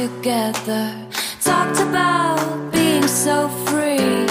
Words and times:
together. 0.00 0.92
Talked 1.44 1.78
about 1.80 2.70
being 2.72 3.06
so 3.06 3.50
free. 3.66 4.26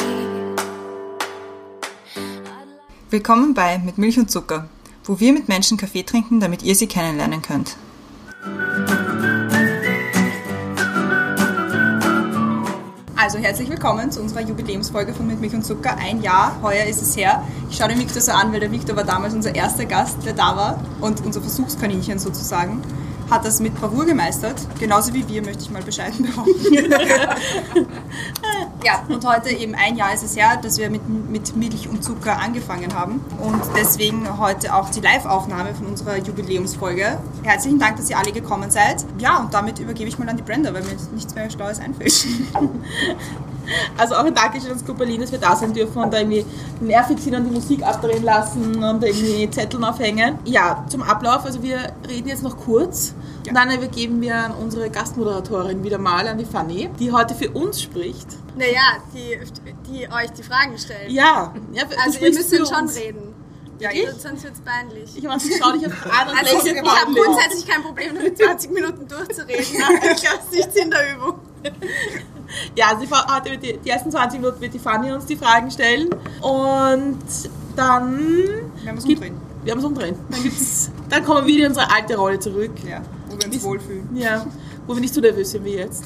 Willkommen 3.12 3.54
bei 3.54 3.78
Mit 3.78 4.00
Milch 4.00 4.18
und 4.18 4.32
Zucker, 4.32 4.68
wo 5.04 5.20
wir 5.20 5.32
mit 5.32 5.48
Menschen 5.48 5.78
Kaffee 5.78 6.04
trinken, 6.04 6.40
damit 6.40 6.64
ihr 6.64 6.76
sie 6.76 6.88
kennenlernen 6.88 7.44
könnt. 7.44 7.78
Also 13.16 13.38
herzlich 13.38 13.70
willkommen 13.70 14.12
zu 14.12 14.22
unserer 14.22 14.42
Jubiläumsfolge 14.42 15.14
von 15.14 15.28
Mit 15.28 15.40
Milch 15.40 15.54
und 15.54 15.64
Zucker. 15.64 15.98
Ein 15.98 16.24
Jahr, 16.24 16.58
heuer 16.64 16.86
ist 16.86 17.02
es 17.04 17.16
her. 17.16 17.44
Ich 17.70 17.78
schaue 17.78 17.90
den 17.90 18.00
Victor 18.00 18.22
so 18.22 18.32
an, 18.32 18.52
weil 18.52 18.60
der 18.60 18.72
Victor 18.72 18.96
war 18.96 19.04
damals 19.04 19.36
unser 19.36 19.54
erster 19.54 19.86
Gast, 19.86 20.26
der 20.26 20.34
da 20.34 20.56
war 20.56 20.84
und 21.00 21.24
unser 21.24 21.42
Versuchskaninchen 21.42 22.18
sozusagen. 22.18 22.82
Hat 23.30 23.46
das 23.46 23.60
mit 23.60 23.76
Bravour 23.76 24.06
gemeistert, 24.06 24.56
genauso 24.80 25.14
wie 25.14 25.28
wir, 25.28 25.44
möchte 25.44 25.64
ich 25.64 25.70
mal 25.70 25.84
bescheiden 25.84 26.26
behaupten. 26.26 26.92
ja, 28.84 29.04
und 29.08 29.24
heute 29.26 29.50
eben 29.50 29.76
ein 29.76 29.96
Jahr 29.96 30.14
ist 30.14 30.24
es 30.24 30.36
her, 30.36 30.58
dass 30.62 30.80
wir 30.80 30.90
mit, 30.90 31.08
mit 31.08 31.56
Milch 31.56 31.88
und 31.88 32.04
Zucker 32.04 32.40
angefangen 32.40 32.94
haben. 32.96 33.22
Und 33.40 33.62
deswegen 33.78 34.40
heute 34.40 34.74
auch 34.74 34.90
die 34.90 35.02
Live-Aufnahme 35.02 35.76
von 35.76 35.88
unserer 35.88 36.18
Jubiläumsfolge. 36.18 37.20
Herzlichen 37.44 37.78
Dank, 37.78 37.98
dass 37.98 38.10
ihr 38.10 38.18
alle 38.18 38.32
gekommen 38.32 38.72
seid. 38.72 39.06
Ja, 39.20 39.38
und 39.38 39.54
damit 39.54 39.78
übergebe 39.80 40.10
ich 40.10 40.18
mal 40.18 40.28
an 40.28 40.38
die 40.38 40.44
Brenda, 40.44 40.74
weil 40.74 40.82
mir 40.84 40.96
nichts 41.14 41.36
mehr 41.36 41.50
Schlaues 41.52 41.80
einfällt. 41.80 42.26
Also 43.98 44.16
auch 44.16 44.24
ein 44.26 44.34
Dankeschön 44.34 44.72
an 44.72 44.80
Skopolin, 44.80 45.22
dass 45.22 45.32
wir 45.32 45.40
da 45.40 45.56
sein 45.56 45.74
dürfen 45.74 46.02
und 46.02 46.14
da 46.14 46.20
irgendwie 46.20 46.46
nervig 46.80 47.20
sind 47.20 47.36
und 47.36 47.46
die 47.46 47.52
Musik 47.52 47.84
abdrehen 47.84 48.24
lassen 48.24 48.84
und 48.84 49.04
irgendwie 49.04 49.50
Zetteln 49.50 49.84
aufhängen. 49.84 50.40
Ja, 50.46 50.86
zum 50.90 51.02
Ablauf, 51.04 51.46
also 51.46 51.62
wir 51.64 51.78
reden 52.08 52.28
jetzt 52.28 52.44
noch 52.44 52.58
kurz 52.58 53.14
Ja. 53.46 53.52
und 53.52 53.56
dann 53.56 53.72
übergeben 53.72 54.22
wir 54.22 54.36
an 54.36 54.54
unsere 54.54 54.90
Gastmoderatorin 54.90 55.84
wieder 55.84 55.98
mal, 55.98 56.28
an 56.28 56.38
die 56.38 56.46
Fanny, 56.46 56.90
die 57.00 57.12
heute 57.12 57.36
für 57.36 57.50
uns 57.52 57.82
spricht. 57.82 58.28
Naja, 58.58 58.98
die, 59.14 59.38
die 59.90 60.08
euch 60.12 60.32
die 60.32 60.44
Fragen 60.44 60.78
stellen. 60.78 61.10
Ja, 61.12 61.54
ja 61.74 61.84
Also 62.06 62.20
ihr 62.20 62.34
müsst 62.34 62.50
für 62.54 62.66
schon 62.66 62.90
reden. 62.90 63.36
Ja, 63.80 63.92
Sonst- 63.92 64.02
ich? 64.18 64.22
Sonst 64.22 64.44
wird 64.44 64.54
es 64.56 64.60
peinlich. 64.62 65.18
Ich 65.18 65.24
meine, 65.24 65.40
schau 65.40 65.72
dich 65.72 65.88
auf 65.88 65.94
an 66.12 66.28
und 66.30 66.38
Also 66.38 66.58
lächle 66.66 66.82
ich 66.82 66.90
habe 66.92 67.14
grundsätzlich 67.14 67.66
kein 67.68 67.82
Problem 67.82 68.14
damit, 68.16 68.38
20 68.38 68.72
Minuten 68.72 69.08
durchzureden. 69.08 69.64
Ich 69.64 69.72
glaube, 69.74 69.94
es 70.04 70.44
ist 70.44 70.52
nichts 70.52 70.76
in 70.76 70.92
der 70.92 71.16
Übung. 71.16 71.36
Ja, 72.76 72.98
sie 73.00 73.08
hat 73.08 73.46
die, 73.46 73.78
die 73.78 73.90
ersten 73.90 74.12
20 74.12 74.40
Minuten 74.40 74.62
wird 74.62 74.74
die 74.74 74.80
Fanny 74.80 75.12
uns 75.12 75.26
die 75.26 75.36
Fragen 75.36 75.70
stellen 75.72 76.10
und 76.42 77.20
dann 77.76 78.20
Wir 78.82 78.90
haben 78.90 78.98
es 78.98 79.06
umdrehen. 79.06 79.38
Wir 79.64 79.72
haben 79.72 79.80
es 79.80 79.86
umdrehen. 79.86 80.16
Dann, 80.30 80.44
gibt's, 80.44 80.92
dann 81.10 81.24
kommen 81.24 81.42
wir 81.42 81.48
wieder 81.48 81.66
in 81.66 81.68
unsere 81.70 81.92
alte 81.94 82.16
Rolle 82.18 82.40
zurück. 82.40 82.72
Ja, 82.88 83.02
wo 83.30 83.38
wir 83.38 83.46
uns 83.46 83.64
wohlfühlen. 83.64 84.16
Ja, 84.16 84.46
wo 84.88 84.94
wir 84.94 85.02
nicht 85.02 85.14
so 85.14 85.22
nervös 85.22 85.52
sind 85.52 85.66
wie 85.66 85.76
jetzt. 85.76 86.04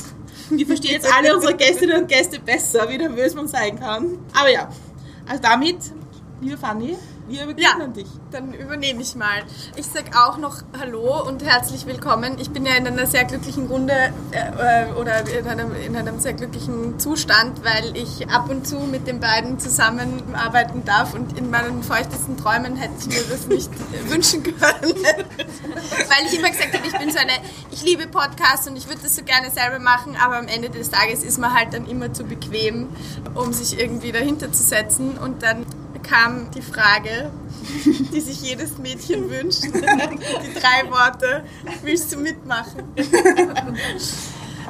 Wir 0.50 0.66
verstehen 0.66 0.92
jetzt 0.94 1.12
alle 1.14 1.36
unsere 1.36 1.56
Gästinnen 1.56 2.02
und 2.02 2.08
Gäste 2.08 2.40
besser, 2.40 2.90
wie 2.90 2.98
nervös 2.98 3.34
man 3.36 3.48
sein 3.48 3.80
kann. 3.80 4.18
Aber 4.34 4.50
ja, 4.50 4.70
also 5.28 5.42
damit, 5.42 5.78
liebe 6.42 6.58
Fanny, 6.58 6.98
wir 7.28 7.44
übergeben 7.44 7.62
Ja. 7.80 7.84
an 7.84 7.94
dich. 7.94 8.08
Dann 8.32 8.54
übernehme 8.54 9.02
ich 9.02 9.16
mal. 9.16 9.44
Ich 9.76 9.86
sage 9.86 10.12
auch 10.16 10.38
noch 10.38 10.58
Hallo 10.80 11.26
und 11.28 11.44
herzlich 11.44 11.86
willkommen. 11.86 12.38
Ich 12.40 12.50
bin 12.52 12.66
ja 12.66 12.76
in 12.76 12.86
einer 12.88 13.06
sehr 13.08 13.24
glücklichen 13.26 13.68
Runde 13.68 13.94
äh, 14.32 14.88
äh, 14.88 14.92
oder 14.94 15.28
in 15.30 15.48
einem, 15.48 15.74
in 15.76 15.96
einem 15.96 16.20
sehr 16.20 16.34
glücklichen 16.34 17.00
Zustand, 17.00 17.64
weil 17.64 17.96
ich 17.96 18.30
ab 18.30 18.50
und 18.50 18.68
zu 18.68 18.80
mit 18.80 19.08
den 19.08 19.20
beiden 19.20 19.60
zusammenarbeiten 19.60 20.84
darf 20.86 21.14
und 21.14 21.38
in 21.38 21.50
meinen 21.50 21.82
feuchtesten 21.84 22.38
Träumen 22.38 22.76
hätte 22.76 22.94
ich 23.00 23.08
mir 23.08 23.24
das 23.30 23.48
nicht 23.48 23.70
wünschen 24.10 24.44
können. 24.44 24.60
weil 24.62 26.26
ich 26.26 26.38
immer 26.38 26.50
gesagt 26.50 26.74
habe, 26.74 26.86
ich 26.88 26.98
bin 26.98 27.10
so 27.12 27.20
eine, 27.20 27.32
ich 27.72 27.84
liebe 27.84 28.08
Podcasts 28.08 28.68
und 28.68 28.76
ich 28.76 28.88
würde 28.88 29.02
das 29.04 29.16
so 29.16 29.24
gerne 29.24 29.50
selber 29.50 29.80
machen, 29.80 30.18
aber 30.22 30.38
am 30.38 30.48
Ende 30.48 30.70
des 30.70 30.90
Tages 30.90 31.24
ist 31.24 31.38
man 31.40 31.54
halt 31.54 31.74
dann 31.74 31.86
immer 31.88 32.12
zu 32.14 32.24
bequem, 32.26 32.90
um 33.36 33.54
sich 33.54 33.80
irgendwie 33.80 34.12
dahinter 34.12 34.52
zu 34.52 34.64
setzen 34.64 35.18
und 35.18 35.44
dann 35.44 35.66
kam 36.04 36.52
die 36.52 36.62
Frage, 36.62 37.32
die 38.14 38.22
sich 38.22 38.42
jedes 38.42 38.78
Mädchen 38.78 39.30
wünscht. 39.30 39.64
Die 39.64 40.54
drei 40.60 40.90
Worte, 40.90 41.44
willst 41.82 42.14
du 42.14 42.18
mitmachen? 42.18 42.84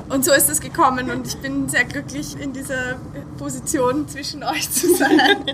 Und 0.09 0.25
so 0.25 0.33
ist 0.33 0.49
es 0.49 0.59
gekommen 0.59 1.09
und 1.09 1.27
ich 1.27 1.37
bin 1.37 1.69
sehr 1.69 1.85
glücklich 1.85 2.39
in 2.39 2.53
dieser 2.53 2.95
Position 3.37 4.07
zwischen 4.07 4.43
euch 4.43 4.69
zu 4.69 4.95
sein. 4.95 5.45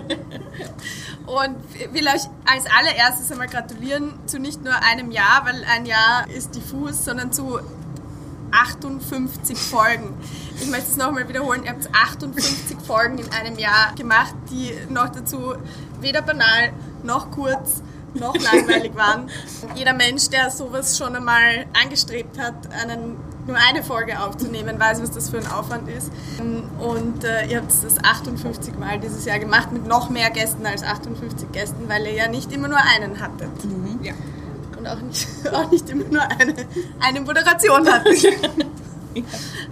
Und 1.26 1.56
will 1.94 2.06
euch 2.08 2.22
als 2.44 2.64
allererstes 2.76 3.30
einmal 3.30 3.46
gratulieren 3.46 4.14
zu 4.26 4.38
nicht 4.38 4.64
nur 4.64 4.74
einem 4.82 5.10
Jahr, 5.12 5.42
weil 5.44 5.64
ein 5.64 5.86
Jahr 5.86 6.28
ist 6.28 6.54
diffus, 6.54 7.04
sondern 7.04 7.32
zu 7.32 7.60
58 8.52 9.56
Folgen. 9.56 10.14
Ich 10.60 10.68
möchte 10.68 10.90
es 10.90 10.96
nochmal 10.96 11.28
wiederholen, 11.28 11.64
ihr 11.64 11.70
habt 11.70 11.88
58 11.92 12.78
Folgen 12.86 13.18
in 13.18 13.30
einem 13.32 13.58
Jahr 13.58 13.94
gemacht, 13.96 14.34
die 14.50 14.72
noch 14.88 15.08
dazu 15.08 15.54
weder 16.00 16.22
banal 16.22 16.72
noch 17.02 17.30
kurz 17.30 17.82
noch 18.14 18.34
langweilig 18.34 18.94
waren. 18.96 19.30
Jeder 19.74 19.92
Mensch, 19.92 20.28
der 20.30 20.50
sowas 20.50 20.98
schon 20.98 21.14
einmal 21.14 21.66
angestrebt 21.80 22.38
hat, 22.38 22.54
einen, 22.72 23.16
nur 23.46 23.56
eine 23.56 23.82
Folge 23.82 24.20
aufzunehmen, 24.20 24.78
weiß, 24.78 25.00
was 25.02 25.10
das 25.12 25.30
für 25.30 25.38
ein 25.38 25.46
Aufwand 25.46 25.88
ist. 25.88 26.10
Und 26.78 27.24
äh, 27.24 27.46
ihr 27.46 27.58
habt 27.58 27.70
das 27.70 27.98
58 28.02 28.76
Mal 28.78 28.98
dieses 28.98 29.24
Jahr 29.24 29.38
gemacht 29.38 29.72
mit 29.72 29.86
noch 29.86 30.10
mehr 30.10 30.30
Gästen 30.30 30.66
als 30.66 30.82
58 30.82 31.52
Gästen, 31.52 31.88
weil 31.88 32.06
ihr 32.06 32.14
ja 32.14 32.28
nicht 32.28 32.52
immer 32.52 32.68
nur 32.68 32.78
einen 32.78 33.20
hattet 33.20 33.50
Ja. 34.02 34.14
Und 34.80 34.86
auch 34.86 35.00
nicht, 35.00 35.26
auch 35.52 35.70
nicht 35.70 35.88
immer 35.88 36.04
nur 36.04 36.22
eine, 36.22 36.54
eine 37.00 37.20
Moderation 37.20 37.86
hatte. 37.86 38.10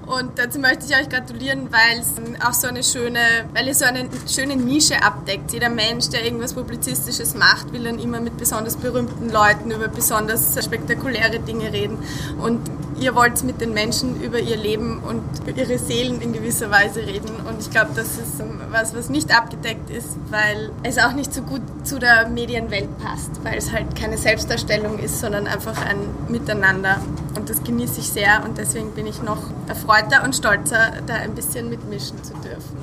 Und 0.06 0.38
dazu 0.38 0.58
möchte 0.58 0.86
ich 0.88 0.98
euch 0.98 1.08
gratulieren, 1.08 1.69
weil 1.70 2.00
es 2.00 2.14
auch 2.44 2.54
so 2.54 2.66
eine 2.66 2.82
schöne, 2.82 3.20
weil 3.54 3.69
ihr 3.69 3.74
so 3.74 3.84
eine 3.84 4.08
schöne 4.26 4.56
Nische 4.56 5.00
abdeckt. 5.02 5.52
Jeder 5.52 5.69
Mensch, 5.69 6.08
der 6.08 6.24
irgendwas 6.24 6.54
Publizistisches 6.54 7.34
macht, 7.34 7.72
will 7.72 7.84
dann 7.84 7.98
immer 7.98 8.20
mit 8.20 8.36
besonders 8.36 8.76
berühmten 8.76 9.30
Leuten 9.30 9.70
über 9.70 9.86
besonders 9.86 10.56
spektakuläre 10.64 11.38
Dinge 11.40 11.72
reden. 11.72 11.98
Und 12.40 12.62
ihr 13.00 13.14
wollt 13.14 13.42
mit 13.44 13.60
den 13.60 13.72
Menschen 13.72 14.20
über 14.20 14.38
ihr 14.38 14.56
Leben 14.56 15.00
und 15.00 15.22
ihre 15.56 15.78
Seelen 15.78 16.20
in 16.20 16.32
gewisser 16.32 16.70
Weise 16.70 17.00
reden. 17.00 17.31
Und 17.47 17.60
ich 17.60 17.70
glaube, 17.70 17.91
das 17.94 18.19
ist 18.19 18.42
was, 18.70 18.94
was 18.94 19.09
nicht 19.09 19.36
abgedeckt 19.36 19.91
ist, 19.91 20.16
weil 20.31 20.70
es 20.82 20.98
auch 20.98 21.12
nicht 21.12 21.32
so 21.32 21.42
gut 21.42 21.62
zu 21.84 21.98
der 21.98 22.28
Medienwelt 22.28 22.98
passt, 22.98 23.44
weil 23.44 23.56
es 23.56 23.72
halt 23.72 23.94
keine 23.97 24.19
Selbstdarstellung 24.19 24.98
ist, 24.98 25.20
sondern 25.20 25.47
einfach 25.47 25.84
ein 25.87 25.98
Miteinander. 26.28 27.00
Und 27.37 27.48
das 27.48 27.62
genieße 27.62 28.00
ich 28.00 28.08
sehr 28.08 28.42
und 28.44 28.58
deswegen 28.58 28.92
bin 28.92 29.06
ich 29.06 29.22
noch 29.22 29.42
erfreuter 29.69 30.25
und 30.25 30.34
stolzer, 30.34 30.92
da 31.06 31.14
ein 31.14 31.34
bisschen 31.34 31.70
mitmischen 31.70 32.22
zu 32.22 32.34
dürfen. 32.34 32.76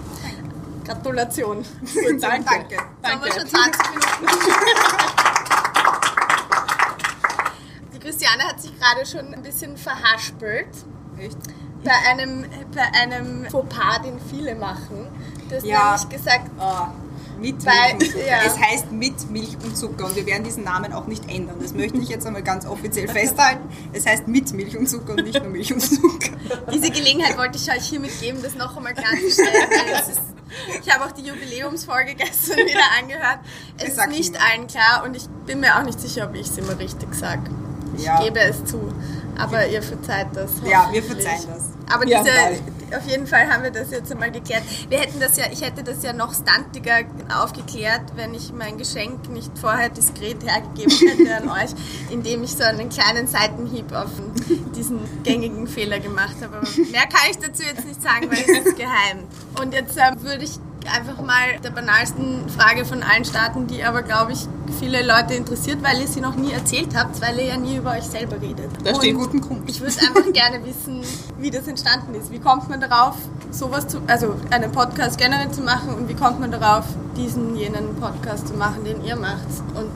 Gratulation. 0.85 1.65
Danke. 2.21 2.45
Danke. 2.45 2.75
Jetzt 2.75 3.11
haben 3.11 3.23
wir 3.23 3.33
schon 3.33 3.47
20 3.47 3.81
Minuten. 3.91 5.25
Christiane 8.05 8.43
hat 8.43 8.61
sich 8.61 8.71
gerade 8.79 9.03
schon 9.03 9.33
ein 9.33 9.41
bisschen 9.41 9.77
verhaspelt 9.77 10.67
Echt? 11.17 11.37
bei 11.83 11.91
einem, 12.07 12.45
bei 12.73 12.83
einem 13.01 13.45
Fauxpas, 13.49 14.03
den 14.03 14.19
viele 14.29 14.53
machen. 14.53 15.07
Du 15.49 15.55
hast 15.55 15.65
Ja. 15.65 15.97
nämlich 15.97 16.09
gesagt, 16.09 16.51
Ah, 16.59 16.89
mit 17.39 17.63
Milch 17.65 18.15
ja. 18.15 18.37
Es 18.45 18.59
heißt 18.59 18.91
mit 18.91 19.31
Milch 19.31 19.57
und 19.63 19.75
Zucker 19.75 20.05
und 20.05 20.15
wir 20.15 20.25
werden 20.27 20.43
diesen 20.43 20.63
Namen 20.63 20.93
auch 20.93 21.07
nicht 21.07 21.27
ändern. 21.31 21.55
Das 21.59 21.73
möchte 21.73 21.97
ich 21.97 22.09
jetzt 22.09 22.27
einmal 22.27 22.43
ganz 22.43 22.67
offiziell 22.67 23.07
festhalten. 23.07 23.67
Es 23.91 24.05
heißt 24.05 24.27
mit 24.27 24.53
Milch 24.53 24.77
und 24.77 24.87
Zucker 24.87 25.13
und 25.13 25.23
nicht 25.23 25.41
nur 25.41 25.51
Milch 25.51 25.73
und 25.73 25.79
Zucker. 25.81 26.29
diese 26.71 26.91
Gelegenheit 26.91 27.35
wollte 27.39 27.57
ich 27.57 27.69
euch 27.71 27.87
hiermit 27.89 28.19
geben, 28.21 28.39
das 28.43 28.53
noch 28.53 28.77
einmal 28.77 28.93
klarzustellen. 28.93 29.51
ist, 30.11 30.21
ich 30.85 30.93
habe 30.93 31.05
auch 31.05 31.11
die 31.11 31.23
Jubiläumsfolge 31.23 32.13
gestern 32.13 32.57
wieder 32.67 32.85
angehört. 32.99 33.39
Es 33.79 33.97
ist 33.97 34.07
nicht 34.09 34.35
allen 34.39 34.67
klar 34.67 35.03
und 35.03 35.15
ich 35.15 35.27
bin 35.47 35.59
mir 35.59 35.75
auch 35.79 35.83
nicht 35.83 35.99
sicher, 35.99 36.27
ob 36.29 36.35
ich 36.35 36.47
es 36.47 36.57
immer 36.59 36.77
richtig 36.77 37.11
sage. 37.15 37.41
Ich 37.97 38.03
Ja. 38.03 38.21
gebe 38.21 38.39
es 38.39 38.63
zu. 38.65 38.93
Aber 39.37 39.67
ihr 39.67 39.81
verzeiht 39.81 40.27
das. 40.33 40.51
Ja, 40.65 40.89
wir 40.91 41.03
verzeihen 41.03 41.41
das. 41.47 41.63
Aber 41.93 42.07
Ja, 42.07 42.23
diese, 42.23 42.97
auf 42.97 43.05
jeden 43.05 43.27
Fall 43.27 43.47
haben 43.51 43.63
wir 43.63 43.71
das 43.71 43.91
jetzt 43.91 44.09
einmal 44.11 44.31
geklärt. 44.31 44.63
Wir 44.89 44.99
hätten 44.99 45.19
das 45.19 45.35
ja, 45.37 45.45
ich 45.51 45.61
hätte 45.61 45.83
das 45.83 46.01
ja 46.03 46.13
noch 46.13 46.33
stuntiger 46.33 46.99
aufgeklärt, 47.43 48.01
wenn 48.15 48.33
ich 48.33 48.53
mein 48.53 48.77
Geschenk 48.77 49.29
nicht 49.29 49.51
vorher 49.59 49.89
diskret 49.89 50.37
hergegeben 50.43 50.91
hätte 51.09 51.35
an 51.43 51.49
euch, 51.49 51.71
indem 52.09 52.43
ich 52.43 52.51
so 52.51 52.63
einen 52.63 52.87
kleinen 52.89 53.27
Seitenhieb 53.27 53.91
auf 53.91 54.09
diesen 54.75 54.99
gängigen 55.23 55.67
Fehler 55.67 55.99
gemacht 55.99 56.35
habe. 56.41 56.57
Aber 56.57 56.67
mehr 56.91 57.01
kann 57.07 57.29
ich 57.29 57.37
dazu 57.37 57.63
jetzt 57.63 57.85
nicht 57.85 58.01
sagen, 58.01 58.29
weil 58.29 58.39
es 58.39 58.65
ist 58.67 58.77
geheim. 58.77 59.19
Und 59.61 59.73
jetzt 59.73 59.97
ähm, 59.97 60.21
würde 60.23 60.45
ich 60.45 60.57
einfach 60.87 61.21
mal 61.21 61.59
der 61.63 61.69
banalsten 61.71 62.49
Frage 62.49 62.85
von 62.85 63.03
allen 63.03 63.25
starten, 63.25 63.67
die 63.67 63.83
aber, 63.83 64.01
glaube 64.01 64.33
ich, 64.33 64.47
viele 64.79 65.05
Leute 65.05 65.33
interessiert, 65.33 65.81
weil 65.83 66.01
ihr 66.01 66.07
sie 66.07 66.21
noch 66.21 66.35
nie 66.35 66.51
erzählt 66.51 66.95
habt, 66.95 67.21
weil 67.21 67.37
ihr 67.39 67.45
ja 67.45 67.57
nie 67.57 67.77
über 67.77 67.91
euch 67.91 68.03
selber 68.03 68.41
redet. 68.41 68.69
Das 68.83 68.93
Und 68.93 69.03
steht 69.03 69.15
guten 69.15 69.41
Grund. 69.41 69.69
Ich 69.69 69.79
würde 69.81 69.93
einfach 69.99 70.31
gerne 70.33 70.65
wissen, 70.65 71.01
wie 71.39 71.51
das 71.51 71.67
entstanden 71.67 72.15
ist. 72.15 72.31
Wie 72.31 72.39
kommt 72.39 72.69
man 72.69 72.79
darauf, 72.81 73.15
sowas 73.51 73.87
zu, 73.87 74.01
also 74.07 74.35
einen 74.51 74.71
Podcast 74.71 75.17
generell 75.17 75.51
zu 75.51 75.61
machen 75.61 75.93
und 75.95 76.09
wie 76.09 76.15
kommt 76.15 76.39
man 76.39 76.51
darauf, 76.51 76.85
diesen, 77.15 77.55
jenen 77.55 77.95
Podcast 77.95 78.47
zu 78.47 78.53
machen, 78.55 78.83
den 78.83 79.03
ihr 79.03 79.15
macht? 79.15 79.47
Und 79.73 79.91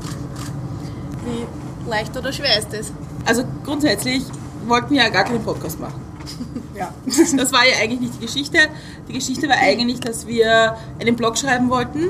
wie 1.25 1.89
leicht 1.89 2.15
oder 2.17 2.31
schwer 2.31 2.57
ist 2.57 2.73
das? 2.73 2.91
Also 3.25 3.43
grundsätzlich 3.63 4.23
wollten 4.65 4.91
wir 4.91 5.03
ja 5.03 5.09
gar 5.09 5.23
keinen 5.23 5.43
Podcast 5.43 5.79
machen. 5.79 6.08
Ja. 6.77 6.93
Das 7.35 7.51
war 7.51 7.65
ja 7.67 7.77
eigentlich 7.81 7.99
nicht 7.99 8.13
die 8.21 8.25
Geschichte. 8.25 8.57
Die 9.09 9.13
Geschichte 9.13 9.49
war 9.49 9.57
eigentlich, 9.57 9.99
dass 9.99 10.27
wir 10.27 10.77
einen 10.99 11.15
Blog 11.15 11.37
schreiben 11.37 11.69
wollten 11.69 12.09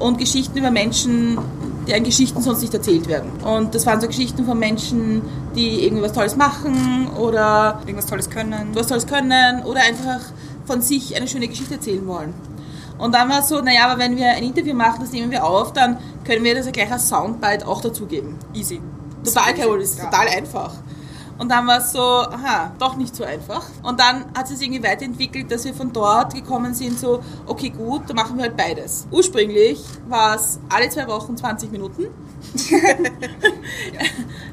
und 0.00 0.18
Geschichten 0.18 0.58
über 0.58 0.70
Menschen, 0.72 1.38
deren 1.86 2.02
Geschichten 2.02 2.42
sonst 2.42 2.62
nicht 2.62 2.74
erzählt 2.74 3.06
werden. 3.08 3.30
Und 3.44 3.74
das 3.74 3.86
waren 3.86 4.00
so 4.00 4.08
Geschichten 4.08 4.44
von 4.44 4.58
Menschen, 4.58 5.22
die 5.54 5.84
irgendwie 5.84 6.02
was 6.02 6.12
Tolles 6.12 6.36
machen 6.36 7.08
oder 7.16 7.80
Irgendwas 7.86 8.06
Tolles 8.06 8.28
können. 8.28 8.70
was 8.74 8.88
Tolles 8.88 9.06
können 9.06 9.62
oder 9.64 9.80
einfach 9.82 10.20
von 10.64 10.80
sich 10.82 11.14
eine 11.16 11.28
schöne 11.28 11.46
Geschichte 11.48 11.74
erzählen 11.74 12.06
wollen. 12.06 12.34
Und 12.98 13.14
dann 13.14 13.28
war 13.28 13.40
es 13.40 13.48
so, 13.48 13.60
naja, 13.60 13.86
aber 13.88 13.98
wenn 14.00 14.16
wir 14.16 14.28
ein 14.30 14.42
Interview 14.44 14.74
machen, 14.74 14.98
das 15.00 15.12
nehmen 15.12 15.30
wir 15.30 15.44
auf, 15.44 15.72
dann 15.72 15.98
können 16.24 16.44
wir 16.44 16.54
das 16.54 16.66
ja 16.66 16.72
gleich 16.72 16.90
als 16.90 17.08
Soundbite 17.08 17.66
auch 17.66 17.80
dazugeben. 17.80 18.36
Easy. 18.54 18.80
Total 19.24 19.54
das 19.54 19.90
ist 19.90 19.98
Ja. 19.98 20.04
total 20.06 20.28
einfach. 20.28 20.74
Und 21.42 21.48
dann 21.48 21.66
war 21.66 21.78
es 21.78 21.90
so, 21.90 21.98
aha, 21.98 22.70
doch 22.78 22.94
nicht 22.96 23.16
so 23.16 23.24
einfach. 23.24 23.64
Und 23.82 23.98
dann 23.98 24.26
hat 24.32 24.44
es 24.44 24.50
sich 24.50 24.62
irgendwie 24.68 24.84
weiterentwickelt, 24.88 25.50
dass 25.50 25.64
wir 25.64 25.74
von 25.74 25.92
dort 25.92 26.32
gekommen 26.36 26.72
sind, 26.72 26.96
so, 27.00 27.20
okay, 27.48 27.70
gut, 27.70 28.02
dann 28.06 28.14
machen 28.14 28.36
wir 28.36 28.44
halt 28.44 28.56
beides. 28.56 29.08
Ursprünglich 29.10 29.82
war 30.08 30.36
es 30.36 30.60
alle 30.68 30.88
zwei 30.88 31.08
Wochen 31.08 31.36
20 31.36 31.72
Minuten. 31.72 32.06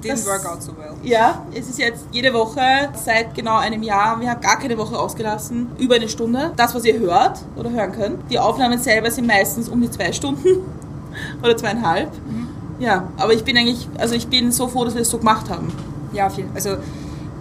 Didn't 0.02 0.08
Das- 0.08 0.26
work 0.26 0.46
out 0.52 0.64
so 0.64 0.72
well. 0.78 0.94
Ja, 1.04 1.46
es 1.54 1.70
ist 1.70 1.78
jetzt 1.78 2.06
jede 2.12 2.34
Woche 2.34 2.90
seit 3.06 3.36
genau 3.36 3.58
einem 3.58 3.84
Jahr, 3.84 4.20
wir 4.20 4.32
haben 4.32 4.42
gar 4.42 4.58
keine 4.58 4.76
Woche 4.76 4.98
ausgelassen, 4.98 5.68
über 5.78 5.94
eine 5.96 6.10
Stunde. 6.10 6.54
Das, 6.56 6.74
was 6.74 6.86
ihr 6.86 6.98
hört 7.00 7.40
oder 7.56 7.70
hören 7.70 7.92
könnt. 7.92 8.32
Die 8.32 8.40
Aufnahmen 8.40 8.80
selber 8.80 9.12
sind 9.12 9.28
meistens 9.28 9.70
um 9.70 9.80
die 9.80 9.92
zwei 9.92 10.12
Stunden 10.12 10.64
oder 11.44 11.56
zweieinhalb. 11.56 12.12
Ja, 12.80 13.10
aber 13.18 13.34
ich 13.34 13.44
bin 13.44 13.56
eigentlich, 13.58 13.88
also 14.00 14.16
ich 14.16 14.28
bin 14.28 14.52
so 14.52 14.68
froh, 14.68 14.86
dass 14.86 14.96
wir 14.96 15.02
es 15.04 15.10
so 15.12 15.20
gemacht 15.20 15.50
haben. 15.52 15.72
Ja, 16.14 16.30
viel. 16.30 16.46
Also 16.54 16.78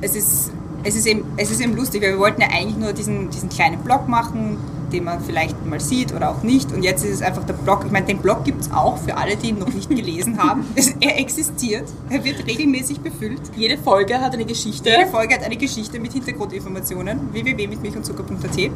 es 0.00 0.14
ist, 0.14 0.52
es 0.84 0.94
ist, 0.96 1.06
eben, 1.06 1.24
es 1.36 1.50
ist 1.50 1.60
eben 1.60 1.76
lustig, 1.76 2.02
weil 2.02 2.12
wir 2.12 2.18
wollten 2.18 2.40
ja 2.40 2.48
eigentlich 2.48 2.76
nur 2.76 2.92
diesen, 2.92 3.30
diesen 3.30 3.48
kleinen 3.48 3.78
Blog 3.82 4.08
machen, 4.08 4.58
den 4.92 5.04
man 5.04 5.20
vielleicht 5.20 5.64
mal 5.66 5.80
sieht 5.80 6.14
oder 6.14 6.30
auch 6.30 6.42
nicht. 6.42 6.72
Und 6.72 6.82
jetzt 6.82 7.04
ist 7.04 7.14
es 7.14 7.22
einfach 7.22 7.44
der 7.44 7.54
Blog. 7.54 7.82
Ich 7.84 7.92
meine, 7.92 8.06
den 8.06 8.18
Blog 8.18 8.44
gibt 8.44 8.62
es 8.62 8.72
auch 8.72 8.98
für 8.98 9.16
alle, 9.16 9.36
die 9.36 9.48
ihn 9.48 9.58
noch 9.58 9.72
nicht 9.72 9.88
gelesen 9.88 10.38
haben. 10.38 10.64
Es, 10.74 10.94
er 11.00 11.18
existiert. 11.18 11.88
Er 12.08 12.22
wird 12.22 12.46
regelmäßig 12.46 13.00
befüllt. 13.00 13.40
Jede 13.56 13.78
Folge 13.78 14.20
hat 14.20 14.32
eine 14.32 14.44
Geschichte. 14.44 14.90
Jede 14.90 15.06
Folge 15.06 15.34
hat 15.34 15.42
eine 15.42 15.56
Geschichte 15.56 15.98
mit 15.98 16.12
Hintergrundinformationen. 16.12 17.32
www.milchundzucker.at 17.32 18.70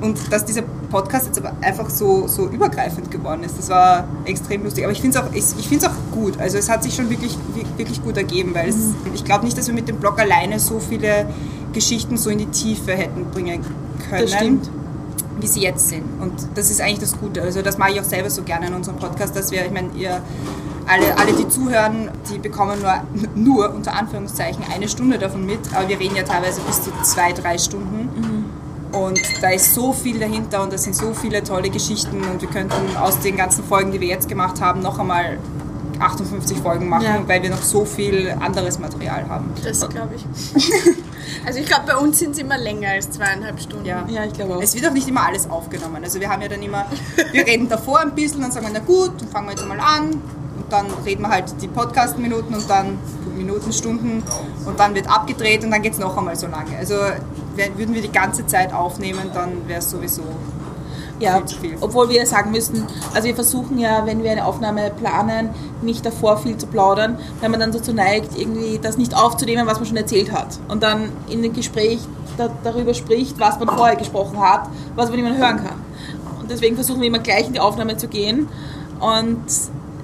und 0.00 0.32
dass 0.32 0.44
dieser 0.44 0.62
Podcast 0.90 1.26
jetzt 1.26 1.38
aber 1.38 1.52
einfach 1.60 1.88
so, 1.88 2.26
so 2.26 2.48
übergreifend 2.48 3.10
geworden 3.10 3.42
ist, 3.42 3.58
das 3.58 3.68
war 3.70 4.06
extrem 4.24 4.64
lustig. 4.64 4.84
Aber 4.84 4.92
ich 4.92 5.00
finde 5.00 5.18
es 5.18 5.24
auch, 5.24 5.32
ich, 5.32 5.58
ich 5.58 5.68
find's 5.68 5.84
auch 5.84 5.94
gut. 6.12 6.38
Also 6.38 6.58
es 6.58 6.68
hat 6.68 6.82
sich 6.82 6.94
schon 6.94 7.08
wirklich, 7.08 7.36
wirklich 7.76 8.02
gut 8.02 8.16
ergeben, 8.16 8.54
weil 8.54 8.68
es, 8.68 8.92
ich 9.14 9.24
glaube 9.24 9.44
nicht, 9.44 9.56
dass 9.56 9.66
wir 9.66 9.74
mit 9.74 9.88
dem 9.88 9.96
Blog 9.96 10.18
alleine 10.18 10.60
so 10.60 10.80
viele 10.80 11.26
Geschichten 11.72 12.16
so 12.16 12.30
in 12.30 12.38
die 12.38 12.46
Tiefe 12.46 12.92
hätten 12.92 13.26
bringen 13.30 13.64
können. 14.08 14.22
Das 14.22 14.32
stimmt. 14.32 14.70
Wie 15.38 15.46
sie 15.46 15.60
jetzt 15.60 15.88
sind. 15.88 16.04
Und 16.20 16.32
das 16.54 16.70
ist 16.70 16.80
eigentlich 16.80 17.00
das 17.00 17.18
Gute. 17.18 17.42
Also 17.42 17.60
das 17.62 17.76
mache 17.78 17.92
ich 17.92 18.00
auch 18.00 18.04
selber 18.04 18.30
so 18.30 18.42
gerne 18.42 18.68
in 18.68 18.74
unserem 18.74 18.98
Podcast, 18.98 19.36
dass 19.36 19.50
wir, 19.50 19.64
ich 19.66 19.70
meine, 19.72 19.90
ihr 19.96 20.20
alle, 20.86 21.18
alle, 21.18 21.32
die 21.32 21.48
zuhören, 21.48 22.10
die 22.30 22.38
bekommen 22.38 22.78
nur, 22.80 22.94
nur 23.34 23.74
unter 23.74 23.94
Anführungszeichen 23.94 24.64
eine 24.72 24.88
Stunde 24.88 25.18
davon 25.18 25.44
mit, 25.44 25.58
aber 25.74 25.88
wir 25.88 25.98
reden 25.98 26.14
ja 26.16 26.22
teilweise 26.22 26.60
bis 26.60 26.82
zu 26.82 26.90
zwei, 27.02 27.32
drei 27.32 27.58
Stunden. 27.58 28.44
Und 28.92 29.20
da 29.42 29.50
ist 29.50 29.74
so 29.74 29.92
viel 29.92 30.18
dahinter 30.20 30.62
und 30.62 30.72
da 30.72 30.78
sind 30.78 30.94
so 30.94 31.12
viele 31.12 31.42
tolle 31.42 31.68
Geschichten 31.70 32.22
und 32.32 32.40
wir 32.40 32.48
könnten 32.48 32.96
aus 32.96 33.18
den 33.18 33.36
ganzen 33.36 33.64
Folgen, 33.64 33.90
die 33.92 34.00
wir 34.00 34.08
jetzt 34.08 34.28
gemacht 34.28 34.60
haben, 34.60 34.80
noch 34.80 34.98
einmal 34.98 35.38
58 35.98 36.58
Folgen 36.58 36.88
machen, 36.88 37.04
Ja. 37.04 37.18
weil 37.26 37.42
wir 37.42 37.50
noch 37.50 37.62
so 37.62 37.84
viel 37.84 38.34
anderes 38.40 38.78
Material 38.78 39.28
haben. 39.28 39.50
Das 39.64 39.86
glaube 39.88 40.10
ich. 40.14 40.72
Also 41.46 41.60
ich 41.60 41.66
glaube, 41.66 41.84
bei 41.86 41.96
uns 41.96 42.18
sind 42.18 42.32
es 42.32 42.38
immer 42.38 42.58
länger 42.58 42.90
als 42.90 43.08
zweieinhalb 43.08 43.60
Stunden. 43.60 43.86
Ja. 43.86 44.04
Ja, 44.08 44.24
ich 44.24 44.32
glaube 44.32 44.56
auch. 44.56 44.62
Es 44.62 44.74
wird 44.74 44.86
auch 44.86 44.92
nicht 44.92 45.06
immer 45.06 45.24
alles 45.24 45.48
aufgenommen. 45.48 46.02
Also 46.02 46.18
wir 46.18 46.28
haben 46.28 46.42
ja 46.42 46.48
dann 46.48 46.60
immer, 46.60 46.86
wir 47.30 47.46
reden 47.46 47.68
davor 47.68 48.00
ein 48.00 48.16
bisschen, 48.16 48.40
dann 48.42 48.50
sagen 48.50 48.66
wir, 48.66 48.72
na 48.74 48.80
gut, 48.80 49.12
dann 49.20 49.28
fangen 49.28 49.46
wir 49.46 49.52
jetzt 49.52 49.66
mal 49.66 49.78
an. 49.78 50.10
Und 50.10 50.70
dann 50.72 50.86
reden 51.04 51.22
wir 51.22 51.28
halt 51.28 51.44
die 51.62 51.68
Podcast-Minuten 51.68 52.52
und 52.52 52.68
dann 52.68 52.98
Minuten, 53.36 53.72
Stunden 53.72 54.22
und 54.64 54.80
dann 54.80 54.94
wird 54.94 55.08
abgedreht 55.08 55.62
und 55.62 55.70
dann 55.70 55.82
geht 55.82 55.92
es 55.92 55.98
noch 55.98 56.16
einmal 56.16 56.34
so 56.34 56.46
lange. 56.46 56.76
Also 56.78 56.94
würden 57.54 57.94
wir 57.94 58.02
die 58.02 58.10
ganze 58.10 58.46
Zeit 58.46 58.72
aufnehmen, 58.72 59.30
dann 59.32 59.68
wäre 59.68 59.80
es 59.80 59.90
sowieso 59.90 60.22
Ja, 61.18 61.40
obwohl 61.80 62.10
wir 62.10 62.26
sagen 62.26 62.50
müssen, 62.50 62.86
also 63.14 63.26
wir 63.26 63.34
versuchen 63.34 63.78
ja, 63.78 64.04
wenn 64.04 64.22
wir 64.22 64.30
eine 64.30 64.44
Aufnahme 64.44 64.90
planen, 64.90 65.48
nicht 65.80 66.04
davor 66.04 66.36
viel 66.36 66.58
zu 66.58 66.66
plaudern, 66.66 67.18
weil 67.40 67.48
man 67.48 67.58
dann 67.58 67.72
dazu 67.72 67.94
neigt, 67.94 68.38
irgendwie 68.38 68.78
das 68.78 68.98
nicht 68.98 69.16
aufzunehmen, 69.16 69.66
was 69.66 69.78
man 69.78 69.86
schon 69.86 69.96
erzählt 69.96 70.30
hat. 70.30 70.58
Und 70.68 70.82
dann 70.82 71.10
in 71.30 71.42
dem 71.42 71.54
Gespräch 71.54 72.00
da, 72.36 72.50
darüber 72.62 72.92
spricht, 72.92 73.40
was 73.40 73.58
man 73.58 73.74
vorher 73.74 73.96
gesprochen 73.96 74.38
hat, 74.38 74.68
was 74.94 75.08
man 75.08 75.16
niemand 75.16 75.38
hören 75.38 75.56
kann. 75.56 75.80
Und 76.40 76.50
deswegen 76.50 76.74
versuchen 76.76 77.00
wir 77.00 77.08
immer 77.08 77.18
gleich 77.18 77.46
in 77.46 77.54
die 77.54 77.60
Aufnahme 77.60 77.96
zu 77.96 78.08
gehen 78.08 78.48
und 79.00 79.42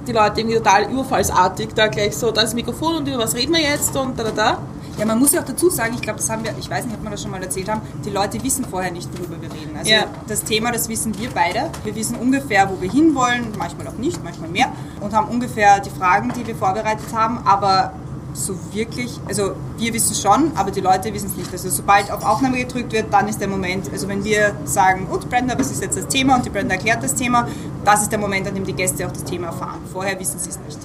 die 0.06 0.12
Leute 0.12 0.40
irgendwie 0.40 0.56
total 0.56 0.90
überfallsartig 0.90 1.70
da 1.74 1.86
gleich 1.88 2.16
so, 2.16 2.30
da 2.30 2.40
ist 2.40 2.48
das 2.48 2.54
Mikrofon 2.54 2.96
und 2.96 3.08
über 3.08 3.18
was 3.18 3.34
reden 3.34 3.52
wir 3.54 3.60
jetzt 3.60 3.96
und 3.96 4.18
da, 4.18 4.24
da, 4.24 4.30
da. 4.30 4.58
Ja, 4.98 5.06
man 5.06 5.18
muss 5.18 5.32
ja 5.32 5.40
auch 5.40 5.44
dazu 5.44 5.70
sagen, 5.70 5.94
ich 5.94 6.02
glaube, 6.02 6.18
das 6.18 6.28
haben 6.30 6.44
wir, 6.44 6.54
ich 6.58 6.68
weiß 6.68 6.84
nicht, 6.84 6.96
ob 6.96 7.02
wir 7.02 7.10
das 7.10 7.22
schon 7.22 7.30
mal 7.30 7.42
erzählt 7.42 7.68
haben, 7.68 7.80
die 8.04 8.10
Leute 8.10 8.42
wissen 8.44 8.64
vorher 8.64 8.90
nicht, 8.92 9.08
worüber 9.18 9.40
wir 9.40 9.50
reden. 9.52 9.76
Also 9.76 9.90
Ja. 9.90 10.04
das 10.28 10.44
Thema, 10.44 10.70
das 10.70 10.88
wissen 10.88 11.18
wir 11.18 11.30
beide. 11.30 11.70
Wir 11.84 11.94
wissen 11.94 12.16
ungefähr, 12.16 12.68
wo 12.70 12.80
wir 12.80 12.90
hinwollen, 12.90 13.52
manchmal 13.58 13.88
auch 13.88 13.94
nicht, 13.98 14.22
manchmal 14.22 14.50
mehr 14.50 14.66
und 15.00 15.12
haben 15.14 15.28
ungefähr 15.28 15.80
die 15.80 15.90
Fragen, 15.90 16.32
die 16.36 16.46
wir 16.46 16.54
vorbereitet 16.54 17.06
haben, 17.14 17.38
aber 17.44 17.92
so 18.34 18.54
wirklich, 18.72 19.20
also 19.28 19.52
wir 19.76 19.92
wissen 19.92 20.14
schon, 20.14 20.52
aber 20.56 20.70
die 20.70 20.80
Leute 20.80 21.12
wissen 21.12 21.26
es 21.26 21.36
nicht. 21.36 21.52
Also 21.52 21.68
sobald 21.68 22.10
auf 22.10 22.24
Aufnahme 22.24 22.56
gedrückt 22.58 22.92
wird, 22.92 23.12
dann 23.12 23.28
ist 23.28 23.40
der 23.40 23.48
Moment, 23.48 23.90
also 23.92 24.08
wenn 24.08 24.24
wir 24.24 24.54
sagen, 24.64 25.06
gut 25.10 25.28
Brenda, 25.28 25.54
was 25.58 25.70
ist 25.70 25.82
jetzt 25.82 25.98
das 25.98 26.08
Thema 26.08 26.36
und 26.36 26.44
die 26.46 26.50
Brenda 26.50 26.74
erklärt 26.74 27.02
das 27.02 27.14
Thema, 27.14 27.46
das 27.84 28.02
ist 28.02 28.10
der 28.12 28.18
Moment, 28.18 28.46
an 28.48 28.54
dem 28.54 28.64
die 28.64 28.72
Gäste 28.72 29.06
auch 29.06 29.12
das 29.12 29.24
Thema 29.24 29.48
erfahren. 29.48 29.80
Vorher 29.92 30.18
wissen 30.18 30.38
sie 30.38 30.48
es 30.50 30.58
nicht. 30.60 30.78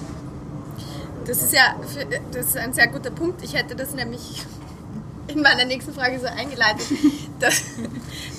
Das 1.28 1.42
ist 1.42 1.52
ja 1.52 1.76
das 2.32 2.46
ist 2.46 2.56
ein 2.56 2.72
sehr 2.72 2.86
guter 2.86 3.10
Punkt. 3.10 3.42
Ich 3.44 3.54
hätte 3.54 3.76
das 3.76 3.92
nämlich 3.92 4.42
in 5.26 5.42
meiner 5.42 5.66
nächsten 5.66 5.92
Frage 5.92 6.18
so 6.18 6.26
eingeleitet, 6.26 6.86
dass, 7.40 7.62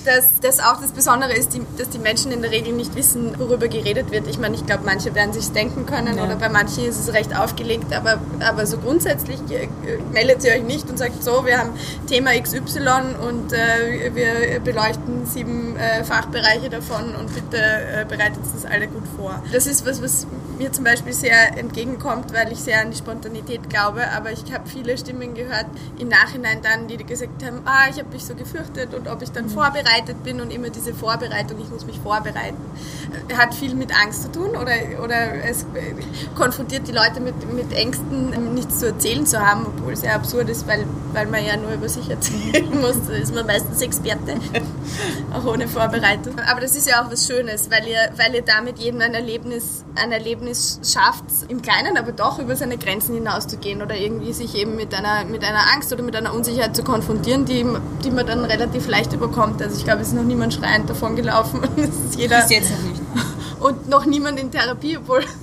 dass 0.05 0.39
das 0.41 0.59
auch 0.59 0.81
das 0.81 0.91
Besondere 0.91 1.33
ist, 1.33 1.53
die, 1.53 1.61
dass 1.77 1.89
die 1.89 1.99
Menschen 1.99 2.31
in 2.31 2.41
der 2.41 2.51
Regel 2.51 2.73
nicht 2.73 2.95
wissen, 2.95 3.37
worüber 3.39 3.67
geredet 3.67 4.11
wird. 4.11 4.27
Ich 4.27 4.39
meine, 4.39 4.55
ich 4.55 4.65
glaube, 4.65 4.83
manche 4.85 5.13
werden 5.15 5.33
sich 5.33 5.51
denken 5.51 5.85
können 5.85 6.17
Ja. 6.17 6.23
oder 6.23 6.35
bei 6.35 6.49
manchen 6.49 6.85
ist 6.85 6.99
es 6.99 7.13
recht 7.13 7.37
aufgelegt, 7.37 7.93
aber, 7.93 8.19
aber 8.39 8.65
so 8.65 8.77
grundsätzlich 8.77 9.39
äh, 9.51 9.67
meldet 10.11 10.43
ihr 10.43 10.53
euch 10.53 10.63
nicht 10.63 10.89
und 10.89 10.97
sagt 10.97 11.23
so, 11.23 11.45
wir 11.45 11.57
haben 11.57 11.71
Thema 12.07 12.31
XY 12.39 13.15
und 13.27 13.53
äh, 13.53 14.11
wir 14.13 14.59
beleuchten 14.59 15.25
sieben 15.25 15.75
äh, 15.77 16.03
Fachbereiche 16.03 16.69
davon 16.69 17.15
und 17.15 17.33
bitte 17.33 17.57
äh, 17.57 18.05
bereitet 18.07 18.39
das 18.53 18.65
alle 18.65 18.87
gut 18.87 19.03
vor. 19.17 19.41
Das 19.51 19.67
ist 19.67 19.85
was, 19.85 20.01
was 20.01 20.27
mir 20.57 20.71
zum 20.71 20.83
Beispiel 20.83 21.13
sehr 21.13 21.57
entgegenkommt, 21.57 22.33
weil 22.33 22.51
ich 22.51 22.59
sehr 22.59 22.81
an 22.81 22.91
die 22.91 22.97
Spontanität 22.97 23.69
glaube, 23.69 24.01
aber 24.15 24.31
ich 24.31 24.51
habe 24.53 24.67
viele 24.69 24.97
Stimmen 24.97 25.33
gehört 25.33 25.67
im 25.97 26.09
Nachhinein 26.09 26.61
dann, 26.61 26.87
die 26.87 26.97
gesagt 26.97 27.43
haben, 27.45 27.61
ah, 27.65 27.87
ich 27.89 27.97
habe 27.99 28.09
mich 28.11 28.25
so 28.25 28.35
gefürchtet 28.35 28.88
und 28.93 29.07
ob 29.07 29.21
ich 29.21 29.31
dann 29.31 29.49
vorbereitet 29.49 30.23
bin 30.23 30.41
und 30.41 30.51
immer 30.51 30.69
diese 30.69 30.93
Vorbereitung, 30.93 31.59
ich 31.59 31.69
muss 31.69 31.85
mich 31.85 31.99
vorbereiten, 31.99 32.57
hat 33.37 33.53
viel 33.53 33.75
mit 33.75 33.91
Angst 33.95 34.23
zu 34.23 34.31
tun 34.31 34.49
oder, 34.51 35.03
oder 35.03 35.43
es 35.43 35.65
konfrontiert 36.35 36.87
die 36.87 36.91
Leute 36.91 37.19
mit, 37.19 37.35
mit 37.53 37.73
Ängsten, 37.73 38.53
nichts 38.53 38.79
zu 38.79 38.87
erzählen 38.87 39.25
zu 39.25 39.39
haben, 39.39 39.65
obwohl 39.65 39.93
es 39.93 40.01
sehr 40.01 40.15
absurd 40.15 40.49
ist, 40.49 40.67
weil, 40.67 40.85
weil 41.13 41.27
man 41.27 41.43
ja 41.45 41.57
nur 41.57 41.71
über 41.71 41.89
sich 41.89 42.09
erzählen 42.09 42.69
muss, 42.81 42.97
da 43.07 43.13
ist 43.13 43.33
man 43.33 43.45
meistens 43.45 43.81
Experte, 43.81 44.35
auch 45.33 45.45
ohne 45.45 45.67
Vorbereitung. 45.67 46.39
Aber 46.39 46.61
das 46.61 46.75
ist 46.75 46.87
ja 46.87 47.03
auch 47.03 47.11
was 47.11 47.27
Schönes, 47.27 47.69
weil 47.69 47.87
ihr, 47.87 48.09
weil 48.17 48.33
ihr 48.35 48.41
damit 48.41 48.79
jedem 48.79 49.01
ein 49.01 49.13
Erlebnis, 49.13 49.83
ein 49.95 50.11
Erlebnis 50.11 50.79
schafft, 50.83 51.25
im 51.47 51.61
Kleinen, 51.61 51.97
aber 51.97 52.11
doch 52.11 52.39
über 52.39 52.55
seine 52.55 52.77
Grenzen 52.77 53.15
hinauszugehen 53.15 53.81
oder 53.81 53.95
irgendwie 53.95 54.33
sich 54.33 54.55
eben 54.55 54.75
mit 54.75 54.93
einer, 54.93 55.25
mit 55.25 55.43
einer 55.43 55.73
Angst 55.73 55.91
oder 55.93 56.03
mit 56.03 56.15
einer 56.15 56.33
Unsicherheit 56.33 56.75
zu 56.75 56.83
konfrontieren, 56.83 57.45
die, 57.45 57.65
die 58.03 58.11
man 58.11 58.25
dann 58.25 58.45
relativ 58.45 58.87
leicht 58.87 59.13
überkommt. 59.13 59.61
Also 59.61 59.77
ich 59.77 59.83
glaube, 59.83 60.01
es 60.01 60.09
ist 60.09 60.13
noch 60.13 60.23
niemand 60.23 60.53
schreiend 60.53 60.89
davon 60.89 61.15
gelaufen. 61.15 61.61
Es 61.79 62.11
ist 62.11 62.19
jeder 62.19 62.41
Bis 62.41 62.49
jetzt 62.49 62.71
noch 62.71 62.81
nicht. 62.89 62.98
Und 63.59 63.89
noch 63.89 64.05
niemand 64.05 64.39
in 64.39 64.51
Therapie, 64.51 64.97
obwohl 64.97 65.21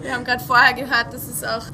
wir 0.00 0.14
haben 0.14 0.24
gerade 0.24 0.42
vorher 0.44 0.74
gehört, 0.74 1.12
dass 1.12 1.28
es 1.28 1.44
auch, 1.44 1.66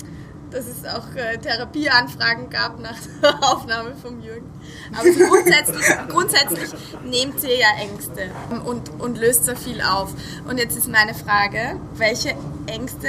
dass 0.51 0.67
es 0.67 0.85
auch 0.85 1.15
äh, 1.17 1.39
Therapieanfragen 1.39 2.51
gab 2.51 2.79
nach 2.81 2.97
der 3.23 3.43
Aufnahme 3.51 3.95
vom 4.01 4.21
Jürgen. 4.21 4.51
Aber 4.97 5.11
so 5.13 5.25
grundsätzlich, 5.25 5.87
grundsätzlich 6.09 6.71
nehmt 7.05 7.43
ihr 7.43 7.57
ja 7.59 7.69
Ängste 7.81 8.31
und, 8.65 8.91
und 9.01 9.19
löst 9.19 9.47
so 9.47 9.55
viel 9.55 9.81
auf. 9.81 10.13
Und 10.49 10.59
jetzt 10.59 10.77
ist 10.77 10.89
meine 10.89 11.15
Frage, 11.15 11.81
welche 11.97 12.35
Ängste 12.67 13.09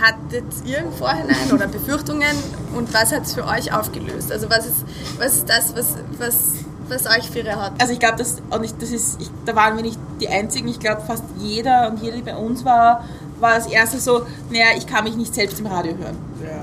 hattet 0.00 0.44
ihr 0.64 0.78
im 0.78 0.92
Vorhinein 0.92 1.52
oder 1.52 1.66
Befürchtungen 1.66 2.36
und 2.74 2.92
was 2.94 3.12
hat 3.12 3.24
es 3.24 3.34
für 3.34 3.44
euch 3.44 3.72
aufgelöst? 3.72 4.30
Also 4.30 4.48
was 4.48 4.66
ist, 4.66 4.84
was 5.18 5.36
ist 5.36 5.48
das, 5.48 5.74
was, 5.74 5.96
was, 6.18 6.59
was 6.90 7.06
euch 7.06 7.30
Firre 7.30 7.56
hat? 7.56 7.72
Also 7.80 7.92
ich 7.92 8.00
glaube, 8.00 8.16
das, 8.16 8.42
und 8.50 8.64
ich, 8.64 8.74
das 8.74 8.90
ist, 8.90 9.20
ich, 9.20 9.30
da 9.46 9.54
waren 9.54 9.76
wir 9.76 9.82
nicht 9.82 9.98
die 10.20 10.28
Einzigen. 10.28 10.68
Ich 10.68 10.80
glaube, 10.80 11.02
fast 11.02 11.24
jeder 11.38 11.88
und 11.88 12.02
jede, 12.02 12.16
die 12.16 12.22
bei 12.22 12.36
uns 12.36 12.64
war, 12.64 13.04
war 13.38 13.54
das 13.54 13.66
erste 13.66 13.98
so, 13.98 14.26
naja, 14.50 14.66
ich 14.76 14.86
kann 14.86 15.04
mich 15.04 15.16
nicht 15.16 15.34
selbst 15.34 15.60
im 15.60 15.66
Radio 15.66 15.96
hören. 15.96 16.16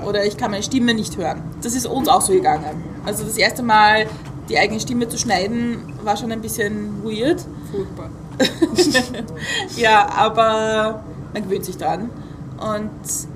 Oder 0.06 0.24
ich 0.24 0.36
kann 0.36 0.50
meine 0.50 0.62
Stimme 0.62 0.94
nicht 0.94 1.16
hören. 1.16 1.42
Das 1.62 1.74
ist 1.74 1.86
uns 1.86 2.08
auch 2.08 2.20
so 2.20 2.32
gegangen. 2.32 2.82
Also 3.04 3.24
das 3.24 3.36
erste 3.36 3.62
Mal 3.62 4.06
die 4.48 4.58
eigene 4.58 4.80
Stimme 4.80 5.08
zu 5.08 5.18
schneiden, 5.18 5.92
war 6.02 6.16
schon 6.16 6.32
ein 6.32 6.40
bisschen 6.40 7.04
weird. 7.04 7.44
Furchtbar. 7.70 8.10
ja, 9.76 10.08
aber 10.08 11.02
man 11.32 11.42
gewöhnt 11.42 11.64
sich 11.64 11.76
dran. 11.76 12.10
Und 12.58 12.90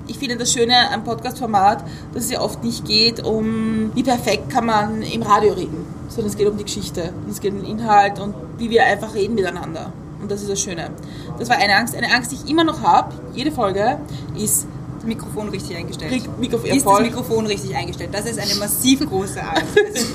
ich 0.07 0.17
finde 0.17 0.35
das 0.35 0.51
Schöne 0.51 0.91
am 0.91 1.03
Podcast-Format, 1.03 1.83
dass 2.13 2.25
es 2.25 2.31
ja 2.31 2.41
oft 2.41 2.63
nicht 2.63 2.85
geht 2.85 3.23
um, 3.23 3.91
wie 3.93 4.03
perfekt 4.03 4.49
kann 4.49 4.65
man 4.65 5.01
im 5.01 5.21
Radio 5.21 5.53
reden, 5.53 5.85
sondern 6.09 6.27
es 6.27 6.37
geht 6.37 6.47
um 6.47 6.57
die 6.57 6.63
Geschichte, 6.63 7.13
es 7.29 7.39
geht 7.39 7.53
um 7.53 7.59
den 7.61 7.69
Inhalt 7.79 8.19
und 8.19 8.35
wie 8.57 8.69
wir 8.69 8.85
einfach 8.85 9.13
reden 9.13 9.35
miteinander. 9.35 9.91
Und 10.21 10.31
das 10.31 10.41
ist 10.41 10.49
das 10.49 10.61
Schöne. 10.61 10.89
Das 11.37 11.49
war 11.49 11.57
eine 11.57 11.75
Angst. 11.75 11.95
Eine 11.95 12.13
Angst, 12.13 12.31
die 12.31 12.35
ich 12.35 12.49
immer 12.49 12.63
noch 12.63 12.81
habe, 12.81 13.13
jede 13.33 13.51
Folge, 13.51 13.99
ist 14.37 14.67
Mikrofon 15.05 15.49
richtig 15.49 15.75
eingestellt. 15.75 16.11
Mikrofon 16.39 16.69
ist 16.69 16.85
das. 16.85 17.01
Mikrofon 17.01 17.45
richtig 17.45 17.75
eingestellt? 17.75 18.11
Das 18.13 18.25
ist 18.25 18.39
eine 18.39 18.55
massiv 18.55 19.01
große 19.07 19.41
Angst. 19.41 19.77
Also, 19.85 20.05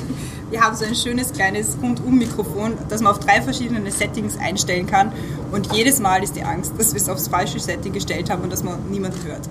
Wir 0.50 0.62
haben 0.62 0.74
so 0.74 0.86
ein 0.86 0.94
schönes 0.94 1.30
kleines 1.30 1.76
Rundum-Mikrofon, 1.82 2.78
das 2.88 3.02
man 3.02 3.12
auf 3.12 3.18
drei 3.18 3.42
verschiedene 3.42 3.90
Settings 3.90 4.38
einstellen 4.38 4.86
kann. 4.86 5.12
Und 5.52 5.74
jedes 5.74 6.00
Mal 6.00 6.22
ist 6.22 6.36
die 6.36 6.42
Angst, 6.42 6.72
dass 6.78 6.94
wir 6.94 7.02
es 7.02 7.08
aufs 7.10 7.28
falsche 7.28 7.60
Setting 7.60 7.92
gestellt 7.92 8.30
haben 8.30 8.42
und 8.42 8.50
dass 8.50 8.64
man 8.64 8.78
niemanden 8.90 9.22
hört. 9.26 9.42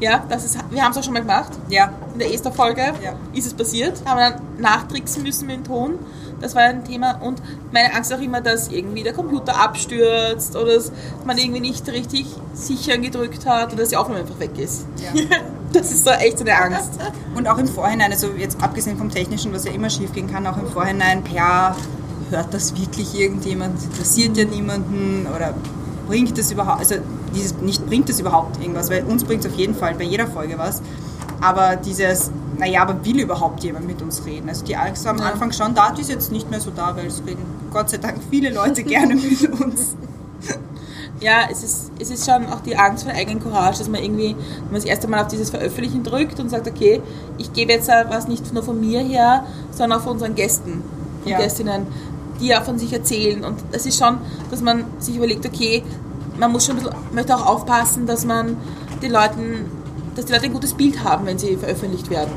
Ja, 0.00 0.22
das 0.28 0.44
ist, 0.44 0.58
wir 0.70 0.82
haben 0.82 0.92
es 0.92 0.98
auch 0.98 1.02
schon 1.04 1.14
mal 1.14 1.20
gemacht. 1.22 1.52
Ja, 1.68 1.90
In 2.12 2.18
der 2.18 2.32
Esther-Folge 2.32 2.82
Ja. 3.02 3.14
ist 3.32 3.46
es 3.46 3.54
passiert. 3.54 4.02
Haben 4.04 4.18
wir 4.18 4.30
dann 4.30 4.40
nachtricksen 4.58 5.22
müssen 5.22 5.46
mit 5.46 5.56
dem 5.56 5.64
Ton. 5.64 5.98
Das 6.40 6.54
war 6.54 6.62
ein 6.62 6.84
Thema. 6.84 7.12
Und 7.22 7.40
meine 7.72 7.94
Angst 7.94 8.10
ist 8.10 8.18
auch 8.18 8.22
immer, 8.22 8.42
dass 8.42 8.68
irgendwie 8.68 9.02
der 9.02 9.14
Computer 9.14 9.58
abstürzt 9.58 10.54
oder 10.54 10.74
dass 10.74 10.92
man 11.24 11.38
irgendwie 11.38 11.60
nicht 11.60 11.88
richtig 11.88 12.26
sicher 12.52 12.98
gedrückt 12.98 13.46
hat 13.46 13.68
oder 13.72 13.80
dass 13.82 13.88
die 13.88 13.96
Aufnahme 13.96 14.20
einfach 14.20 14.38
weg 14.38 14.58
ist. 14.58 14.86
ja. 15.02 15.22
Das 15.72 15.90
ist 15.90 16.04
so 16.04 16.10
echt 16.10 16.38
so 16.38 16.44
eine 16.44 16.56
Angst. 16.56 16.92
Und 17.34 17.48
auch 17.48 17.58
im 17.58 17.66
Vorhinein, 17.66 18.10
also 18.12 18.28
jetzt 18.38 18.62
abgesehen 18.62 18.96
vom 18.96 19.10
Technischen, 19.10 19.52
was 19.52 19.64
ja 19.64 19.72
immer 19.72 19.90
schief 19.90 20.12
gehen 20.12 20.30
kann, 20.32 20.46
auch 20.46 20.56
im 20.56 20.68
Vorhinein, 20.68 21.22
ja, 21.34 21.76
hört 22.30 22.54
das 22.54 22.74
wirklich 22.80 23.18
irgendjemand? 23.18 23.82
Interessiert 23.82 24.36
ja 24.38 24.44
niemanden? 24.44 25.26
Oder 25.34 25.54
bringt 26.06 26.38
es 26.38 26.50
überhaupt, 26.50 26.80
also 26.80 26.96
dieses, 27.34 27.54
nicht 27.58 27.84
bringt 27.86 28.08
es 28.08 28.20
überhaupt 28.20 28.60
irgendwas, 28.60 28.90
weil 28.90 29.04
uns 29.04 29.24
bringt 29.24 29.44
es 29.44 29.50
auf 29.50 29.56
jeden 29.58 29.74
Fall 29.74 29.94
bei 29.94 30.04
jeder 30.04 30.26
Folge 30.26 30.58
was. 30.58 30.82
Aber 31.40 31.76
dieses, 31.76 32.30
naja, 32.58 32.82
aber 32.82 33.04
will 33.04 33.20
überhaupt 33.20 33.62
jemand 33.62 33.86
mit 33.86 34.00
uns 34.00 34.24
reden? 34.24 34.48
Also 34.48 34.64
die 34.64 34.76
Angst 34.76 35.04
war 35.04 35.12
am 35.12 35.18
Ja. 35.18 35.26
Anfang 35.26 35.52
schon 35.52 35.74
da, 35.74 35.92
die 35.92 36.00
ist 36.00 36.10
jetzt 36.10 36.32
nicht 36.32 36.50
mehr 36.50 36.60
so 36.60 36.70
da, 36.70 36.96
weil 36.96 37.06
es 37.06 37.22
reden 37.26 37.44
Gott 37.72 37.90
sei 37.90 37.98
Dank 37.98 38.16
viele 38.30 38.50
Leute 38.52 38.82
gerne 38.84 39.14
mit 39.16 39.42
uns. 39.60 39.96
Ja, 41.20 41.48
es 41.50 41.62
ist, 41.62 41.92
es 41.98 42.10
ist 42.10 42.30
schon 42.30 42.46
auch 42.52 42.60
die 42.60 42.76
Angst 42.76 43.04
vor 43.04 43.12
der 43.12 43.20
eigenen 43.20 43.40
Courage, 43.42 43.78
dass 43.78 43.88
man 43.88 44.02
irgendwie, 44.02 44.34
wenn 44.36 44.64
man 44.66 44.74
das 44.74 44.84
erste 44.84 45.08
Mal 45.08 45.20
auf 45.22 45.28
dieses 45.28 45.48
Veröffentlichen 45.48 46.02
drückt 46.04 46.38
und 46.40 46.50
sagt, 46.50 46.68
okay, 46.68 47.00
ich 47.38 47.52
gebe 47.54 47.72
jetzt 47.72 47.88
was 47.88 48.28
nicht 48.28 48.52
nur 48.52 48.62
von 48.62 48.78
mir 48.78 49.00
her, 49.00 49.44
sondern 49.70 49.98
auch 49.98 50.04
von 50.04 50.12
unseren 50.14 50.34
Gästen 50.34 50.82
und 51.24 51.30
Ja. 51.30 51.38
Gästinnen, 51.38 51.86
die 52.40 52.48
ja 52.48 52.60
von 52.60 52.78
sich 52.78 52.92
erzählen. 52.92 53.44
Und 53.44 53.58
es 53.72 53.86
ist 53.86 53.98
schon, 53.98 54.18
dass 54.50 54.60
man 54.60 54.84
sich 54.98 55.16
überlegt, 55.16 55.46
okay, 55.46 55.82
man 56.38 56.52
muss 56.52 56.66
schon 56.66 56.76
ein 56.76 56.82
bisschen, 56.82 56.98
möchte 57.12 57.34
auch 57.34 57.46
aufpassen, 57.46 58.06
dass 58.06 58.24
man 58.24 58.56
den 59.02 59.12
Leuten, 59.12 59.66
dass 60.14 60.26
die 60.26 60.32
Leute 60.32 60.46
ein 60.46 60.52
gutes 60.52 60.74
Bild 60.74 61.02
haben, 61.04 61.26
wenn 61.26 61.38
sie 61.38 61.56
veröffentlicht 61.56 62.10
werden. 62.10 62.32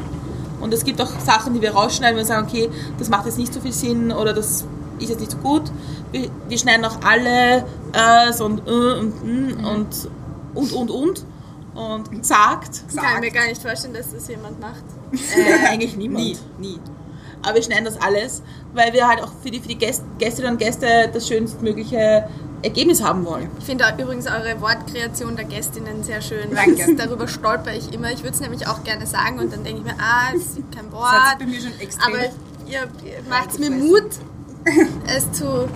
Und 0.61 0.73
es 0.73 0.83
gibt 0.83 1.01
auch 1.01 1.19
Sachen, 1.19 1.53
die 1.53 1.61
wir 1.61 1.71
rausschneiden, 1.71 2.17
wenn 2.17 2.23
wir 2.23 2.27
sagen, 2.27 2.47
okay, 2.47 2.69
das 2.97 3.09
macht 3.09 3.25
jetzt 3.25 3.37
nicht 3.37 3.53
so 3.53 3.61
viel 3.61 3.71
Sinn 3.71 4.11
oder 4.11 4.33
das 4.33 4.65
ist 4.99 5.09
jetzt 5.09 5.19
nicht 5.19 5.31
so 5.31 5.37
gut. 5.37 5.71
Wir, 6.11 6.29
wir 6.47 6.57
schneiden 6.57 6.85
auch 6.85 6.99
alle 7.03 7.65
äh, 7.93 8.43
und 8.43 8.67
äh, 8.67 8.71
und 8.71 9.23
mm, 9.23 9.65
und 9.65 10.09
und 10.53 10.73
und 10.73 10.89
und 10.89 11.25
und 11.75 12.25
sagt. 12.25 12.83
Ich 12.89 12.95
kann 12.95 13.21
mir 13.21 13.31
gar 13.31 13.45
nicht 13.45 13.61
vorstellen, 13.61 13.93
dass 13.93 14.11
das 14.11 14.27
jemand 14.27 14.59
macht. 14.59 14.83
Äh, 15.35 15.67
eigentlich 15.67 15.95
niemand. 15.97 16.23
Nie, 16.23 16.37
nie. 16.59 16.79
Aber 17.43 17.55
wir 17.55 17.63
schneiden 17.63 17.85
das 17.85 17.99
alles, 18.01 18.41
weil 18.73 18.93
wir 18.93 19.07
halt 19.07 19.21
auch 19.23 19.31
für 19.41 19.49
die, 19.51 19.59
für 19.59 19.67
die 19.67 19.77
Gäste, 19.77 20.03
Gästinnen 20.17 20.51
und 20.53 20.57
Gäste 20.57 21.09
das 21.13 21.27
schönstmögliche 21.27 22.27
Ergebnis 22.61 23.01
haben 23.01 23.25
wollen. 23.25 23.49
Ich 23.59 23.65
finde 23.65 23.85
übrigens 23.97 24.27
eure 24.27 24.59
Wortkreation 24.59 25.35
der 25.37 25.45
Gästinnen 25.45 26.03
sehr 26.03 26.21
schön. 26.21 26.53
Danke. 26.53 26.85
Das, 26.95 27.07
darüber 27.07 27.27
stolper 27.27 27.73
ich 27.73 27.93
immer. 27.93 28.11
Ich 28.11 28.23
würde 28.23 28.33
es 28.35 28.41
nämlich 28.41 28.67
auch 28.67 28.83
gerne 28.83 29.05
sagen 29.05 29.39
und 29.39 29.53
dann 29.53 29.63
denke 29.63 29.79
ich 29.79 29.85
mir, 29.85 29.95
ah, 29.99 30.33
es 30.35 30.41
ist 30.41 30.57
kein 30.75 30.91
Das 30.91 31.01
hat 31.01 31.39
sich 31.39 31.39
bei 31.39 31.45
Wort. 31.45 31.49
mir 31.49 31.61
schon 31.61 31.79
extrem... 31.79 32.13
Aber 32.13 32.23
ihr, 32.67 32.81
ihr 33.05 33.29
macht 33.29 33.59
mir 33.59 33.69
Reingefressen. 33.71 33.87
Mut, 33.87 34.09
es 35.07 35.31
zu 35.31 35.69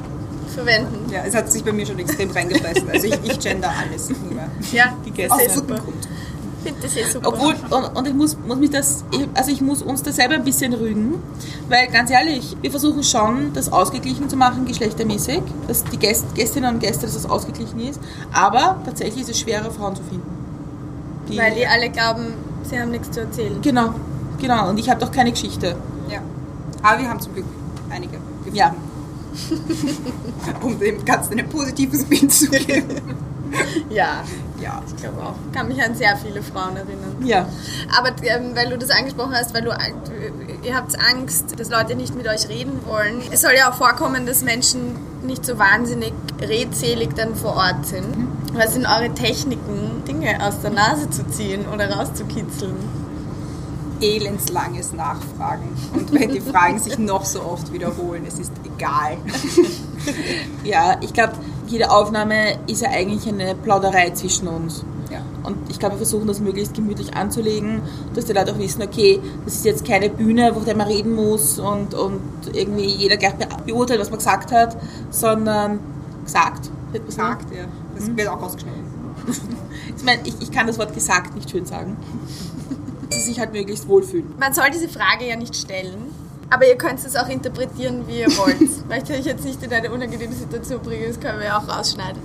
verwenden. 0.53 1.09
ja, 1.11 1.23
es 1.25 1.33
hat 1.33 1.51
sich 1.51 1.63
bei 1.63 1.71
mir 1.71 1.85
schon 1.85 1.99
extrem 1.99 2.29
reingefressen. 2.31 2.89
Also 2.89 3.07
ich, 3.07 3.17
ich 3.23 3.39
gender 3.39 3.71
alles. 3.71 4.09
Nur. 4.09 4.19
Ja, 4.71 4.93
Die 5.05 5.09
das 5.09 5.17
Gäste. 5.17 5.33
Aus 5.33 5.55
gutem 5.55 5.77
Grund. 5.77 6.07
Ich 6.63 6.71
finde 6.71 6.81
das 6.81 6.95
eh 6.95 7.03
super. 7.11 7.27
Obwohl, 7.29 7.55
und, 7.69 7.97
und 7.97 8.07
ich 8.07 8.13
muss, 8.13 8.37
muss 8.47 8.57
mich 8.57 8.69
das, 8.69 9.03
also 9.33 9.51
ich 9.51 9.61
muss 9.61 9.81
uns 9.81 10.01
da 10.03 10.11
selber 10.11 10.35
ein 10.35 10.43
bisschen 10.43 10.73
rügen, 10.73 11.15
weil 11.69 11.87
ganz 11.87 12.09
ehrlich, 12.09 12.55
wir 12.61 12.71
versuchen 12.71 13.03
schon, 13.03 13.51
das 13.53 13.71
ausgeglichen 13.71 14.29
zu 14.29 14.37
machen, 14.37 14.65
geschlechtermäßig, 14.65 15.41
dass 15.67 15.83
die 15.85 15.97
Gäst, 15.97 16.33
Gästinnen 16.35 16.75
und 16.75 16.79
Gäste, 16.79 17.05
dass 17.05 17.15
das 17.15 17.25
ausgeglichen 17.29 17.79
ist, 17.81 17.99
aber 18.31 18.77
tatsächlich 18.85 19.23
ist 19.23 19.29
es 19.31 19.39
schwerer, 19.39 19.71
Frauen 19.71 19.95
zu 19.95 20.03
finden. 20.03 20.25
Die- 21.29 21.37
Weil 21.37 21.53
die 21.55 21.65
alle 21.67 21.89
glauben, 21.89 22.33
sie 22.69 22.79
haben 22.79 22.91
nichts 22.91 23.11
zu 23.11 23.21
erzählen. 23.21 23.61
Genau, 23.61 23.93
genau, 24.39 24.69
und 24.69 24.77
ich 24.79 24.89
habe 24.89 24.99
doch 24.99 25.11
keine 25.11 25.31
Geschichte. 25.31 25.75
Ja. 26.09 26.19
Aber 26.81 27.01
wir 27.01 27.09
haben 27.09 27.19
zum 27.19 27.33
Glück 27.33 27.45
einige 27.89 28.13
gefunden. 28.13 28.55
Ja. 28.55 28.73
um 30.61 30.79
dem 30.79 31.03
Ganzen 31.05 31.39
ein 31.39 31.49
positives 31.49 32.03
Bild 32.05 32.31
zu 32.31 32.47
geben. 32.49 33.01
Ja, 33.89 34.23
Ja. 34.59 34.81
ich 34.87 34.95
glaube 35.01 35.21
auch. 35.21 35.35
Kann 35.53 35.67
mich 35.67 35.81
an 35.83 35.95
sehr 35.95 36.15
viele 36.17 36.41
Frauen 36.41 36.75
erinnern. 36.77 37.15
Ja. 37.23 37.47
Aber 37.97 38.09
ähm, 38.23 38.55
weil 38.55 38.69
du 38.69 38.77
das 38.77 38.89
angesprochen 38.89 39.33
hast, 39.33 39.53
weil 39.53 39.61
du 39.63 39.69
äh, 39.71 39.91
ihr 40.67 40.75
habt 40.75 40.97
Angst, 40.99 41.59
dass 41.59 41.69
Leute 41.69 41.95
nicht 41.95 42.15
mit 42.15 42.27
euch 42.27 42.47
reden 42.49 42.79
wollen. 42.85 43.21
Es 43.31 43.41
soll 43.41 43.51
ja 43.57 43.69
auch 43.69 43.75
vorkommen, 43.75 44.25
dass 44.25 44.41
Menschen 44.43 44.95
nicht 45.23 45.45
so 45.45 45.57
wahnsinnig 45.59 46.13
redselig 46.41 47.09
dann 47.15 47.35
vor 47.35 47.55
Ort 47.55 47.85
sind. 47.85 48.27
Was 48.53 48.73
sind 48.73 48.85
eure 48.85 49.13
Techniken, 49.13 50.03
Dinge 50.07 50.45
aus 50.45 50.59
der 50.61 50.71
Nase 50.71 51.09
zu 51.09 51.27
ziehen 51.29 51.65
oder 51.73 51.89
rauszukitzeln? 51.91 52.75
Elendslanges 54.01 54.91
Nachfragen. 54.93 55.69
Und 55.93 56.11
wenn 56.13 56.29
die 56.33 56.41
Fragen 56.41 56.77
sich 56.77 56.97
noch 56.97 57.23
so 57.23 57.41
oft 57.43 57.71
wiederholen, 57.71 58.25
es 58.27 58.39
ist 58.39 58.51
egal. 58.65 59.17
Ja, 60.65 60.97
ich 60.99 61.13
glaube, 61.13 61.33
jede 61.67 61.91
Aufnahme 61.91 62.59
ist 62.67 62.81
ja 62.81 62.89
eigentlich 62.89 63.27
eine 63.27 63.55
Plauderei 63.55 64.11
zwischen 64.11 64.47
uns. 64.47 64.83
Ja. 65.11 65.21
Und 65.43 65.57
ich 65.69 65.79
glaube, 65.79 65.95
wir 65.95 65.97
versuchen 65.97 66.27
das 66.27 66.39
möglichst 66.39 66.73
gemütlich 66.73 67.15
anzulegen, 67.15 67.81
dass 68.13 68.25
die 68.25 68.33
Leute 68.33 68.53
auch 68.53 68.57
wissen, 68.57 68.81
okay, 68.81 69.19
das 69.45 69.55
ist 69.55 69.65
jetzt 69.65 69.85
keine 69.85 70.09
Bühne, 70.09 70.51
wo 70.55 70.61
der 70.61 70.75
man 70.75 70.87
reden 70.87 71.15
muss 71.15 71.59
und, 71.59 71.93
und 71.93 72.21
irgendwie 72.53 72.85
jeder 72.85 73.17
gleich 73.17 73.35
be 73.35 73.47
beurteilt, 73.65 73.99
was 73.99 74.09
man 74.09 74.19
gesagt 74.19 74.51
hat, 74.51 74.77
sondern 75.09 75.79
gesagt. 76.23 76.69
wird. 76.91 77.05
Gesagt, 77.05 77.53
ja. 77.53 77.65
Das 77.95 78.15
wird 78.15 78.27
auch 78.27 78.41
ausgeschnitten. 78.41 78.83
Ich 79.95 80.03
meine, 80.03 80.21
ich, 80.25 80.33
ich 80.41 80.51
kann 80.51 80.67
das 80.67 80.77
Wort 80.79 80.93
gesagt 80.93 81.35
nicht 81.35 81.49
schön 81.49 81.65
sagen. 81.65 81.95
Dass 83.09 83.19
sie 83.19 83.29
sich 83.29 83.39
halt 83.39 83.53
möglichst 83.53 83.87
wohlfühlen. 83.87 84.33
Man 84.39 84.53
soll 84.53 84.65
diese 84.73 84.89
Frage 84.89 85.27
ja 85.27 85.35
nicht 85.35 85.55
stellen. 85.55 86.13
Aber 86.49 86.67
ihr 86.67 86.77
könnt 86.77 87.03
es 87.03 87.15
auch 87.15 87.27
interpretieren, 87.27 88.07
wie 88.07 88.19
ihr 88.19 88.37
wollt. 88.37 88.59
Kann 88.89 89.19
ich 89.19 89.25
jetzt 89.25 89.43
nicht 89.43 89.61
in 89.63 89.73
eine 89.73 89.91
unangenehme 89.91 90.33
Situation 90.33 90.81
bringen, 90.81 91.05
das 91.07 91.19
können 91.19 91.39
wir 91.39 91.47
ja 91.47 91.57
auch 91.57 91.67
rausschneiden. 91.67 92.21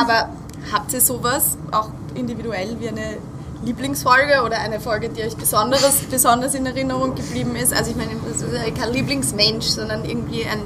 Aber 0.00 0.30
habt 0.72 0.92
ihr 0.92 1.00
sowas, 1.00 1.56
auch 1.70 1.90
individuell, 2.14 2.76
wie 2.80 2.88
eine 2.88 3.18
Lieblingsfolge 3.64 4.42
oder 4.44 4.58
eine 4.58 4.80
Folge, 4.80 5.08
die 5.08 5.22
euch 5.22 5.36
besonderes, 5.36 6.02
besonders 6.10 6.54
in 6.54 6.66
Erinnerung 6.66 7.14
geblieben 7.14 7.56
ist? 7.56 7.72
Also 7.72 7.90
ich 7.90 7.96
meine, 7.96 8.12
es 8.30 8.42
ist 8.42 8.80
kein 8.80 8.92
Lieblingsmensch, 8.92 9.66
sondern 9.66 10.04
irgendwie 10.04 10.44
ein 10.44 10.62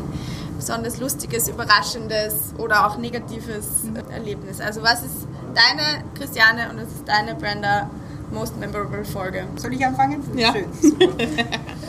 besonders 0.57 1.01
lustiges, 1.01 1.49
überraschendes 1.49 2.55
oder 2.57 2.87
auch 2.87 2.97
negatives 2.97 3.67
Erlebnis. 4.11 4.61
Also 4.61 4.83
was 4.83 5.03
ist 5.03 5.27
deine, 5.55 6.05
Christiane, 6.17 6.71
und 6.71 6.77
was 6.77 6.89
ist 6.89 7.07
deine, 7.07 7.35
Brenda, 7.35 7.91
most 8.31 8.57
memorable 8.59 9.05
Folge? 9.05 9.45
Soll 9.57 9.73
ich 9.75 9.85
anfangen? 9.85 10.23
Ja. 10.37 10.53
Schön, 10.53 10.67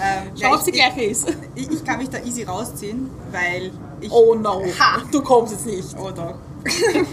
ähm, 0.01 0.31
ja, 0.35 0.47
Schau, 0.49 0.55
ob 0.55 0.61
sie 0.61 0.71
ich, 0.71 0.75
gleich 0.77 0.97
ist. 0.97 1.27
ich, 1.55 1.71
ich 1.71 1.83
kann 1.83 1.97
mich 1.99 2.09
da 2.09 2.19
easy 2.19 2.43
rausziehen, 2.43 3.09
weil 3.31 3.71
ich... 4.01 4.11
Oh 4.11 4.35
no, 4.35 4.63
Ha. 4.79 5.01
du 5.11 5.21
kommst 5.21 5.53
jetzt 5.53 5.65
nicht. 5.65 5.95
Oh 5.99 6.11
doch. 6.11 6.35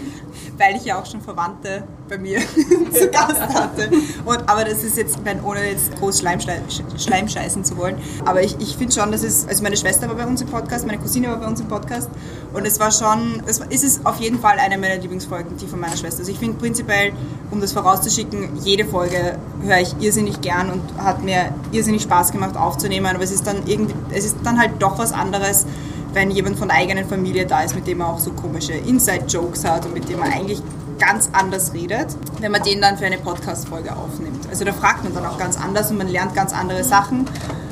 Weil 0.57 0.75
ich 0.75 0.85
ja 0.85 0.99
auch 0.99 1.05
schon 1.05 1.21
Verwandte 1.21 1.83
bei 2.09 2.17
mir 2.17 2.39
zu 2.91 3.07
Gast 3.09 3.39
hatte. 3.39 3.89
Und, 4.25 4.49
aber 4.49 4.63
das 4.65 4.83
ist 4.83 4.97
jetzt, 4.97 5.17
ich 5.17 5.23
meine, 5.23 5.41
ohne 5.43 5.63
jetzt 5.69 5.95
groß 5.97 6.19
Schleimschei 6.19 6.61
Schleimscheißen 6.97 7.63
zu 7.63 7.77
wollen. 7.77 7.95
Aber 8.25 8.43
ich, 8.43 8.57
ich 8.59 8.75
finde 8.75 8.93
schon, 8.93 9.11
dass 9.11 9.23
es, 9.23 9.47
also 9.47 9.63
meine 9.63 9.77
Schwester 9.77 10.07
war 10.07 10.15
bei 10.15 10.25
uns 10.25 10.41
im 10.41 10.47
Podcast, 10.47 10.85
meine 10.85 10.99
Cousine 10.99 11.29
war 11.29 11.37
bei 11.37 11.47
uns 11.47 11.59
im 11.59 11.67
Podcast. 11.67 12.09
Und 12.53 12.65
es 12.65 12.79
war 12.79 12.91
schon, 12.91 13.41
es 13.45 13.59
ist 13.59 13.83
es 13.83 14.05
auf 14.05 14.19
jeden 14.19 14.39
Fall 14.39 14.57
eine 14.59 14.77
meiner 14.77 14.97
Lieblingsfolgen, 14.97 15.57
die 15.57 15.67
von 15.67 15.79
meiner 15.79 15.97
Schwester. 15.97 16.19
Also 16.19 16.31
ich 16.31 16.39
finde 16.39 16.57
prinzipiell, 16.57 17.13
um 17.49 17.61
das 17.61 17.71
vorauszuschicken, 17.71 18.57
jede 18.63 18.85
Folge 18.85 19.37
höre 19.61 19.79
ich 19.79 19.95
irrsinnig 19.99 20.41
gern 20.41 20.69
und 20.69 20.81
hat 20.97 21.23
mir 21.23 21.53
irrsinnig 21.71 22.01
Spaß 22.03 22.31
gemacht 22.31 22.57
aufzunehmen. 22.57 23.05
Aber 23.05 23.23
es 23.23 23.31
ist 23.31 23.47
dann 23.47 23.65
irgendwie, 23.65 23.95
es 24.11 24.25
ist 24.25 24.37
dann 24.43 24.59
halt 24.59 24.71
doch 24.79 24.97
was 24.97 25.13
anderes, 25.13 25.65
wenn 26.13 26.31
jemand 26.31 26.57
von 26.57 26.67
der 26.67 26.77
eigenen 26.77 27.07
Familie 27.07 27.45
da 27.45 27.61
ist, 27.61 27.75
mit 27.75 27.87
dem 27.87 27.99
man 27.99 28.07
auch 28.07 28.19
so 28.19 28.31
komische 28.31 28.73
Inside-Jokes 28.73 29.65
hat 29.65 29.85
und 29.85 29.93
mit 29.93 30.09
dem 30.09 30.19
man 30.19 30.31
eigentlich 30.31 30.61
ganz 30.99 31.29
anders 31.33 31.73
redet, 31.73 32.07
wenn 32.39 32.51
man 32.51 32.61
den 32.61 32.79
dann 32.79 32.97
für 32.97 33.05
eine 33.05 33.17
Podcast-Folge 33.17 33.95
aufnimmt. 33.95 34.47
Also 34.49 34.65
da 34.65 34.73
fragt 34.73 35.03
man 35.03 35.13
dann 35.13 35.25
auch 35.25 35.37
ganz 35.37 35.57
anders 35.57 35.89
und 35.89 35.97
man 35.97 36.07
lernt 36.07 36.35
ganz 36.35 36.53
andere 36.53 36.83
Sachen. 36.83 37.25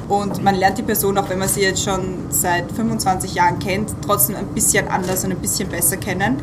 Und 0.07 0.43
man 0.43 0.55
lernt 0.55 0.79
die 0.79 0.83
Person, 0.83 1.15
auch 1.19 1.29
wenn 1.29 1.37
man 1.37 1.47
sie 1.47 1.61
jetzt 1.61 1.83
schon 1.83 2.25
seit 2.31 2.71
25 2.71 3.35
Jahren 3.35 3.59
kennt, 3.59 3.93
trotzdem 4.03 4.35
ein 4.35 4.47
bisschen 4.47 4.87
anders 4.87 5.23
und 5.23 5.31
ein 5.31 5.37
bisschen 5.37 5.69
besser 5.69 5.97
kennen. 5.97 6.37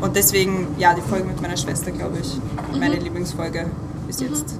Und 0.00 0.16
deswegen, 0.16 0.74
ja, 0.78 0.92
die 0.94 1.00
Folge 1.00 1.24
mit 1.24 1.40
meiner 1.40 1.56
Schwester, 1.56 1.92
glaube 1.92 2.18
ich, 2.20 2.36
meine 2.76 2.96
Lieblingsfolge 2.96 3.70
bis 4.08 4.18
jetzt. 4.18 4.58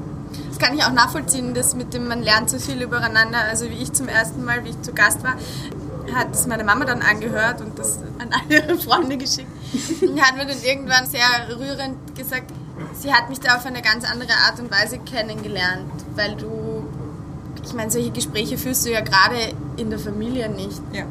Das 0.49 0.59
kann 0.61 0.79
ich 0.79 0.85
auch 0.85 0.93
nachvollziehen, 0.93 1.53
das 1.53 1.75
mit 1.75 1.93
dem 1.95 2.07
man 2.07 2.23
lernt 2.23 2.49
so 2.49 2.61
viel 2.61 2.81
übereinander. 2.81 3.39
Also 3.51 3.69
wie 3.69 3.83
ich 3.83 3.93
zum 3.93 4.07
ersten 4.07 4.45
Mal, 4.45 4.65
wie 4.65 4.69
ich 4.69 4.81
zu 4.83 4.93
Gast 4.93 5.25
war, 5.25 5.35
hat 6.13 6.35
es 6.35 6.47
meine 6.47 6.65
Mama 6.65 6.85
dann 6.85 7.03
angehört 7.03 7.61
und 7.61 7.79
das 7.79 7.99
an 8.19 8.31
alle 8.33 8.63
ihre 8.63 8.79
Freunde 8.79 9.17
geschickt. 9.17 9.49
Und 10.03 10.21
hat 10.21 10.37
mir 10.37 10.47
dann 10.47 10.63
irgendwann 10.63 11.07
sehr 11.07 11.27
rührend 11.49 12.17
gesagt, 12.17 12.53
sie 12.95 13.13
hat 13.13 13.29
mich 13.29 13.41
da 13.41 13.57
auf 13.57 13.67
eine 13.67 13.83
ganz 13.83 14.05
andere 14.11 14.33
Art 14.47 14.59
und 14.59 14.71
Weise 14.71 14.99
kennengelernt, 14.99 15.91
weil 16.15 16.37
du, 16.37 16.85
ich 17.65 17.73
meine, 17.73 17.91
solche 17.91 18.11
Gespräche 18.11 18.59
führst 18.59 18.87
du 18.87 18.91
ja 18.91 19.01
gerade 19.01 19.37
in 19.77 19.91
der 19.91 19.99
Familie 19.99 20.49
nicht. 20.49 20.81
Ja. 20.93 21.05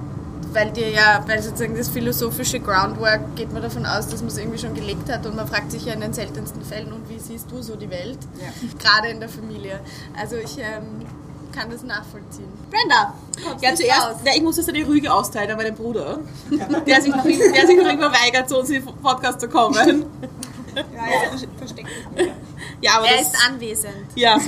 Weil 0.53 0.71
dir 0.71 0.91
ja, 0.91 1.23
weil 1.25 1.41
sozusagen 1.41 1.75
das 1.75 1.89
philosophische 1.89 2.59
Groundwork 2.59 3.35
geht 3.35 3.51
man 3.51 3.63
davon 3.63 3.87
aus, 3.87 4.07
dass 4.07 4.19
man 4.19 4.27
es 4.27 4.37
irgendwie 4.37 4.59
schon 4.59 4.75
gelegt 4.75 5.11
hat 5.11 5.25
und 5.25 5.35
man 5.35 5.47
fragt 5.47 5.71
sich 5.71 5.85
ja 5.85 5.93
in 5.93 6.01
den 6.01 6.13
seltensten 6.13 6.63
Fällen, 6.63 6.93
und 6.93 7.09
wie 7.09 7.17
siehst 7.17 7.49
du 7.49 7.63
so 7.63 7.75
die 7.75 7.89
Welt? 7.89 8.19
Ja. 8.39 8.49
Gerade 8.77 9.07
in 9.07 9.19
der 9.19 9.29
Familie. 9.29 9.79
Also 10.15 10.35
ich 10.35 10.59
ähm, 10.59 11.07
kann 11.53 11.69
das 11.69 11.83
nachvollziehen. 11.83 12.47
Brenda, 12.69 13.13
Ja, 13.61 13.75
zuerst, 13.75 14.01
raus? 14.01 14.15
ja, 14.25 14.31
ich 14.35 14.41
muss 14.41 14.57
jetzt 14.57 14.69
eine 14.69 14.85
Rüge 14.87 15.13
austeilen 15.13 15.51
an 15.51 15.57
meinen 15.57 15.75
Bruder, 15.75 16.19
der 16.85 17.01
sich, 17.01 17.13
noch, 17.15 17.23
der 17.23 17.67
sich 17.67 17.77
noch 17.77 17.91
immer 17.91 18.11
weigert, 18.11 18.49
zu 18.49 18.59
uns 18.59 18.69
in 18.69 18.83
den 18.83 18.95
Podcast 18.95 19.39
zu 19.41 19.47
kommen. 19.49 20.05
Ja, 20.75 20.81
er 21.31 21.37
versteckt 21.57 21.87
mich. 22.15 22.27
Ja, 22.81 22.97
aber 22.97 23.07
Er 23.07 23.17
das, 23.19 23.27
ist 23.27 23.47
anwesend. 23.47 23.93
ja. 24.15 24.37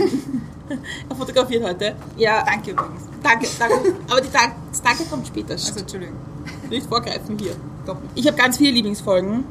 Er 1.07 1.15
fotografiert 1.15 1.63
heute. 1.63 1.95
Ja, 2.17 2.43
Danke 2.43 2.71
übrigens. 2.71 3.01
danke, 3.21 3.47
danke. 3.59 3.95
Aber 4.09 4.19
die 4.19 4.31
Dank, 4.31 4.53
das 4.71 4.81
Danke 4.81 5.03
kommt 5.05 5.27
später. 5.27 5.51
Also, 5.51 5.79
Entschuldigung. 5.79 6.15
Nicht 6.71 6.87
vorgreifen 6.87 7.37
hier. 7.37 7.55
Doch. 7.85 7.97
Ich 8.15 8.25
habe 8.25 8.35
ganz 8.35 8.57
viele 8.57 8.71
Lieblingsfolgen. 8.71 9.43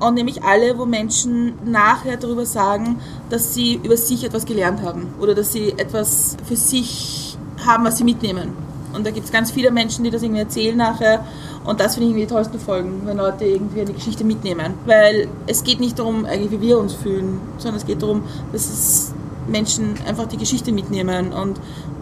Und 0.00 0.14
nämlich 0.14 0.42
alle, 0.42 0.76
wo 0.76 0.86
Menschen 0.86 1.54
nachher 1.64 2.16
darüber 2.16 2.44
sagen, 2.44 3.00
dass 3.30 3.54
sie 3.54 3.80
über 3.82 3.96
sich 3.96 4.24
etwas 4.24 4.44
gelernt 4.44 4.82
haben. 4.82 5.14
Oder 5.20 5.34
dass 5.34 5.52
sie 5.52 5.70
etwas 5.76 6.36
für 6.44 6.56
sich 6.56 7.38
haben, 7.64 7.84
was 7.84 7.98
sie 7.98 8.04
mitnehmen. 8.04 8.52
Und 8.92 9.06
da 9.06 9.10
gibt 9.10 9.26
es 9.26 9.32
ganz 9.32 9.50
viele 9.50 9.70
Menschen, 9.70 10.04
die 10.04 10.10
das 10.10 10.22
irgendwie 10.22 10.42
erzählen 10.42 10.76
nachher. 10.76 11.24
Und 11.64 11.80
das 11.80 11.94
finde 11.94 12.06
ich 12.06 12.10
irgendwie 12.10 12.26
die 12.26 12.32
tollsten 12.32 12.60
Folgen, 12.60 13.02
wenn 13.06 13.16
Leute 13.16 13.44
irgendwie 13.44 13.80
eine 13.80 13.92
Geschichte 13.92 14.24
mitnehmen. 14.24 14.74
Weil 14.86 15.28
es 15.46 15.64
geht 15.64 15.80
nicht 15.80 15.98
darum, 15.98 16.26
eigentlich 16.26 16.50
wie 16.50 16.60
wir 16.60 16.78
uns 16.78 16.92
fühlen, 16.92 17.40
sondern 17.58 17.76
es 17.80 17.86
geht 17.86 18.02
darum, 18.02 18.24
dass 18.52 18.66
es 18.66 19.12
Menschen 19.48 19.94
einfach 20.06 20.26
die 20.26 20.36
Geschichte 20.36 20.72
mitnehmen. 20.72 21.32
Und 21.32 21.58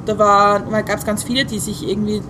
da 0.06 0.58
gab 0.68 0.98
es 0.98 1.04
ganz 1.04 1.22
viele, 1.22 1.44
die 1.44 1.58
sich 1.58 1.86
irgendwie 1.88 2.22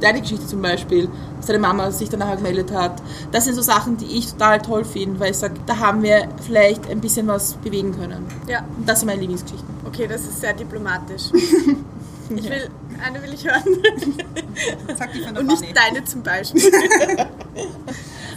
deine 0.00 0.20
Geschichte 0.20 0.46
zum 0.46 0.60
Beispiel, 0.62 1.08
dass 1.36 1.46
deine 1.46 1.58
Mama 1.58 1.90
sich 1.90 2.08
danach 2.08 2.36
gemeldet 2.36 2.72
hat. 2.72 3.02
Das 3.32 3.44
sind 3.44 3.54
so 3.54 3.62
Sachen, 3.62 3.96
die 3.96 4.06
ich 4.18 4.32
total 4.32 4.60
toll 4.60 4.84
finde, 4.84 5.20
weil 5.20 5.30
ich 5.30 5.36
sage, 5.38 5.54
da 5.66 5.78
haben 5.78 6.02
wir 6.02 6.28
vielleicht 6.46 6.88
ein 6.90 7.00
bisschen 7.00 7.26
was 7.26 7.54
bewegen 7.54 7.96
können. 7.98 8.26
Ja, 8.48 8.64
Und 8.76 8.88
das 8.88 9.00
sind 9.00 9.06
meine 9.08 9.20
Lieblingsgeschichten. 9.20 9.68
okay, 9.86 10.06
das 10.06 10.22
ist 10.22 10.40
sehr 10.40 10.52
diplomatisch. 10.54 11.24
Ich 12.34 12.44
will, 12.48 12.70
eine 13.04 13.22
will 13.22 13.34
ich 13.34 13.44
hören. 13.44 13.62
Sag 14.96 15.12
die 15.12 15.20
von 15.20 15.34
der 15.34 15.42
Und 15.42 15.48
nicht 15.48 15.58
Fanny. 15.60 15.74
deine 15.74 16.04
zum 16.06 16.22
Beispiel. 16.22 16.62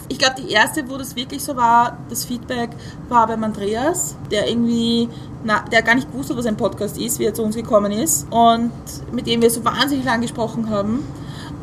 Ich 0.09 0.17
glaube, 0.19 0.35
die 0.41 0.51
erste, 0.51 0.89
wo 0.89 0.97
das 0.97 1.15
wirklich 1.17 1.43
so 1.43 1.55
war, 1.57 1.97
das 2.09 2.23
Feedback 2.23 2.69
war 3.09 3.27
beim 3.27 3.43
Andreas, 3.43 4.15
der 4.31 4.47
irgendwie, 4.49 5.09
na, 5.43 5.65
der 5.69 5.81
gar 5.81 5.95
nicht 5.95 6.09
gewusst 6.11 6.29
hat, 6.29 6.37
was 6.37 6.45
ein 6.45 6.55
Podcast 6.55 6.97
ist, 6.97 7.19
wie 7.19 7.25
er 7.25 7.33
zu 7.33 7.43
uns 7.43 7.55
gekommen 7.57 7.91
ist 7.91 8.25
und 8.31 8.71
mit 9.11 9.27
dem 9.27 9.41
wir 9.41 9.51
so 9.51 9.63
wahnsinnig 9.65 10.05
lang 10.05 10.21
gesprochen 10.21 10.69
haben 10.69 11.03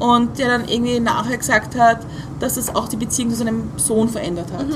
und 0.00 0.38
der 0.38 0.48
dann 0.48 0.68
irgendwie 0.68 1.00
nachher 1.00 1.36
gesagt 1.38 1.78
hat, 1.78 1.98
dass 2.40 2.54
das 2.54 2.74
auch 2.74 2.88
die 2.88 2.96
Beziehung 2.96 3.30
zu 3.30 3.36
seinem 3.36 3.70
Sohn 3.76 4.08
verändert 4.08 4.52
hat. 4.52 4.66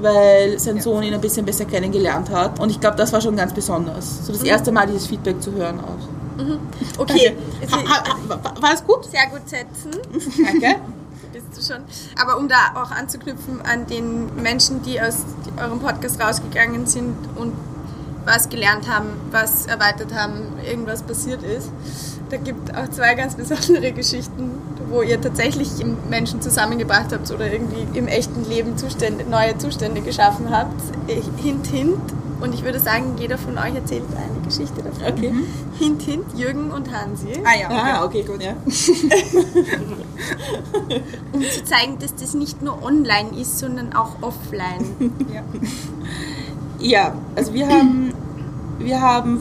Weil 0.00 0.58
sein 0.58 0.80
Sohn 0.80 1.02
ihn 1.02 1.14
ein 1.14 1.20
bisschen 1.20 1.44
besser 1.46 1.64
kennengelernt 1.64 2.30
hat. 2.30 2.58
Und 2.60 2.70
ich 2.70 2.80
glaube, 2.80 2.96
das 2.96 3.12
war 3.12 3.20
schon 3.20 3.36
ganz 3.36 3.52
besonders. 3.52 4.26
So 4.26 4.32
das 4.32 4.42
erste 4.42 4.72
Mal 4.72 4.86
dieses 4.86 5.06
Feedback 5.06 5.40
zu 5.42 5.52
hören 5.52 5.80
auch. 5.80 6.98
Okay, 6.98 7.36
Ha, 7.70 7.76
ha, 7.76 8.04
ha, 8.04 8.16
war- 8.28 8.70
das 8.72 8.84
gut? 8.84 9.04
sehr 9.04 9.26
gut 9.30 9.42
setzen. 9.48 10.00
Danke. 10.44 10.80
bist 11.32 11.46
du 11.70 11.74
schon. 11.74 11.82
Aber 12.20 12.38
um 12.38 12.48
da 12.48 12.72
auch 12.74 12.90
anzuknüpfen 12.90 13.60
an 13.62 13.86
den 13.86 14.34
Menschen, 14.42 14.82
die 14.82 15.00
aus 15.00 15.18
eurem 15.62 15.78
Podcast 15.78 16.20
rausgegangen 16.20 16.86
sind 16.86 17.14
und 17.36 17.52
was 18.24 18.48
gelernt 18.48 18.88
haben, 18.88 19.08
was 19.30 19.66
erweitert 19.66 20.14
haben, 20.14 20.42
irgendwas 20.64 21.02
passiert 21.02 21.42
ist. 21.42 21.70
Da 22.30 22.36
gibt 22.36 22.74
auch 22.74 22.88
zwei 22.88 23.14
ganz 23.14 23.34
besondere 23.34 23.92
Geschichten, 23.92 24.50
wo 24.88 25.02
ihr 25.02 25.20
tatsächlich 25.20 25.68
Menschen 26.08 26.40
zusammengebracht 26.40 27.12
habt 27.12 27.30
oder 27.30 27.52
irgendwie 27.52 27.86
im 27.98 28.06
echten 28.08 28.48
Leben 28.48 28.78
Zustände, 28.78 29.24
neue 29.24 29.58
Zustände 29.58 30.00
geschaffen 30.00 30.50
habt. 30.50 30.80
Hint, 31.42 31.66
hint. 31.66 31.98
Und 32.40 32.54
ich 32.54 32.64
würde 32.64 32.80
sagen, 32.80 33.16
jeder 33.18 33.38
von 33.38 33.56
euch 33.56 33.74
erzählt 33.74 34.02
eine 34.16 34.44
Geschichte 34.44 34.82
davon. 34.82 35.04
Okay. 35.06 35.32
Hint, 35.78 36.02
hint, 36.02 36.24
Jürgen 36.36 36.72
und 36.72 36.90
Hansi. 36.90 37.34
Ah 37.44 37.56
ja, 37.56 37.68
Ah, 37.70 38.04
okay, 38.04 38.22
gut. 38.24 38.42
Ja. 38.42 38.54
Um 41.32 41.42
zu 41.42 41.64
zeigen, 41.64 41.98
dass 41.98 42.14
das 42.14 42.34
nicht 42.34 42.62
nur 42.62 42.82
online 42.82 43.30
ist, 43.40 43.58
sondern 43.58 43.92
auch 43.94 44.16
offline. 44.22 45.12
Ja. 45.32 45.42
Ja, 46.82 47.12
also 47.36 47.54
wir 47.54 47.68
haben, 47.68 48.12
wir 48.80 49.00
haben 49.00 49.40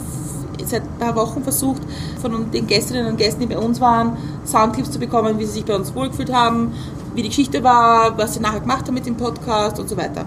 seit 0.63 0.83
ein 0.83 0.99
paar 0.99 1.15
Wochen 1.15 1.41
versucht, 1.41 1.81
von 2.21 2.51
den 2.51 2.67
Gästinnen 2.67 3.07
und 3.07 3.17
Gästen, 3.17 3.41
die 3.41 3.47
bei 3.47 3.57
uns 3.57 3.81
waren, 3.81 4.15
Soundclips 4.45 4.91
zu 4.91 4.99
bekommen, 4.99 5.39
wie 5.39 5.45
sie 5.45 5.53
sich 5.53 5.65
bei 5.65 5.75
uns 5.75 5.93
wohlgefühlt 5.95 6.31
haben, 6.31 6.71
wie 7.15 7.23
die 7.23 7.29
Geschichte 7.29 7.63
war, 7.63 8.15
was 8.15 8.35
sie 8.35 8.39
nachher 8.41 8.59
gemacht 8.59 8.85
haben 8.85 8.93
mit 8.93 9.07
dem 9.07 9.17
Podcast 9.17 9.79
und 9.79 9.89
so 9.89 9.97
weiter. 9.97 10.25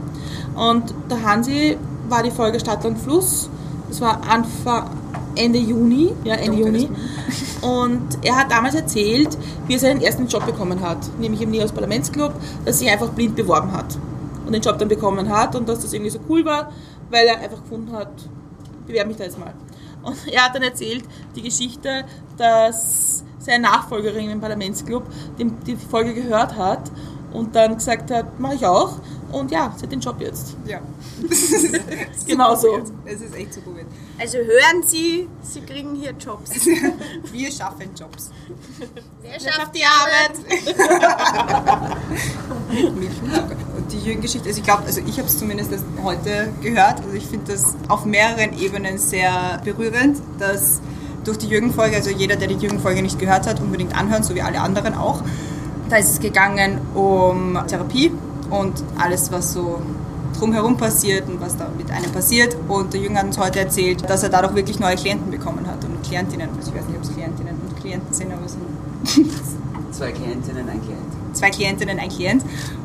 Und 0.57 0.93
der 1.09 1.23
Hansi 1.23 1.79
war 2.09 2.25
die 2.25 2.33
Folge 2.33 2.59
Stadt 2.59 2.85
und 2.85 2.99
Fluss. 2.99 3.49
Das 3.89 4.01
war 4.01 4.21
Anfang, 4.29 4.91
Ende 5.37 5.61
Juni, 5.61 6.13
ja, 6.25 6.35
Ende 6.35 6.59
Juni. 6.59 6.89
Und 7.63 8.19
er 8.23 8.37
hat 8.37 8.51
damals 8.51 8.75
erzählt, 8.75 9.39
wie 9.67 9.75
er 9.75 9.79
seinen 9.79 10.03
ersten 10.03 10.27
Job 10.27 10.45
bekommen 10.45 10.83
hat, 10.83 10.99
nämlich 11.19 11.41
im 11.41 11.51
Neos 11.51 11.73
Parlamentsclub, 11.73 12.35
dass 12.65 12.77
er 12.77 12.79
sich 12.81 12.91
einfach 12.91 13.09
blind 13.09 13.37
beworben 13.37 13.73
hat 13.73 13.97
und 14.47 14.53
den 14.53 14.63
Job 14.63 14.79
dann 14.79 14.89
bekommen 14.89 15.29
hat 15.29 15.57
und 15.57 15.69
dass 15.69 15.81
das 15.81 15.93
irgendwie 15.93 16.11
so 16.11 16.19
cool 16.29 16.45
war, 16.45 16.71
weil 17.15 17.29
er 17.29 17.39
einfach 17.39 17.63
gefunden 17.63 17.93
hat, 17.93 18.11
bewerbe 18.87 19.09
mich 19.09 19.17
da 19.17 19.25
jetzt 19.25 19.39
mal. 19.39 19.55
Und 20.03 20.17
er 20.27 20.45
hat 20.45 20.55
dann 20.55 20.65
erzählt 20.65 21.05
die 21.37 21.43
Geschichte, 21.43 22.05
dass 22.37 23.25
seine 23.39 23.63
Nachfolgerin 23.63 24.31
im 24.31 24.41
Parlamentsclub 24.41 25.05
die, 25.39 25.77
Folge 25.77 26.13
gehört 26.13 26.57
hat 26.57 26.91
und 27.33 27.55
dann 27.55 27.77
gesagt 27.77 28.11
hat, 28.11 28.41
mache 28.41 28.57
ich 28.57 28.67
auch. 28.67 28.99
Und 29.35 29.51
ja, 29.51 29.75
sie 29.77 29.83
hat 29.83 29.91
den 29.93 30.01
Job 30.01 30.21
jetzt. 30.21 30.57
ja. 30.67 30.81
Genau 32.27 32.55
so. 32.55 32.81
Es 33.05 33.21
ist 33.21 33.35
echt 33.35 33.55
super 33.55 33.71
gut. 33.71 33.87
Also 34.19 34.39
hören 34.39 34.83
Sie, 34.87 35.29
Sie 35.43 35.61
kriegen 35.61 35.95
hier 35.97 36.13
Jobs. 36.13 36.51
Wir 37.33 37.51
schaffen 37.51 37.91
Jobs. 37.99 38.31
Wer 39.23 39.41
schafft 39.41 39.75
die 39.75 39.83
Arbeit? 39.85 40.39
Die 43.91 43.99
Jürgen-Geschichte, 43.99 44.49
also 44.49 44.59
ich 44.59 44.65
glaube, 44.65 44.85
also 44.85 45.01
ich 45.07 45.19
habe 45.19 45.29
es 45.29 45.39
zumindest 45.39 45.71
heute 46.03 46.53
gehört. 46.63 47.01
Also 47.01 47.13
ich 47.15 47.27
finde 47.27 47.53
das 47.53 47.75
auf 47.89 48.05
mehreren 48.05 48.59
Ebenen 48.59 48.99
sehr 48.99 49.61
berührend, 49.65 50.19
dass 50.39 50.81
durch 51.25 51.39
die 51.39 51.49
Jürgen-Folge, 51.49 51.97
also 51.97 52.11
jeder, 52.11 52.37
der 52.37 52.49
die 52.49 52.55
Jürgen-Folge 52.55 53.03
nicht 53.03 53.19
gehört 53.19 53.47
hat, 53.47 53.61
unbedingt 53.61 53.97
anhören, 53.97 54.23
so 54.23 54.35
wie 54.35 54.43
alle 54.43 54.61
anderen 54.61 54.95
auch. 54.95 55.23
Da 55.91 55.97
ist 55.97 56.11
es 56.13 56.21
gegangen 56.21 56.81
um 56.95 57.59
Therapie 57.67 58.13
und 58.51 58.83
alles, 58.99 59.31
was 59.33 59.53
so 59.53 59.81
drumherum 60.39 60.77
passiert 60.77 61.29
und 61.29 61.41
was 61.41 61.57
da 61.57 61.69
mit 61.77 61.91
einem 61.91 62.11
passiert. 62.13 62.57
Und 62.69 62.93
der 62.93 63.01
Jürgen 63.01 63.17
hat 63.17 63.27
uns 63.27 63.39
heute 63.39 63.61
erzählt, 63.61 64.09
dass 64.09 64.23
er 64.23 64.29
dadurch 64.29 64.55
wirklich 64.55 64.79
neue 64.81 64.97
Klienten 64.97 65.31
bekommen 65.31 65.67
hat 65.67 65.85
und 65.85 66.03
Klientinnen. 66.03 66.49
Also 66.57 66.73
ich 66.73 66.79
weiß 66.79 66.87
nicht, 66.89 66.97
ob 66.97 67.05
es 67.05 67.13
Klientinnen 67.15 67.55
und 67.69 67.81
Klienten 67.81 68.13
sind, 68.13 68.33
aber 68.33 68.45
es 68.47 68.53
sind 69.15 69.31
Zwei 69.93 70.11
Klientinnen, 70.11 70.69
ein 70.69 70.83
Klient. 70.83 71.37
zwei 71.37 71.51
Klientinnen, 71.51 71.99
ein 72.01 72.09
Klient. 72.09 72.45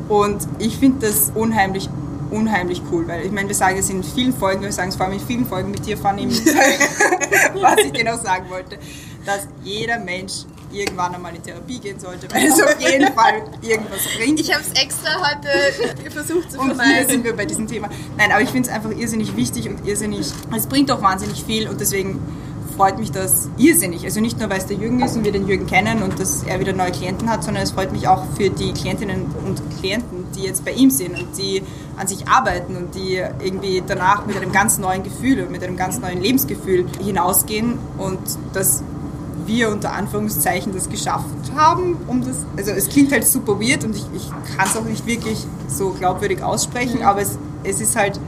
Und 0.10 0.48
ich 0.60 0.78
finde 0.78 1.08
das 1.08 1.32
unheimlich, 1.34 1.90
unheimlich 2.30 2.84
cool, 2.92 3.08
weil 3.08 3.26
ich 3.26 3.32
meine, 3.32 3.48
wir 3.48 3.56
sagen 3.56 3.80
es 3.80 3.90
in 3.90 4.04
vielen 4.04 4.32
Folgen, 4.32 4.62
wir 4.62 4.72
sagen 4.72 4.90
es 4.90 4.96
vor 4.96 5.08
allem 5.08 5.16
in 5.16 5.20
vielen 5.20 5.46
Folgen 5.48 5.72
mit 5.72 5.84
dir, 5.88 5.98
Fanny, 5.98 6.28
was 7.62 7.78
ich 7.84 7.92
dir 7.94 8.06
noch 8.06 8.22
sagen 8.22 8.46
wollte, 8.50 8.78
dass 9.26 9.48
jeder 9.64 9.98
Mensch 9.98 10.46
irgendwann 10.72 11.16
einmal 11.16 11.36
in 11.36 11.44
Therapie 11.44 11.80
gehen 11.80 12.00
sollte, 12.00 12.28
weil 12.34 12.46
es 12.48 12.62
auf 12.62 12.80
jeden 12.80 13.14
Fall 13.14 13.44
irgendwas 13.62 14.08
bringt. 14.18 14.40
Ich 14.40 14.54
habe 14.54 14.64
es 14.64 14.82
extra 14.82 15.10
heute 15.20 16.12
versucht 16.12 16.52
zu 16.52 16.60
Und 16.60 16.68
hier 16.68 16.76
vermeiden. 16.76 17.10
sind 17.10 17.24
wir 17.24 17.36
bei 17.36 17.46
diesem 17.46 17.68
Thema. 17.68 17.90
Nein, 18.18 18.32
aber 18.32 18.42
ich 18.42 18.50
finde 18.50 18.70
es 18.70 18.76
einfach 18.76 18.92
irrsinnig 18.92 19.36
wichtig 19.36 19.70
und 19.70 19.88
irrsinnig, 19.88 20.32
es 20.56 20.68
bringt 20.68 20.92
auch 20.92 21.02
wahnsinnig 21.02 21.44
viel 21.44 21.68
und 21.70 21.80
deswegen 21.80 22.20
freut 22.80 22.98
mich 22.98 23.12
das 23.12 23.50
irrsinnig. 23.58 24.06
Also 24.06 24.22
nicht 24.22 24.40
nur, 24.40 24.50
weil 24.50 24.60
es 24.60 24.66
der 24.66 24.78
Jürgen 24.78 25.02
ist 25.02 25.18
und 25.18 25.26
wir 25.26 25.34
den 25.34 25.48
Jürgen 25.50 25.68
kennen 25.68 26.02
und 26.02 26.18
dass 26.18 26.44
er 26.44 26.62
wieder 26.62 26.72
neue 26.72 26.92
Klienten 26.92 27.30
hat, 27.30 27.44
sondern 27.44 27.64
es 27.64 27.72
freut 27.72 27.92
mich 27.92 28.08
auch 28.08 28.24
für 28.38 28.50
die 28.50 28.72
Klientinnen 28.72 29.26
und 29.46 29.62
Klienten, 29.80 30.28
die 30.34 30.44
jetzt 30.44 30.64
bei 30.64 30.72
ihm 30.72 30.90
sind 30.90 31.20
und 31.20 31.38
die 31.38 31.62
an 31.98 32.08
sich 32.08 32.30
arbeiten 32.30 32.78
und 32.78 32.96
die 32.96 33.22
irgendwie 33.44 33.84
danach 33.86 34.26
mit 34.26 34.38
einem 34.38 34.54
ganz 34.54 34.78
neuen 34.78 35.04
Gefühl 35.04 35.42
und 35.42 35.52
mit 35.52 35.62
einem 35.62 35.76
ganz 35.76 36.00
neuen 36.00 36.22
Lebensgefühl 36.22 36.86
hinausgehen 37.04 37.78
und 37.98 38.20
dass 38.54 38.82
wir 39.50 39.70
unter 39.70 39.92
Anführungszeichen 39.92 40.72
das 40.74 40.88
geschafft 40.88 41.26
haben, 41.56 41.98
um 42.08 42.24
das, 42.24 42.38
also 42.56 42.72
es 42.72 42.88
klingt 42.88 43.12
halt 43.12 43.28
super 43.28 43.60
weird 43.60 43.84
und 43.84 43.96
ich, 43.96 44.06
ich 44.16 44.30
kann 44.56 44.68
es 44.68 44.78
auch 44.78 44.86
nicht 44.86 45.06
wirklich 45.06 45.46
so 45.68 45.90
glaubwürdig 45.90 46.42
aussprechen, 46.42 47.04
aber 47.04 47.22
es, 47.22 47.38
es 47.64 47.82
ist 47.82 47.98
halt 47.98 48.20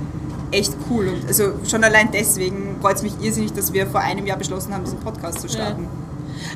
echt 0.51 0.75
cool 0.89 1.07
und 1.07 1.27
also 1.27 1.53
schon 1.63 1.83
allein 1.83 2.09
deswegen 2.11 2.75
freut 2.81 2.97
es 2.97 3.03
mich 3.03 3.13
irrsinnig, 3.21 3.53
dass 3.53 3.71
wir 3.71 3.87
vor 3.87 4.01
einem 4.01 4.25
Jahr 4.25 4.37
beschlossen 4.37 4.73
haben, 4.73 4.83
diesen 4.83 4.99
Podcast 4.99 5.39
zu 5.39 5.47
starten. 5.47 5.87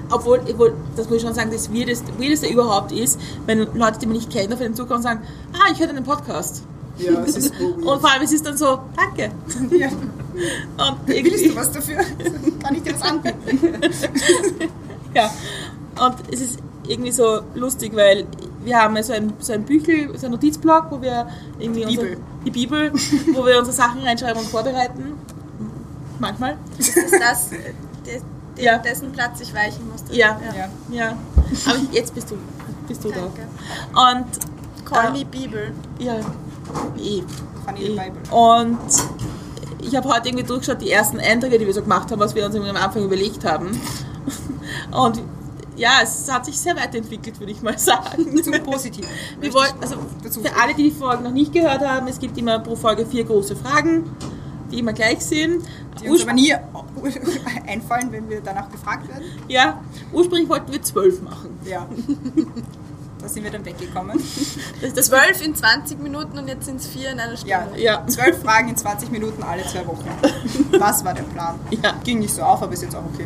Obwohl, 0.10 0.41
obwohl, 0.51 0.73
das 0.95 1.08
muss 1.08 1.17
ich 1.17 1.23
schon 1.23 1.34
sagen, 1.34 1.51
das 1.51 1.71
Weirdeste, 1.71 2.12
Weirdeste 2.19 2.47
überhaupt 2.47 2.91
ist, 2.91 3.19
wenn 3.45 3.60
Leute, 3.73 3.99
die 3.99 4.08
man 4.08 4.15
nicht 4.15 4.32
kennt, 4.32 4.54
auf 4.54 4.60
einen 4.60 4.75
zukommen 4.75 4.97
und 4.97 5.04
sagen, 5.04 5.21
ah, 5.54 5.71
ich 5.71 5.80
höre 5.80 5.88
deinen 5.88 6.04
Podcast. 6.04 6.63
Ja, 6.97 7.21
es 7.23 7.38
ist 7.38 7.54
so 7.56 7.65
Und 7.91 8.01
vor 8.01 8.12
allem, 8.12 8.23
es 8.23 8.32
ist 8.34 8.45
dann 8.45 8.58
so, 8.58 8.80
danke. 8.95 9.32
Ja. 9.78 9.89
Und 10.77 11.07
Willst 11.07 11.45
du 11.45 11.55
was 11.55 11.71
dafür? 11.71 11.97
Kann 12.63 12.75
ich 12.75 12.83
dir 12.83 12.93
das 12.93 13.01
anbieten? 13.01 13.59
ja. 15.13 15.31
Und 15.99 16.15
es 16.31 16.41
ist 16.41 16.59
irgendwie 16.87 17.11
so 17.11 17.41
lustig, 17.55 17.95
weil 17.95 18.25
wir 18.63 18.77
haben 18.77 19.01
so 19.01 19.13
ein, 19.13 19.33
so 19.39 19.53
ein 19.53 19.63
Büchel, 19.63 20.17
so 20.17 20.25
ein 20.25 20.31
Notizblock, 20.31 20.91
wo 20.91 21.01
wir 21.01 21.27
irgendwie 21.59 21.85
unsere, 21.85 22.05
Bibel. 22.07 22.23
die 22.45 22.51
Bibel, 22.51 22.93
wo 23.33 23.45
wir 23.45 23.59
unsere 23.59 23.75
Sachen 23.75 24.01
reinschreiben 24.01 24.41
und 24.41 24.49
vorbereiten. 24.49 25.13
Manchmal. 26.19 26.57
Ist 26.77 26.95
das 26.97 27.49
des, 27.49 27.59
de- 28.05 28.63
Ja. 28.63 28.77
dessen 28.77 29.11
Platz 29.11 29.39
ich 29.41 29.53
weichen 29.53 29.89
musste? 29.89 30.15
Ja. 30.15 30.39
Ja. 30.55 30.69
Ja. 30.95 31.17
Aber 31.65 31.79
jetzt 31.91 32.13
bist 32.15 32.31
du, 32.31 32.35
bist 32.87 33.03
du 33.03 33.09
Danke. 33.09 33.41
da. 33.93 34.11
Und 34.11 34.25
Call 34.85 35.07
äh, 35.15 35.19
me 35.19 35.25
Bibel. 35.25 35.71
Ja, 35.99 36.15
eh. 36.97 37.23
Funny 37.65 37.81
eh. 37.83 37.89
Bible. 37.89 38.21
Und 38.31 38.77
ich 39.85 39.95
habe 39.95 40.09
heute 40.09 40.29
irgendwie 40.29 40.45
durchgeschaut, 40.45 40.81
die 40.81 40.91
ersten 40.91 41.19
Einträge, 41.19 41.59
die 41.59 41.65
wir 41.65 41.73
so 41.73 41.81
gemacht 41.81 42.11
haben, 42.11 42.19
was 42.19 42.35
wir 42.35 42.45
uns 42.45 42.55
am 42.55 42.63
Anfang 42.63 43.03
überlegt 43.03 43.45
haben. 43.45 43.79
Und 44.91 45.21
ja, 45.77 45.99
es 46.01 46.31
hat 46.31 46.45
sich 46.45 46.57
sehr 46.57 46.75
weiterentwickelt, 46.75 47.39
würde 47.39 47.51
ich 47.51 47.61
mal 47.61 47.77
sagen. 47.77 48.41
Zum 48.43 48.53
Positiven. 48.63 49.09
Wir 49.39 49.49
ich 49.49 49.55
also 49.81 49.97
für 50.41 50.55
alle, 50.61 50.73
die 50.73 50.83
die 50.83 50.91
Folgen 50.91 51.23
noch 51.23 51.31
nicht 51.31 51.53
gehört 51.53 51.85
haben, 51.85 52.07
es 52.07 52.19
gibt 52.19 52.37
immer 52.37 52.59
pro 52.59 52.75
Folge 52.75 53.05
vier 53.05 53.25
große 53.25 53.55
Fragen, 53.55 54.09
die 54.71 54.79
immer 54.79 54.93
gleich 54.93 55.19
sind. 55.19 55.63
Die 56.01 56.09
uns 56.09 56.21
Urspr- 56.21 56.23
aber 56.23 56.33
nie 56.33 56.53
einfallen, 57.67 58.11
wenn 58.11 58.29
wir 58.29 58.41
danach 58.41 58.69
gefragt 58.69 59.07
werden. 59.07 59.23
ja, 59.47 59.81
ursprünglich 60.13 60.49
wollten 60.49 60.71
wir 60.71 60.81
zwölf 60.81 61.21
machen. 61.21 61.57
Ja. 61.65 61.87
Da 63.25 63.29
sind 63.29 63.43
wir 63.43 63.49
dann 63.49 63.65
weggekommen. 63.65 64.19
Zwölf 65.01 65.43
in 65.43 65.55
20 65.55 65.97
Minuten 65.99 66.38
und 66.38 66.47
jetzt 66.47 66.65
sind 66.65 66.79
es 66.79 66.85
vier 66.85 67.09
in 67.09 67.19
einer 67.19 67.35
Stunde. 67.35 67.49
Ja, 67.49 67.67
Ja. 67.75 68.05
zwölf 68.05 68.39
Fragen 68.39 68.69
in 68.69 68.77
20 68.77 69.09
Minuten 69.09 69.41
alle 69.41 69.63
zwei 69.65 69.83
Wochen. 69.88 70.05
Was 70.77 71.03
war 71.03 71.15
der 71.15 71.23
Plan? 71.23 71.59
Ja. 71.71 71.93
Ging 72.03 72.19
nicht 72.19 72.35
so 72.35 72.43
auf, 72.43 72.61
aber 72.61 72.71
ist 72.73 72.83
jetzt 72.83 72.95
auch 72.95 73.01
okay. 73.11 73.25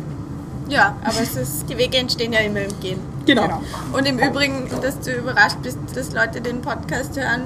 Ja, 0.70 0.96
aber 1.04 1.20
es 1.20 1.36
ist, 1.36 1.68
die 1.68 1.76
Wege 1.76 1.98
entstehen 1.98 2.32
ja 2.32 2.38
immer 2.40 2.60
im 2.62 2.80
Gehen. 2.80 2.98
Genau. 3.26 3.42
Genau. 3.42 3.60
Und 3.92 4.06
im 4.06 4.18
Übrigen, 4.18 4.70
dass 4.80 4.98
du 5.00 5.12
überrascht 5.12 5.58
bist, 5.62 5.76
dass 5.94 6.12
Leute 6.12 6.40
den 6.40 6.62
Podcast 6.62 7.20
hören, 7.20 7.42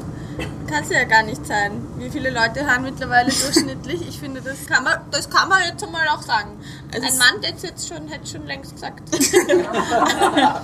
kann 0.66 0.83
es 0.83 0.90
ja 0.90 1.05
gar 1.05 1.23
nicht 1.23 1.47
sein. 1.47 1.73
Wie 1.99 2.11
viele 2.11 2.31
Leute 2.31 2.66
hören 2.66 2.83
mittlerweile 2.83 3.31
durchschnittlich? 3.42 4.07
Ich 4.09 4.18
finde, 4.18 4.40
das 4.40 4.66
kann 4.66 4.85
man, 4.85 4.94
das 5.11 5.29
kann 5.31 5.49
man 5.49 5.59
jetzt 5.68 5.85
einmal 5.85 6.07
auch 6.09 6.23
sagen. 6.23 6.51
Also 6.92 7.07
Ein 7.07 7.18
Mann, 7.18 7.42
der 7.42 7.55
es 7.55 7.62
jetzt 7.62 7.88
schon, 7.88 8.09
hätte 8.09 8.27
schon 8.27 8.47
längst 8.47 8.73
gesagt. 8.75 9.03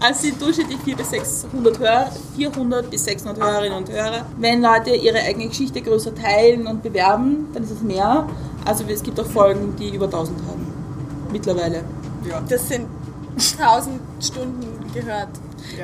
Also 0.00 0.20
sind 0.20 0.40
durchschnittlich 0.40 0.78
400 0.84 0.98
bis 0.98 1.10
600 1.10 1.78
Hörer, 1.78 2.12
400 2.36 2.90
bis 2.90 3.04
600 3.04 3.42
Hörerinnen 3.42 3.78
und 3.78 3.90
Hörer. 3.90 4.26
Wenn 4.36 4.60
Leute 4.60 4.90
ihre 4.90 5.18
eigene 5.18 5.48
Geschichte 5.48 5.80
größer 5.80 6.14
teilen 6.14 6.66
und 6.66 6.82
bewerben, 6.82 7.48
dann 7.54 7.62
ist 7.62 7.70
es 7.70 7.80
mehr. 7.80 8.28
Also 8.64 8.84
es 8.88 9.02
gibt 9.02 9.18
auch 9.20 9.26
Folgen, 9.26 9.76
die 9.76 9.94
über 9.94 10.06
1000 10.06 10.38
haben. 10.46 10.66
Mittlerweile. 11.32 11.84
Ja. 12.28 12.42
Das 12.48 12.68
sind 12.68 12.86
1000 13.58 14.00
Stunden 14.20 14.92
gehört. 14.92 15.28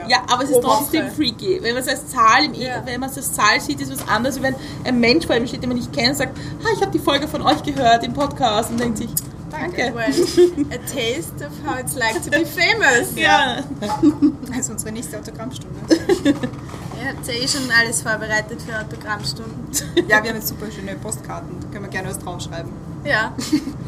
Ja, 0.09 0.23
aber 0.31 0.45
es 0.45 0.51
ist 0.51 0.61
Pro 0.61 0.69
trotzdem 0.69 1.11
freaky. 1.11 1.59
Wenn 1.63 1.75
man 1.75 1.83
es 1.83 1.89
als 1.89 2.07
Zahl, 2.09 2.45
im, 2.45 2.55
Ja. 2.55 2.83
wenn 2.85 3.01
man 3.01 3.11
es 3.11 3.17
als 3.17 3.33
Zahl 3.33 3.61
sieht, 3.61 3.81
ist 3.81 3.91
es 3.93 4.01
was 4.01 4.09
anderes, 4.09 4.37
als 4.37 4.43
wenn 4.45 4.55
ein 4.85 5.01
Mensch 5.01 5.27
vor 5.27 5.35
einem 5.35 5.47
steht, 5.47 5.63
den 5.63 5.69
man 5.71 5.79
nicht 5.79 5.93
kennt, 5.93 6.11
und 6.11 6.17
sagt, 6.17 6.37
ah, 6.65 6.69
ich 6.75 6.81
habe 6.81 6.91
die 6.93 6.99
Folge 6.99 7.27
von 7.29 7.43
euch 7.43 7.63
gehört 7.63 8.05
im 8.05 8.13
Podcast 8.15 8.71
und 8.71 8.81
denkt 8.81 8.99
sich, 8.99 9.09
danke. 9.51 9.93
Well, 9.95 10.05
a 10.71 10.79
taste 10.87 11.45
of 11.45 11.53
how 11.67 11.79
it's 11.81 11.95
like 11.97 12.23
to 12.23 12.31
be 12.31 12.45
famous. 12.47 13.15
Ja. 13.17 13.59
Also 14.53 14.73
unsere 14.73 14.91
nächste 14.91 15.17
Autogrammstunde. 15.17 15.79
Ihr 16.25 17.09
habt 17.09 17.27
ja 17.27 17.33
eh 17.35 17.47
schon 17.49 17.63
alles 17.81 18.03
vorbereitet 18.03 18.61
für 18.61 18.79
Autogrammstunden. 18.79 19.69
Ja, 20.09 20.23
wir 20.23 20.31
haben 20.31 20.37
jetzt 20.37 20.49
super 20.49 20.67
schöne 20.71 20.97
Postkarten. 20.97 21.49
Da 21.61 21.69
können 21.69 21.85
wir 21.85 21.91
gerne 21.91 22.09
was 22.11 22.19
draufschreiben. 22.19 22.71
Ja. 23.05 23.33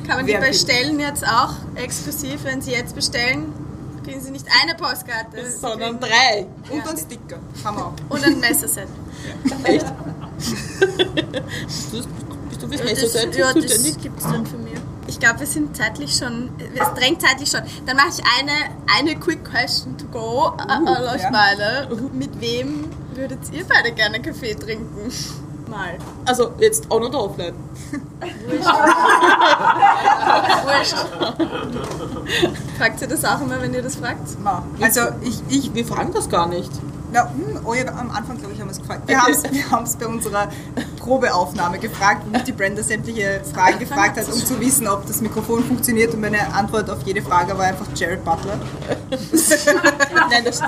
Kann 0.06 0.16
man 0.18 0.26
die 0.26 0.34
bestellen 0.36 1.00
jetzt 1.00 1.26
auch 1.26 1.54
exklusiv? 1.74 2.44
Wenn 2.44 2.62
Sie 2.62 2.70
jetzt 2.70 2.94
bestellen, 2.94 3.52
kriegen 4.02 4.20
Sie 4.20 4.30
nicht 4.30 4.46
eine 4.62 4.74
Postkarte. 4.74 5.50
Sondern 5.50 5.98
drei. 6.00 6.46
Und 6.70 6.78
Ja. 6.78 6.84
einen 6.84 6.98
Sticker. 6.98 7.38
Wir 7.62 7.70
auch. 7.70 7.92
Und 8.08 8.24
ein 8.24 8.40
Messerset. 8.40 8.88
Echt? 9.64 9.86
bist, 10.36 11.92
du, 11.92 12.02
bist 12.48 12.62
du 12.62 12.68
fürs 12.68 12.84
Messerset 12.84 13.36
ja, 13.36 13.52
das 13.52 13.62
zuständig? 13.62 13.98
gibt 14.02 14.18
es 14.18 14.24
dann 14.24 14.46
für 14.46 14.56
mir. 14.56 14.80
Ich 15.06 15.18
glaube, 15.18 15.40
wir 15.40 15.46
sind 15.46 15.76
zeitlich 15.76 16.16
schon, 16.16 16.50
es 16.58 16.94
drängt 16.98 17.20
zeitlich 17.20 17.50
schon. 17.50 17.62
Dann 17.86 17.96
mache 17.96 18.08
ich 18.10 18.22
eine, 18.38 18.52
eine 18.98 19.18
Quick 19.18 19.44
Question 19.44 19.96
to 19.98 20.06
go. 20.06 20.52
Uh, 20.52 20.88
uh, 20.88 21.16
ja. 21.18 21.30
beide. 21.30 21.88
Mit 22.12 22.40
wem 22.40 22.88
würdet 23.14 23.40
ihr 23.52 23.64
beide 23.64 23.92
gerne 23.92 24.22
Kaffee 24.22 24.54
trinken? 24.54 25.12
Mal. 25.68 25.98
Also 26.24 26.52
jetzt 26.58 26.90
on 26.90 27.02
oder 27.04 27.24
offline? 27.24 27.54
Wurscht. 30.64 30.94
Fragt 32.78 33.00
ihr 33.02 33.08
das 33.08 33.24
auch 33.24 33.40
immer, 33.40 33.60
wenn 33.60 33.74
ihr 33.74 33.82
das 33.82 33.96
fragt? 33.96 34.40
Ma. 34.40 34.64
Also 34.80 35.00
ich, 35.22 35.42
ich 35.48 35.74
Wir 35.74 35.84
fragen 35.84 36.12
das 36.12 36.28
gar 36.28 36.48
nicht. 36.48 36.70
Na, 37.12 37.28
hm, 37.30 37.60
oh 37.64 37.74
ja, 37.74 37.86
am 37.88 38.10
Anfang, 38.10 38.38
glaube 38.38 38.54
ich, 38.54 38.60
haben 38.60 38.68
wir 38.68 38.72
es 38.72 38.78
gefragt. 38.78 39.06
Wir 39.06 39.20
haben 39.70 39.84
es 39.84 39.96
bei 39.96 40.06
unserer 40.06 40.48
Probeaufnahme 41.02 41.78
gefragt, 41.78 42.22
wo 42.24 42.30
mich 42.30 42.44
die 42.44 42.52
Brenda 42.52 42.82
sämtliche 42.82 43.40
Fragen 43.52 43.80
gefragt 43.80 44.18
hat, 44.18 44.26
um 44.26 44.34
zu 44.34 44.60
wissen, 44.60 44.86
ob 44.86 45.06
das 45.06 45.20
Mikrofon 45.20 45.64
funktioniert. 45.64 46.14
Und 46.14 46.20
meine 46.20 46.54
Antwort 46.54 46.88
auf 46.88 47.02
jede 47.04 47.22
Frage 47.22 47.58
war 47.58 47.64
einfach 47.64 47.86
Jared 47.94 48.24
Butler. 48.24 48.58
Nein, 50.30 50.44
das, 50.44 50.60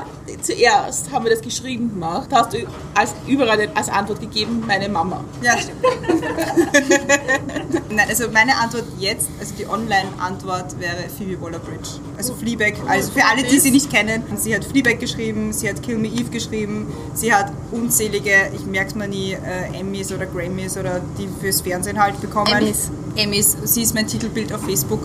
zuerst 0.42 1.12
haben 1.12 1.24
wir 1.24 1.30
das 1.30 1.40
geschrieben 1.40 1.90
gemacht. 1.90 2.26
Da 2.30 2.38
hast 2.38 2.52
du 2.52 2.58
als, 2.94 3.14
überall 3.26 3.68
als 3.74 3.88
Antwort 3.88 4.20
gegeben, 4.20 4.64
meine 4.66 4.88
Mama. 4.88 5.22
Ja, 5.40 5.56
stimmt. 5.56 5.82
Nein, 7.90 8.08
also 8.08 8.28
meine 8.32 8.58
Antwort 8.58 8.84
jetzt, 8.98 9.28
also 9.38 9.54
die 9.54 9.66
Online-Antwort 9.66 10.80
wäre 10.80 11.08
Phoebe 11.16 11.40
Waller-Bridge. 11.40 12.00
Also 12.16 12.34
Fleabag, 12.34 12.74
also 12.88 13.12
für 13.12 13.24
alle, 13.24 13.44
die 13.44 13.58
sie 13.58 13.70
nicht 13.70 13.90
kennen, 13.90 14.22
sie 14.36 14.54
hat 14.54 14.64
Fleabag 14.64 14.98
geschrieben, 14.98 15.52
sie 15.52 15.68
hat 15.68 15.82
Kill 15.82 15.98
Me 15.98 16.08
Eve 16.08 16.30
geschrieben, 16.30 16.92
sie 17.14 17.32
hat 17.32 17.52
unzählige, 17.70 18.50
ich 18.54 18.66
merk's 18.66 18.94
mal 18.94 19.08
nie, 19.08 19.32
äh, 19.32 19.78
Emmys 19.78 20.12
oder 20.12 20.23
Grammys 20.26 20.76
oder 20.76 21.00
die 21.18 21.28
fürs 21.40 21.60
Fernsehen 21.60 22.00
halt 22.00 22.20
bekommen. 22.20 22.46
Emmys. 22.52 22.90
Emmys. 23.16 23.56
Sie 23.64 23.82
ist 23.82 23.94
mein 23.94 24.06
Titelbild 24.06 24.52
auf 24.52 24.62
Facebook. 24.62 25.00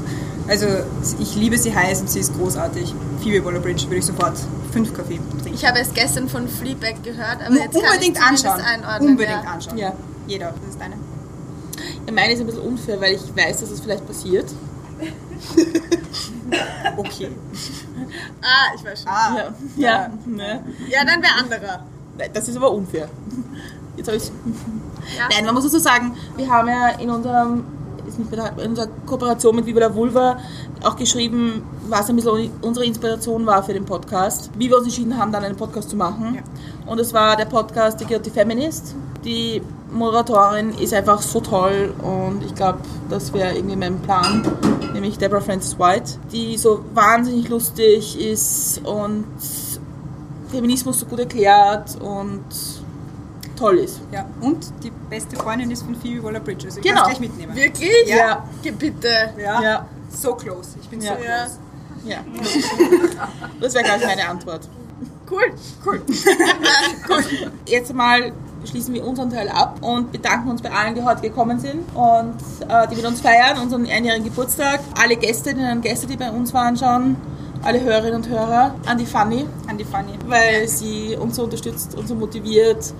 Also 0.47 0.65
ich 1.19 1.35
liebe 1.35 1.57
sie 1.57 1.73
heiß 1.75 2.01
und 2.01 2.09
sie 2.09 2.19
ist 2.19 2.35
großartig. 2.35 2.93
Phoebe 3.21 3.45
Waller-Bridge 3.45 3.83
würde 3.85 3.97
ich 3.97 4.05
sofort 4.05 4.37
fünf 4.71 4.93
Kaffee 4.93 5.19
trinken. 5.41 5.53
Ich 5.53 5.65
habe 5.65 5.77
erst 5.79 5.93
gestern 5.93 6.27
von 6.27 6.47
Fleabag 6.47 7.03
gehört, 7.03 7.37
aber 7.45 7.55
jetzt 7.55 7.73
kann 7.73 7.83
Unbedingt 7.91 8.17
ich 8.17 8.23
zumindest 8.23 8.45
anschauen. 8.45 8.61
einordnen. 8.65 9.09
Unbedingt 9.11 9.43
ja. 9.43 9.49
anschauen. 9.51 9.77
Ja. 9.77 9.93
Jeder, 10.27 10.53
das 10.59 10.69
ist 10.71 10.79
deine. 10.81 10.95
Ja, 12.07 12.13
meine 12.13 12.33
ist 12.33 12.39
ein 12.39 12.45
bisschen 12.47 12.61
unfair, 12.61 12.99
weil 12.99 13.13
ich 13.15 13.21
weiß, 13.35 13.59
dass 13.59 13.71
es 13.71 13.79
vielleicht 13.79 14.05
passiert. 14.07 14.45
Okay. 16.97 17.29
Ah, 18.41 18.73
ich 18.75 18.83
weiß 18.83 19.03
schon. 19.03 19.11
Ah, 19.11 19.35
Ja, 19.37 19.53
ja. 19.77 20.09
Ne? 20.25 20.63
Ja, 20.89 21.05
dann 21.05 21.21
wer 21.21 21.35
anderer. 21.37 21.85
Das 22.33 22.47
ist 22.49 22.57
aber 22.57 22.71
unfair. 22.71 23.07
Jetzt 23.95 24.07
habe 24.07 24.17
ich 24.17 24.31
Ja. 25.17 25.27
Nein, 25.31 25.45
man 25.45 25.53
muss 25.55 25.63
dazu 25.63 25.79
sagen, 25.79 26.15
wir 26.35 26.49
haben 26.49 26.67
ja 26.67 26.89
in 26.99 27.09
unserem 27.09 27.63
in 28.57 28.69
unserer 28.69 28.87
Kooperation 29.05 29.55
mit 29.55 29.65
Viva 29.65 29.79
la 29.81 29.93
Vulva 29.93 30.37
auch 30.83 30.95
geschrieben, 30.95 31.63
was 31.87 32.09
ein 32.09 32.15
bisschen 32.15 32.51
unsere 32.61 32.85
Inspiration 32.85 33.45
war 33.45 33.63
für 33.63 33.73
den 33.73 33.85
Podcast, 33.85 34.49
wie 34.57 34.69
wir 34.69 34.77
uns 34.77 34.87
entschieden 34.87 35.17
haben, 35.17 35.31
dann 35.31 35.43
einen 35.43 35.55
Podcast 35.55 35.89
zu 35.89 35.95
machen. 35.95 36.35
Ja. 36.35 36.41
Und 36.91 36.99
es 36.99 37.13
war 37.13 37.35
der 37.35 37.45
Podcast 37.45 37.99
The 37.99 38.05
Guilty 38.05 38.31
Feminist. 38.31 38.95
Die 39.23 39.61
Moderatorin 39.91 40.73
ist 40.75 40.93
einfach 40.93 41.21
so 41.21 41.39
toll 41.39 41.93
und 42.01 42.43
ich 42.43 42.53
glaube, 42.55 42.79
das 43.09 43.33
wäre 43.33 43.55
irgendwie 43.55 43.75
mein 43.75 43.99
Plan, 43.99 44.43
nämlich 44.93 45.17
Deborah 45.17 45.41
Francis 45.41 45.77
White, 45.79 46.13
die 46.31 46.57
so 46.57 46.83
wahnsinnig 46.93 47.49
lustig 47.49 48.19
ist 48.19 48.81
und 48.85 49.25
Feminismus 50.49 50.99
so 50.99 51.05
gut 51.05 51.19
erklärt 51.19 51.99
und 52.01 52.43
toll 53.59 53.77
ist. 53.79 53.99
Ja, 54.11 54.25
und 54.41 54.71
die 54.83 54.91
beste 55.09 55.35
Freundin 55.35 55.69
ist 55.71 55.83
von 55.83 55.95
Phoebe 55.95 56.23
Waller-Bridge. 56.23 56.65
Also 56.67 56.79
ich 56.79 56.85
Genau. 56.85 57.03
gleich 57.03 57.19
mitnehmen. 57.19 57.55
Wirklich? 57.55 58.07
Ja. 58.07 58.43
Geh 58.63 58.71
bitte. 58.71 59.09
Ja. 59.37 59.61
Ja. 59.61 59.85
So 60.09 60.33
close. 60.35 60.69
Ich 60.81 60.87
bin 60.89 61.01
Ja. 61.01 61.15
so 61.17 61.23
Ja. 61.23 61.37
close. 61.43 61.59
Ja. 62.05 62.17
Das 63.59 63.73
wäre, 63.73 63.83
glaube 63.83 63.99
ich, 64.01 64.07
meine 64.07 64.27
Antwort. 64.29 64.67
Cool. 65.29 65.51
Cool. 65.85 66.01
Jetzt 67.67 67.93
mal 67.93 68.31
schließen 68.65 68.93
wir 68.93 69.05
unseren 69.05 69.29
Teil 69.29 69.47
ab 69.49 69.77
und 69.81 70.11
bedanken 70.11 70.49
uns 70.49 70.61
bei 70.61 70.71
allen, 70.71 70.95
die 70.95 71.01
heute 71.03 71.21
gekommen 71.21 71.59
sind 71.59 71.81
und 71.95 72.35
äh, 72.67 72.87
die 72.89 72.95
mit 72.95 73.05
uns 73.05 73.21
feiern, 73.21 73.57
unseren 73.61 73.85
einjährigen 73.85 74.25
Geburtstag. 74.25 74.79
Alle 75.01 75.15
Gästinnen 75.15 75.71
und 75.77 75.81
Gäste, 75.81 76.07
die 76.07 76.17
bei 76.17 76.29
uns 76.31 76.53
waren 76.53 76.75
schon, 76.75 77.15
alle 77.63 77.81
Hörerinnen 77.81 78.15
und 78.15 78.27
Hörer, 78.29 78.75
an 78.85 78.97
die 78.97 79.05
Fanny, 79.05 79.45
An 79.67 79.77
die 79.77 79.85
Fanny. 79.85 80.13
weil 80.27 80.67
sie 80.67 81.15
uns 81.19 81.35
so 81.37 81.43
unterstützt 81.43 81.95
und 81.95 82.07
so 82.07 82.15
motiviert. 82.15 82.93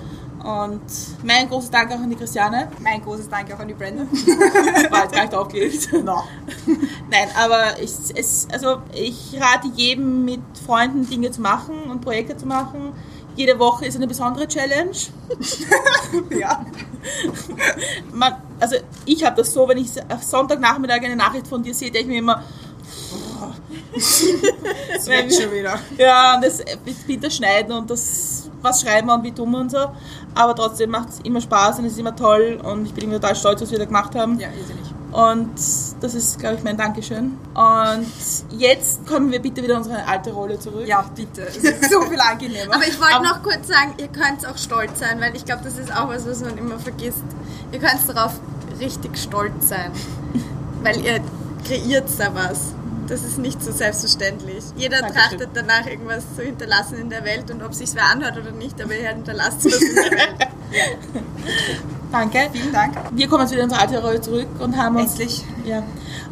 Und 0.43 0.82
mein 1.23 1.49
großes 1.49 1.69
Dank 1.69 1.91
auch 1.91 1.99
an 1.99 2.10
die 2.10 2.15
Christiane. 2.15 2.69
Mein 2.80 3.02
großes 3.02 3.30
Dank 3.30 3.54
auch 3.54 3.60
an 3.60 3.67
die 3.67 3.73
Brenda. 3.73 4.04
War 4.89 5.04
jetzt 5.04 5.13
gar 5.13 5.23
nicht 5.23 5.36
aufgelegt. 5.36 5.91
No. 5.91 6.23
Nein, 7.12 7.28
aber 7.36 7.80
ich, 7.82 7.91
es, 8.15 8.47
also 8.52 8.78
ich 8.93 9.38
rate 9.39 9.67
jedem, 9.75 10.23
mit 10.23 10.41
Freunden 10.65 11.10
Dinge 11.10 11.32
zu 11.32 11.41
machen 11.41 11.75
und 11.89 12.02
Projekte 12.02 12.38
zu 12.38 12.45
machen. 12.45 12.93
Jede 13.36 13.60
Woche 13.60 13.86
ist 13.86 13.95
eine 13.95 14.08
besondere 14.08 14.47
Challenge. 14.47 14.91
Ja. 16.38 16.65
Man, 18.12 18.36
also 18.60 18.78
ich 19.06 19.23
habe 19.23 19.36
das 19.38 19.54
so, 19.54 19.67
wenn 19.67 19.78
ich 19.78 19.89
auf 20.10 20.23
Sonntagnachmittag 20.23 21.04
eine 21.04 21.15
Nachricht 21.15 21.47
von 21.47 21.62
dir 21.62 21.73
sehe, 21.73 21.91
denke 21.91 22.08
ich 22.08 22.13
mir 22.13 22.19
immer, 22.19 22.43
Das 23.93 25.08
wird 25.08 25.34
schon 25.34 25.52
wieder. 25.52 25.80
ja, 25.97 26.36
und 26.36 26.43
das 26.43 26.63
bitte 27.06 27.32
schneiden 27.32 27.73
und 27.73 27.89
das 27.89 28.49
was 28.62 28.82
schreiben 28.82 29.08
wir 29.08 29.15
und 29.15 29.23
wie 29.23 29.32
tun 29.32 29.52
wir 29.52 29.60
und 29.60 29.71
so. 29.71 29.91
Aber 30.36 30.56
trotzdem 30.56 30.91
macht 30.91 31.10
es 31.10 31.19
immer 31.21 31.41
Spaß 31.41 31.80
und 31.80 31.86
es 31.86 31.93
ist 31.93 31.99
immer 31.99 32.15
toll 32.15 32.60
und 32.63 32.86
ich 32.86 32.93
bin 32.93 33.12
total 33.12 33.36
stolz, 33.36 33.62
was 33.62 33.71
wir 33.71 33.80
da 33.80 33.86
gemacht 33.86 34.15
haben. 34.15 34.39
Ja, 34.39 34.49
irrsinnig. 34.49 34.86
Und 35.12 35.49
das 36.02 36.13
ist, 36.13 36.38
glaube 36.38 36.58
ich, 36.58 36.63
mein 36.63 36.78
Dankeschön. 36.78 37.38
Und 37.56 38.08
jetzt 38.60 39.08
kommen 39.08 39.32
wir 39.32 39.41
bitte 39.41 39.63
wieder 39.63 39.73
in 39.73 39.80
unsere 39.80 40.06
alte 40.06 40.32
Rolle 40.32 40.60
zurück. 40.60 40.86
Ja, 40.86 41.04
bitte. 41.15 41.47
Es 41.47 41.58
ist 41.58 41.89
so 41.89 42.02
viel 42.02 42.19
angenehmer. 42.19 42.75
Aber 42.75 42.88
ich 42.88 42.99
wollte 42.99 43.23
noch 43.23 43.41
kurz 43.41 43.67
sagen, 43.67 43.95
ihr 43.97 44.08
könnt 44.08 44.45
auch 44.47 44.58
stolz 44.58 44.99
sein, 44.99 45.19
weil 45.19 45.36
ich 45.36 45.45
glaube, 45.45 45.63
das 45.63 45.80
ist 45.80 45.91
auch 45.91 46.10
was, 46.10 46.28
was 46.28 46.41
man 46.41 46.58
immer 46.60 46.78
vergisst. 46.78 47.23
Ihr 47.71 47.80
könnt 47.80 48.08
darauf 48.08 48.34
richtig 48.80 49.17
stolz 49.17 49.69
sein, 49.69 49.91
weil 50.84 51.04
ihr 51.04 51.21
kreiert 51.65 52.08
da 52.19 52.34
was. 52.36 52.73
Das 53.09 53.23
ist 53.23 53.39
nicht 53.39 53.61
so 53.63 53.71
selbstverständlich. 53.71 54.63
Jeder 54.75 54.99
Dankeschön. 55.01 55.39
trachtet 55.39 55.49
danach, 55.55 55.87
irgendwas 55.87 56.23
zu 56.35 56.43
hinterlassen 56.43 56.99
in 56.99 57.09
der 57.09 57.25
Welt 57.25 57.49
und 57.49 57.63
ob 57.63 57.73
sich 57.73 57.89
wer 57.95 58.05
anhört 58.05 58.37
oder 58.37 58.51
nicht, 58.51 58.79
aber 58.81 58.95
ihr 58.95 59.09
hinterlasst 59.09 59.65
was 59.65 59.81
in 59.81 59.95
der 59.95 60.11
Welt. 60.11 60.47
Danke. 62.11 62.49
Vielen 62.53 62.71
Dank. 62.71 62.95
Wir 63.11 63.27
kommen 63.27 63.41
jetzt 63.41 63.51
wieder 63.51 63.63
in 63.63 63.69
unsere 63.69 63.81
alte 63.81 64.01
Rolle 64.01 64.21
zurück 64.21 64.47
und 64.59 64.77
haben 64.77 64.95
uns 64.95 65.11
Endlich. 65.11 65.43
Ja. 65.65 65.83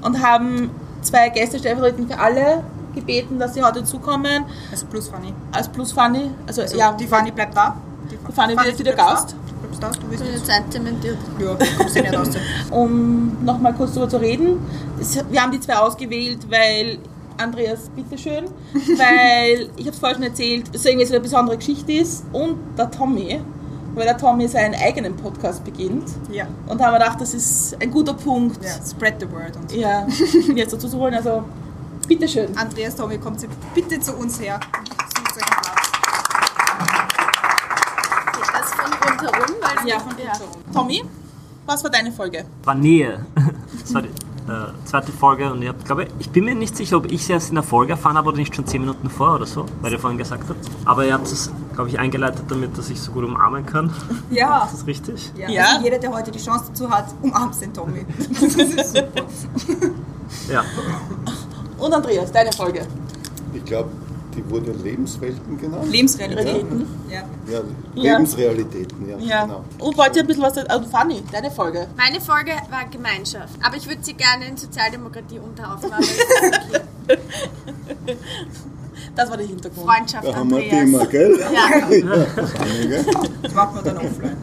Und 0.01 0.21
haben 0.21 0.69
zwei 1.01 1.29
Gäste 1.29 1.57
stellvertretend 1.59 2.13
für 2.13 2.19
alle 2.19 2.63
gebeten, 2.93 3.39
dass 3.39 3.53
sie 3.53 3.63
heute 3.63 3.83
zukommen. 3.83 4.45
Also 4.71 4.85
plus 4.85 5.07
Fanny. 5.07 5.33
Als 5.51 5.69
Plus 5.69 5.91
Fanny. 5.91 6.31
Also, 6.45 6.61
Also 6.61 6.77
ja, 6.77 6.91
die 6.93 7.07
Fanny 7.07 7.31
bleibt 7.31 7.55
da. 7.55 7.75
Die 8.11 8.33
Fanny 8.33 8.55
wird 8.55 8.67
jetzt 8.67 8.79
wieder 8.79 8.93
Gast. 8.93 9.31
Da. 9.31 9.46
Du 9.71 9.80
bleibst 9.80 10.01
da, 10.01 10.01
du 10.01 10.12
wirst 10.12 10.23
jetzt 10.23 10.49
einzementiert. 10.49 11.17
Ja, 11.39 11.58
kommst 11.77 11.95
du 11.95 12.01
nicht 12.01 12.17
raus. 12.17 12.30
um 12.71 13.43
nochmal 13.43 13.73
kurz 13.73 13.93
darüber 13.93 14.10
zu 14.10 14.17
reden. 14.17 14.60
Wir 15.30 15.41
haben 15.41 15.51
die 15.51 15.60
zwei 15.60 15.77
ausgewählt, 15.77 16.39
weil 16.49 16.99
Andreas, 17.38 17.89
bitteschön, 17.95 18.45
weil 18.73 19.69
ich 19.75 19.86
habe 19.86 19.91
es 19.91 19.99
vorher 19.99 20.15
schon 20.15 20.23
erzählt, 20.23 20.69
es 20.73 20.86
irgendwie 20.86 21.06
so 21.06 21.13
eine 21.13 21.21
besondere 21.21 21.58
Geschichte 21.58 21.91
ist 21.91 22.25
und 22.32 22.58
der 22.77 22.89
Tommy, 22.89 23.39
weil 23.93 24.06
der 24.06 24.17
Tommy 24.17 24.47
seinen 24.47 24.75
eigenen 24.75 25.15
Podcast 25.15 25.63
beginnt. 25.63 26.10
Ja. 26.32 26.47
Und 26.67 26.80
da 26.80 26.86
haben 26.86 26.93
wir 26.93 26.99
gedacht, 26.99 27.21
das 27.21 27.34
ist 27.34 27.77
ein 27.82 27.91
guter 27.91 28.13
Punkt, 28.13 28.63
ja. 28.63 28.71
Spread 28.89 29.15
the 29.19 29.32
word. 29.32 29.56
Und 29.56 29.71
so. 29.71 29.77
ja, 29.77 30.08
jetzt 30.56 30.73
dazu 30.73 30.88
zu 30.88 30.97
holen. 30.97 31.13
Also, 31.13 31.43
bitteschön. 32.08 32.58
Andreas, 32.58 32.95
Tommy, 32.95 33.17
kommt 33.17 33.39
Sie 33.39 33.47
bitte 33.75 33.99
zu 33.99 34.13
uns 34.15 34.39
her. 34.39 34.60
Sucht 35.15 35.38
euch 35.38 35.43
einen 35.43 35.62
Platz. 35.62 35.91
Geht 38.34 38.49
das 38.53 38.71
von 38.73 38.91
Weil 39.75 39.88
Ja. 39.89 39.97
ja. 39.97 40.34
Tommy, 40.73 41.03
was 41.65 41.84
war 41.84 41.91
deine 41.91 42.12
Folge? 42.12 42.45
war 42.63 42.75
Nähe. 42.75 43.25
Das 43.82 43.93
war 43.93 44.01
die 44.01 44.10
äh, 44.10 44.86
zweite 44.86 45.12
Folge 45.12 45.51
und 45.51 45.62
ich 45.62 45.67
hab, 45.67 45.84
glaube, 45.84 46.08
ich 46.19 46.30
bin 46.30 46.45
mir 46.45 46.56
nicht 46.56 46.77
sicher, 46.77 46.95
ob 46.97 47.06
ich 47.12 47.21
es 47.21 47.30
erst 47.30 47.49
in 47.49 47.56
der 47.56 47.63
Folge 47.63 47.91
erfahren 47.93 48.15
habe 48.17 48.30
oder 48.30 48.38
nicht 48.38 48.56
schon 48.56 48.65
zehn 48.65 48.80
Minuten 48.82 49.10
vor 49.10 49.36
oder 49.36 49.45
so, 49.45 49.65
weil 49.82 49.91
ihr 49.91 49.99
vorhin 49.99 50.17
gesagt 50.17 50.43
habt. 50.47 50.65
Aber 50.86 51.06
ihr 51.06 51.13
habt 51.13 51.27
es, 51.27 51.51
glaube 51.73 51.89
ich, 51.89 51.99
eingeleitet 51.99 52.43
damit, 52.47 52.77
dass 52.77 52.89
ich 52.89 52.99
so 53.01 53.12
gut 53.12 53.25
umarmen 53.25 53.65
kann. 53.65 53.93
Ja. 54.30 54.63
Ist 54.71 54.73
das 54.73 54.88
richtig? 54.88 55.32
Ja. 55.38 55.49
Ja. 55.49 55.65
Also 55.73 55.84
jeder, 55.84 55.99
der 55.99 56.13
heute 56.13 56.32
die 56.32 56.39
Chance 56.39 56.65
dazu 56.69 56.89
hat, 56.89 57.08
umarmt 57.21 57.60
den 57.62 57.73
Tommy. 57.73 58.06
Das 58.39 58.56
ist 58.56 58.95
super. 58.95 59.21
Ja. 60.49 60.63
Und 61.77 61.93
Andreas, 61.93 62.32
deine 62.32 62.51
Folge. 62.53 62.88
Ich 63.53 63.63
glaube, 63.65 63.89
die 64.38 64.50
wurde 64.50 64.71
Lebenswelten 64.71 65.60
genannt. 65.60 65.91
Lebensrealitäten. 65.91 66.88
Ja. 67.10 67.23
Ja, 67.52 67.62
Ja. 67.95 68.13
Lebensrealitäten, 68.13 69.10
ja. 69.10 69.17
Ja. 69.17 69.45
Genau. 69.45 69.63
Und 69.80 69.97
wollt 69.97 70.15
ihr 70.15 70.21
ein 70.21 70.28
bisschen 70.28 70.43
was... 70.43 70.58
Also 70.58 70.88
Fanny, 70.89 71.23
deine 71.32 71.50
Folge. 71.50 71.88
Meine 71.97 72.21
Folge 72.21 72.52
war 72.69 72.86
Gemeinschaft, 72.89 73.56
aber 73.63 73.76
ich 73.76 73.88
würde 73.88 74.04
sie 74.04 74.13
gerne 74.13 74.47
in 74.47 74.56
Sozialdemokratie 74.56 75.39
okay. 75.39 76.04
Das 79.15 79.30
war 79.30 79.38
der 79.38 79.47
Hintergrund. 79.47 79.89
Freundschaft 79.89 80.28
Da 80.28 80.36
haben 80.36 80.52
wir 80.52 80.58
ein 80.58 80.63
Andreas. 80.63 80.86
Thema, 80.86 81.06
gell? 81.06 81.39
Ja. 81.39 81.69
ja. 81.97 83.04
das 83.41 83.54
machen 83.54 83.76
wir 83.76 83.82
dann 83.82 83.97
offline. 83.97 84.38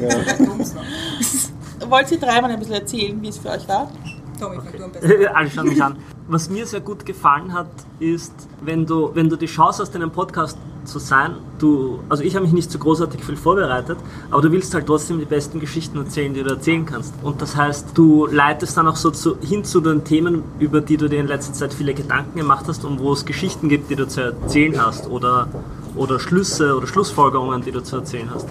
Ja. 0.00 1.90
Wollt 1.90 2.10
ihr 2.12 2.20
dreimal 2.20 2.50
ein 2.52 2.58
bisschen 2.58 2.74
erzählen, 2.74 3.20
wie 3.20 3.28
es 3.28 3.38
für 3.38 3.50
euch 3.50 3.66
war? 3.66 3.90
Tommy, 4.38 4.56
fang 4.56 4.72
du 4.78 4.84
am 4.84 4.92
besten. 4.92 5.26
Alle 5.26 5.50
schauen 5.50 5.68
mich 5.68 5.82
an. 5.82 5.96
Was 6.26 6.48
mir 6.48 6.64
sehr 6.66 6.80
gut 6.80 7.04
gefallen 7.04 7.52
hat, 7.52 7.66
ist, 8.00 8.32
wenn 8.62 8.86
du, 8.86 9.10
wenn 9.12 9.28
du 9.28 9.36
die 9.36 9.44
Chance 9.44 9.82
hast, 9.82 9.94
in 9.94 10.00
einem 10.00 10.10
Podcast 10.10 10.56
zu 10.86 10.98
sein, 10.98 11.36
du, 11.58 12.00
also 12.08 12.22
ich 12.22 12.34
habe 12.34 12.46
mich 12.46 12.54
nicht 12.54 12.70
so 12.70 12.78
großartig 12.78 13.22
viel 13.22 13.36
vorbereitet, 13.36 13.98
aber 14.30 14.40
du 14.40 14.50
willst 14.50 14.72
halt 14.72 14.86
trotzdem 14.86 15.18
die 15.18 15.26
besten 15.26 15.60
Geschichten 15.60 15.98
erzählen, 15.98 16.32
die 16.32 16.42
du 16.42 16.48
erzählen 16.48 16.86
kannst. 16.86 17.12
Und 17.22 17.42
das 17.42 17.56
heißt, 17.56 17.88
du 17.92 18.26
leitest 18.26 18.74
dann 18.74 18.88
auch 18.88 18.96
so 18.96 19.10
zu, 19.10 19.36
hin 19.42 19.64
zu 19.64 19.82
den 19.82 20.02
Themen, 20.04 20.42
über 20.60 20.80
die 20.80 20.96
du 20.96 21.10
dir 21.10 21.20
in 21.20 21.26
letzter 21.26 21.52
Zeit 21.52 21.74
viele 21.74 21.92
Gedanken 21.92 22.38
gemacht 22.38 22.64
hast 22.68 22.86
und 22.86 23.00
wo 23.00 23.12
es 23.12 23.26
Geschichten 23.26 23.68
gibt, 23.68 23.90
die 23.90 23.96
du 23.96 24.08
zu 24.08 24.22
erzählen 24.22 24.80
hast 24.82 25.06
oder, 25.06 25.48
oder 25.94 26.18
Schlüsse 26.18 26.74
oder 26.74 26.86
Schlussfolgerungen, 26.86 27.62
die 27.62 27.70
du 27.70 27.82
zu 27.82 27.96
erzählen 27.96 28.30
hast. 28.32 28.48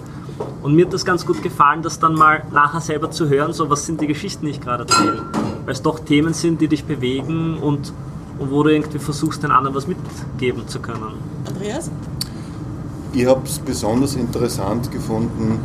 Und 0.62 0.76
mir 0.76 0.86
hat 0.86 0.94
das 0.94 1.04
ganz 1.04 1.26
gut 1.26 1.42
gefallen, 1.42 1.82
das 1.82 1.98
dann 1.98 2.14
mal 2.14 2.44
nachher 2.52 2.80
selber 2.80 3.10
zu 3.10 3.28
hören, 3.28 3.52
so 3.52 3.68
was 3.68 3.84
sind 3.84 4.00
die 4.00 4.06
Geschichten, 4.06 4.46
die 4.46 4.52
ich 4.52 4.60
gerade 4.60 4.84
erzähle. 4.84 5.24
Weil 5.64 5.74
es 5.74 5.82
doch 5.82 5.98
Themen 6.00 6.34
sind, 6.34 6.60
die 6.60 6.68
dich 6.68 6.84
bewegen 6.84 7.58
und, 7.58 7.92
und 8.38 8.50
wo 8.50 8.62
du 8.62 8.70
irgendwie 8.70 8.98
versuchst, 8.98 9.42
den 9.42 9.50
anderen 9.50 9.74
was 9.74 9.86
mitgeben 9.86 10.66
zu 10.68 10.80
können. 10.80 11.14
Andreas? 11.46 11.90
Ich 13.12 13.26
habe 13.26 13.42
es 13.44 13.58
besonders 13.58 14.16
interessant 14.16 14.90
gefunden, 14.90 15.58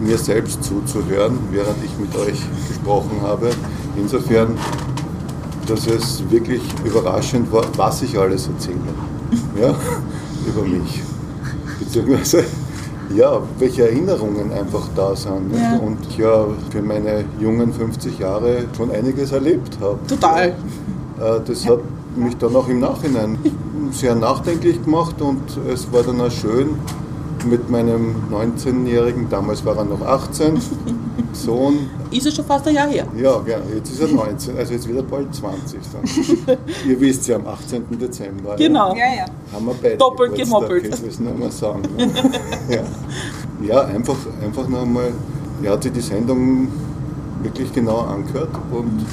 mir 0.00 0.16
selbst 0.16 0.64
zuzuhören, 0.64 1.38
während 1.50 1.76
ich 1.84 1.96
mit 1.98 2.16
euch 2.16 2.40
gesprochen 2.68 3.20
habe. 3.22 3.50
Insofern, 3.96 4.56
dass 5.66 5.86
es 5.86 6.24
wirklich 6.30 6.62
überraschend 6.84 7.52
war, 7.52 7.64
was 7.76 8.02
ich 8.02 8.18
alles 8.18 8.48
erzähle. 8.48 8.78
Ja, 9.60 9.74
über 10.46 10.62
mich. 10.62 11.02
Beziehungsweise, 11.78 12.44
ja, 13.14 13.40
welche 13.58 13.88
Erinnerungen 13.88 14.52
einfach 14.52 14.88
da 14.94 15.14
sind. 15.16 15.54
Ja. 15.54 15.78
Und 15.78 15.98
ich 16.08 16.18
ja 16.18 16.46
für 16.70 16.82
meine 16.82 17.24
jungen 17.40 17.72
50 17.72 18.18
Jahre 18.18 18.64
schon 18.76 18.90
einiges 18.90 19.32
erlebt 19.32 19.78
habe. 19.80 19.98
Total. 20.06 20.48
Äh, 20.48 21.40
Das 21.44 21.66
hat 21.66 21.80
mich 22.16 22.36
dann 22.38 22.54
auch 22.56 22.68
im 22.68 22.80
Nachhinein 22.80 23.38
sehr 23.92 24.14
nachdenklich 24.14 24.82
gemacht 24.84 25.20
und 25.20 25.42
es 25.72 25.92
war 25.92 26.02
dann 26.02 26.20
auch 26.20 26.30
schön 26.30 26.70
mit 27.46 27.70
meinem 27.70 28.14
19-jährigen, 28.30 29.28
damals 29.30 29.64
war 29.64 29.76
er 29.76 29.84
noch 29.84 30.02
18, 30.02 30.58
Sohn, 31.32 31.88
Ist 32.10 32.26
es 32.26 32.34
schon 32.34 32.44
fast 32.44 32.66
ein 32.66 32.74
Jahr 32.74 32.88
her? 32.88 33.06
ja, 33.16 33.42
ja, 33.46 33.58
jetzt 33.74 33.90
ist 33.90 34.00
er 34.00 34.08
19, 34.08 34.56
also 34.56 34.72
jetzt 34.72 34.88
wieder 34.88 35.02
bald 35.02 35.34
20 35.34 35.80
dann. 35.92 36.58
Ihr 36.88 37.00
wisst 37.00 37.28
ja, 37.28 37.36
am 37.36 37.46
18. 37.46 37.84
Dezember 37.98 38.56
Genau. 38.56 38.94
Ja, 38.94 39.14
ja. 39.16 39.24
haben 39.52 39.66
wir 39.66 39.74
beide 39.80 39.96
Doppelt 39.96 40.34
gemoppelt. 40.34 40.84
Jetzt 40.84 41.04
müssen 41.04 41.26
wir 41.26 41.34
mal 41.34 41.50
sagen. 41.50 41.82
Ne? 41.96 42.10
ja, 42.68 42.82
ja 43.66 43.80
einfach, 43.82 44.16
einfach 44.42 44.68
noch 44.68 44.82
einmal, 44.82 45.12
er 45.62 45.72
hat 45.72 45.82
sich 45.82 45.92
die 45.92 46.00
Sendung 46.00 46.68
wirklich 47.42 47.72
genau 47.72 48.00
angehört 48.00 48.50
und 48.72 49.04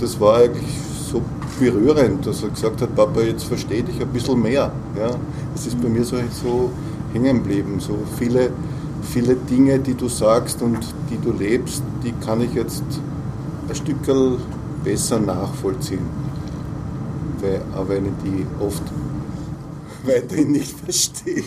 das 0.00 0.18
war 0.20 0.36
eigentlich 0.36 0.68
so 1.10 1.22
berührend, 1.58 2.26
dass 2.26 2.42
er 2.42 2.50
gesagt 2.50 2.80
hat, 2.82 2.94
Papa, 2.94 3.20
jetzt 3.20 3.44
verstehe 3.44 3.82
dich 3.82 4.00
ein 4.00 4.08
bisschen 4.08 4.40
mehr. 4.40 4.70
Ja, 4.98 5.10
das 5.54 5.66
ist 5.66 5.80
bei 5.80 5.88
mir 5.88 6.04
so, 6.04 6.16
so 6.30 6.70
hängen 7.12 7.42
geblieben. 7.42 7.80
So 7.80 7.98
viele, 8.18 8.50
viele 9.08 9.34
Dinge, 9.34 9.78
die 9.78 9.94
du 9.94 10.08
sagst 10.08 10.62
und 10.62 10.78
die 11.10 11.18
du 11.18 11.32
lebst, 11.32 11.82
die 12.04 12.12
kann 12.24 12.40
ich 12.40 12.52
jetzt 12.54 12.84
ein 13.68 13.74
Stück 13.74 13.98
besser 14.84 15.18
nachvollziehen. 15.18 16.06
Weil, 17.40 17.62
auch 17.76 17.88
wenn 17.88 18.06
ich 18.06 18.12
die 18.24 18.46
oft 18.60 18.82
weiterhin 20.04 20.52
nicht 20.52 20.78
verstehe. 20.78 21.42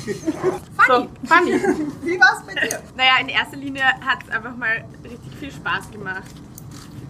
So, 0.87 1.07
Fanny. 1.23 1.51
Wie 2.03 2.19
war's 2.19 2.43
bei 2.45 2.53
dir? 2.53 2.79
Naja, 2.95 3.13
in 3.21 3.29
erster 3.29 3.57
Linie 3.57 3.83
hat 3.83 4.19
es 4.23 4.29
einfach 4.33 4.55
mal 4.55 4.83
richtig 5.03 5.33
viel 5.39 5.51
Spaß 5.51 5.91
gemacht. 5.91 6.31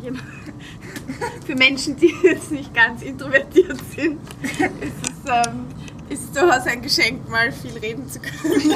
genau. 0.01 0.19
für 1.45 1.55
Menschen, 1.55 1.95
die 1.95 2.13
jetzt 2.23 2.51
nicht 2.51 2.73
ganz 2.73 3.01
introvertiert 3.01 3.79
sind, 3.95 4.19
ist 4.41 5.09
es 5.09 5.47
ähm, 5.47 5.65
ist 6.11 6.35
durchaus 6.35 6.67
ein 6.67 6.81
Geschenk, 6.81 7.29
mal 7.29 7.51
viel 7.51 7.77
reden 7.77 8.09
zu 8.09 8.19
können. 8.19 8.71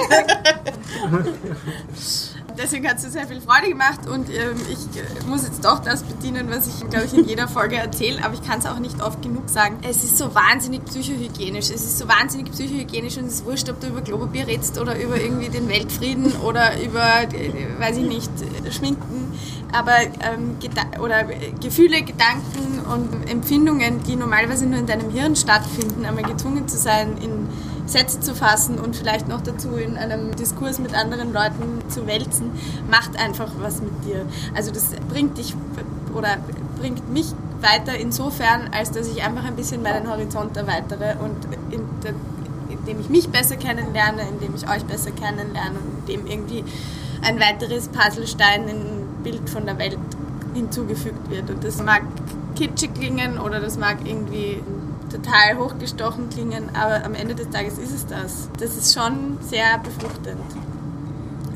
Deswegen 2.57 2.87
hat 2.87 2.97
es 2.97 3.03
mir 3.03 3.09
sehr 3.09 3.27
viel 3.27 3.41
Freude 3.41 3.67
gemacht 3.67 4.07
und 4.07 4.29
ähm, 4.29 4.55
ich 4.71 4.97
äh, 4.97 5.03
muss 5.27 5.43
jetzt 5.43 5.65
doch 5.65 5.79
das 5.79 6.03
bedienen, 6.03 6.49
was 6.49 6.67
ich, 6.67 6.89
glaube 6.89 7.05
ich, 7.05 7.13
in 7.13 7.25
jeder 7.25 7.49
Folge 7.49 7.75
erzähle, 7.75 8.23
aber 8.23 8.33
ich 8.33 8.43
kann 8.43 8.59
es 8.59 8.65
auch 8.65 8.79
nicht 8.79 9.03
oft 9.03 9.21
genug 9.21 9.49
sagen. 9.49 9.79
Es 9.81 10.05
ist 10.05 10.17
so 10.17 10.33
wahnsinnig 10.33 10.85
psychohygienisch. 10.85 11.65
Es 11.65 11.83
ist 11.83 11.97
so 11.97 12.07
wahnsinnig 12.07 12.49
psychohygienisch 12.51 13.17
und 13.17 13.25
es 13.25 13.33
ist 13.35 13.45
wurscht, 13.45 13.69
ob 13.69 13.81
du 13.81 13.87
über 13.87 14.01
Klopapier 14.01 14.47
redest 14.47 14.79
oder 14.79 14.97
über 14.97 15.19
irgendwie 15.19 15.49
den 15.49 15.67
Weltfrieden 15.67 16.33
oder 16.37 16.81
über, 16.81 17.23
äh, 17.23 17.51
weiß 17.77 17.97
ich 17.97 18.07
nicht, 18.07 18.31
äh, 18.63 18.71
Schminken. 18.71 19.33
Aber 19.75 19.97
ähm, 19.99 20.57
Geda- 20.61 21.01
oder 21.01 21.29
äh, 21.29 21.51
Gefühle, 21.61 22.01
Gedanken 22.01 22.79
und 22.93 23.29
Empfindungen, 23.29 24.01
die 24.03 24.15
normalerweise 24.15 24.65
nur 24.65 24.79
in 24.79 24.85
deinem 24.85 25.09
Hirn 25.09 25.35
stattfinden, 25.35 26.05
einmal 26.05 26.23
gezwungen 26.23 26.67
zu 26.67 26.77
sein, 26.77 27.17
in 27.17 27.49
Sätze 27.85 28.21
zu 28.21 28.33
fassen 28.33 28.79
und 28.79 28.95
vielleicht 28.95 29.27
noch 29.27 29.41
dazu 29.41 29.75
in 29.75 29.97
einem 29.97 30.33
Diskurs 30.35 30.79
mit 30.79 30.95
anderen 30.95 31.33
Leuten 31.33 31.81
zu 31.89 32.07
wälzen, 32.07 32.51
macht 32.89 33.19
einfach 33.19 33.51
was 33.59 33.81
mit 33.81 34.05
dir. 34.05 34.25
Also 34.55 34.71
das 34.71 34.91
bringt 35.09 35.37
dich 35.37 35.53
oder 36.15 36.37
bringt 36.79 37.11
mich 37.11 37.27
weiter 37.61 37.97
insofern, 37.97 38.69
als 38.73 38.91
dass 38.91 39.07
ich 39.09 39.23
einfach 39.23 39.43
ein 39.43 39.55
bisschen 39.57 39.83
meinen 39.83 40.09
Horizont 40.09 40.55
erweitere 40.55 41.15
und 41.21 41.35
in 41.73 41.81
der, 42.01 42.13
indem 42.69 43.01
ich 43.01 43.09
mich 43.09 43.29
besser 43.29 43.57
kennenlerne, 43.57 44.21
indem 44.29 44.55
ich 44.55 44.69
euch 44.69 44.85
besser 44.85 45.11
kennenlerne 45.11 45.77
und 45.79 46.09
indem 46.09 46.27
irgendwie 46.27 46.63
ein 47.21 47.39
weiteres 47.39 47.89
Puzzlestein 47.89 48.67
in 48.67 49.04
Bild 49.25 49.49
von 49.49 49.65
der 49.65 49.77
Welt 49.77 49.97
hinzugefügt 50.53 51.29
wird. 51.29 51.49
Und 51.49 51.63
das 51.63 51.83
mag 51.83 52.03
kitschig 52.55 52.93
klingen 52.93 53.37
oder 53.37 53.59
das 53.59 53.77
mag 53.77 53.97
irgendwie 54.05 54.61
total 55.11 55.57
hochgestochen 55.57 56.29
klingen, 56.29 56.69
aber 56.73 57.03
am 57.03 57.13
Ende 57.13 57.35
des 57.35 57.49
Tages 57.49 57.77
ist 57.77 57.93
es 57.93 58.05
das. 58.05 58.49
Das 58.59 58.77
ist 58.77 58.93
schon 58.93 59.37
sehr 59.41 59.77
befruchtend. 59.79 60.41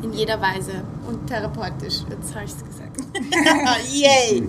In 0.02 0.14
jeder 0.14 0.42
Weise. 0.42 0.84
Und 1.08 1.28
therapeutisch, 1.28 2.02
jetzt 2.10 2.36
habe 2.36 2.46
ich 2.46 2.52
es 2.52 2.66
gesagt. 2.66 2.90
Yay! 3.92 4.48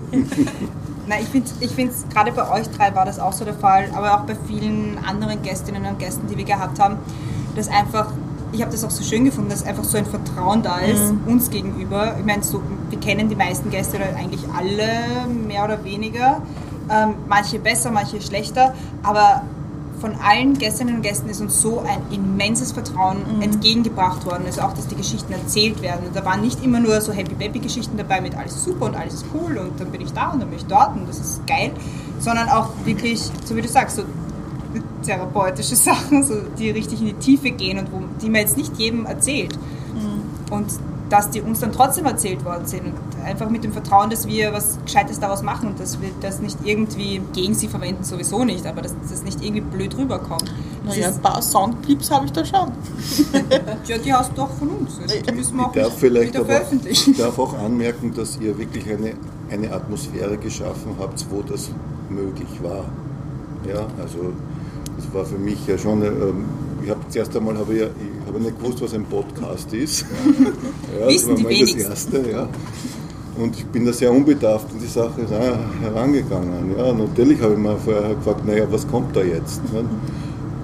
Na, 1.07 1.19
ich 1.19 1.27
finde 1.27 1.49
ich 1.59 1.71
find's, 1.71 2.05
gerade 2.13 2.31
bei 2.31 2.49
euch 2.49 2.69
drei 2.69 2.93
war 2.95 3.05
das 3.05 3.19
auch 3.19 3.33
so 3.33 3.43
der 3.43 3.53
Fall, 3.53 3.89
aber 3.93 4.15
auch 4.15 4.21
bei 4.25 4.35
vielen 4.47 4.97
anderen 5.03 5.41
Gästinnen 5.41 5.85
und 5.85 5.99
Gästen, 5.99 6.27
die 6.27 6.37
wir 6.37 6.45
gehabt 6.45 6.79
haben, 6.79 6.97
dass 7.55 7.67
einfach, 7.67 8.13
ich 8.51 8.61
habe 8.61 8.71
das 8.71 8.83
auch 8.83 8.89
so 8.89 9.03
schön 9.03 9.25
gefunden, 9.25 9.49
dass 9.49 9.65
einfach 9.65 9.83
so 9.83 9.97
ein 9.97 10.05
Vertrauen 10.05 10.61
da 10.61 10.79
ist, 10.79 11.13
uns 11.25 11.49
gegenüber. 11.49 12.15
Ich 12.19 12.25
meine, 12.25 12.43
so, 12.43 12.61
wir 12.89 12.99
kennen 12.99 13.29
die 13.29 13.35
meisten 13.35 13.69
Gäste 13.69 13.97
oder 13.97 14.15
eigentlich 14.17 14.41
alle, 14.55 15.27
mehr 15.27 15.63
oder 15.63 15.83
weniger. 15.83 16.41
Ähm, 16.89 17.13
manche 17.27 17.59
besser, 17.59 17.91
manche 17.91 18.21
schlechter, 18.21 18.73
aber 19.03 19.43
von 20.01 20.15
allen 20.15 20.57
Gästinnen 20.57 20.95
und 20.95 21.01
Gästen 21.03 21.29
ist 21.29 21.41
uns 21.41 21.61
so 21.61 21.79
ein 21.79 22.01
immenses 22.11 22.71
Vertrauen 22.71 23.19
entgegengebracht 23.39 24.25
worden. 24.25 24.43
Also 24.47 24.61
auch, 24.61 24.73
dass 24.73 24.87
die 24.87 24.95
Geschichten 24.95 25.31
erzählt 25.31 25.83
werden. 25.83 26.07
Und 26.07 26.15
da 26.15 26.25
waren 26.25 26.41
nicht 26.41 26.63
immer 26.63 26.79
nur 26.79 26.99
so 27.01 27.13
Happy 27.13 27.35
Baby 27.35 27.59
Geschichten 27.59 27.97
dabei 27.97 28.19
mit 28.19 28.35
alles 28.35 28.63
super 28.63 28.85
und 28.85 28.95
alles 28.95 29.23
cool 29.33 29.59
und 29.59 29.79
dann 29.79 29.91
bin 29.91 30.01
ich 30.01 30.11
da 30.11 30.31
und 30.31 30.41
dann 30.41 30.49
bin 30.49 30.57
ich 30.57 30.65
dort 30.65 30.95
und 30.95 31.07
das 31.07 31.19
ist 31.19 31.45
geil, 31.45 31.71
sondern 32.19 32.49
auch 32.49 32.69
wirklich, 32.83 33.29
so 33.45 33.55
wie 33.55 33.61
du 33.61 33.67
sagst, 33.67 33.97
so 33.97 34.03
therapeutische 35.03 35.75
Sachen, 35.77 36.23
so, 36.23 36.35
die 36.57 36.71
richtig 36.71 37.01
in 37.01 37.07
die 37.07 37.13
Tiefe 37.13 37.51
gehen 37.51 37.79
und 37.79 37.91
wo, 37.91 38.01
die 38.21 38.29
man 38.29 38.41
jetzt 38.41 38.57
nicht 38.57 38.77
jedem 38.77 39.05
erzählt. 39.05 39.57
Und 40.49 40.67
dass 41.11 41.29
die 41.29 41.41
uns 41.41 41.59
dann 41.59 41.71
trotzdem 41.73 42.05
erzählt 42.05 42.43
worden 42.45 42.65
sind. 42.65 42.85
Und 42.85 42.93
einfach 43.23 43.49
mit 43.49 43.63
dem 43.63 43.73
Vertrauen, 43.73 44.09
dass 44.09 44.27
wir 44.27 44.53
was 44.53 44.79
Gescheites 44.85 45.19
daraus 45.19 45.41
machen 45.41 45.69
und 45.69 45.79
dass 45.79 46.01
wir 46.01 46.09
das 46.21 46.39
nicht 46.39 46.57
irgendwie 46.63 47.21
gegen 47.33 47.53
sie 47.53 47.67
verwenden, 47.67 48.03
sowieso 48.03 48.45
nicht, 48.45 48.65
aber 48.65 48.81
dass 48.81 48.95
das 49.09 49.23
nicht 49.23 49.43
irgendwie 49.43 49.61
blöd 49.61 49.97
rüberkommt. 49.97 50.51
Naja, 50.85 51.09
ein 51.09 51.21
paar 51.21 51.41
Soundclips 51.41 52.09
habe 52.11 52.25
ich 52.25 52.31
da 52.31 52.45
schon. 52.45 52.71
ja, 53.87 53.97
die 53.97 54.13
hast 54.13 54.31
du 54.31 54.35
doch 54.35 54.49
von 54.51 54.69
uns. 54.69 54.99
Also 55.01 55.15
die 55.21 55.33
müssen 55.33 55.57
wir 55.57 55.65
auch 55.65 55.75
Ich 55.75 55.81
darf 55.81 55.97
vielleicht 55.97 56.29
wieder 56.29 56.39
aber, 56.39 56.53
veröffentlichen. 56.53 57.11
ich 57.11 57.17
darf 57.17 57.37
auch 57.37 57.57
anmerken, 57.59 58.13
dass 58.15 58.39
ihr 58.39 58.57
wirklich 58.57 58.89
eine, 58.89 59.13
eine 59.51 59.73
Atmosphäre 59.73 60.37
geschaffen 60.37 60.95
habt, 60.97 61.25
wo 61.29 61.41
das 61.41 61.69
möglich 62.09 62.63
war. 62.63 62.85
Ja, 63.67 63.85
also 64.01 64.33
das 65.03 65.13
war 65.13 65.25
für 65.25 65.37
mich 65.37 65.65
ja 65.67 65.77
schon, 65.77 66.01
ähm, 66.03 66.45
ich 66.83 66.89
habe 66.89 66.99
zuerst 67.09 67.35
einmal 67.35 67.57
habe 67.57 67.73
ich, 67.73 67.81
ich 67.81 68.27
habe 68.27 68.39
nicht 68.39 68.59
gewusst, 68.59 68.81
was 68.81 68.93
ein 68.93 69.03
Podcast 69.05 69.73
ist. 69.73 70.05
ja, 70.99 71.07
Wissen 71.07 71.29
das 71.31 71.39
die 71.39 71.43
war 71.45 71.51
mal 71.51 71.59
das. 71.61 71.73
Erste, 71.75 72.31
ja. 72.31 72.49
Und 73.37 73.55
ich 73.55 73.65
bin 73.67 73.85
da 73.85 73.93
sehr 73.93 74.11
unbedarft 74.11 74.67
an 74.71 74.79
die 74.81 74.87
Sache 74.87 75.21
ra- 75.31 75.59
herangegangen. 75.81 76.75
Ja, 76.77 76.91
natürlich 76.93 77.41
habe 77.41 77.53
ich 77.53 77.59
mir 77.59 77.77
vorher 77.77 78.15
gefragt, 78.15 78.45
naja, 78.45 78.65
was 78.69 78.87
kommt 78.87 79.15
da 79.15 79.21
jetzt? 79.23 79.61
Ne? 79.73 79.85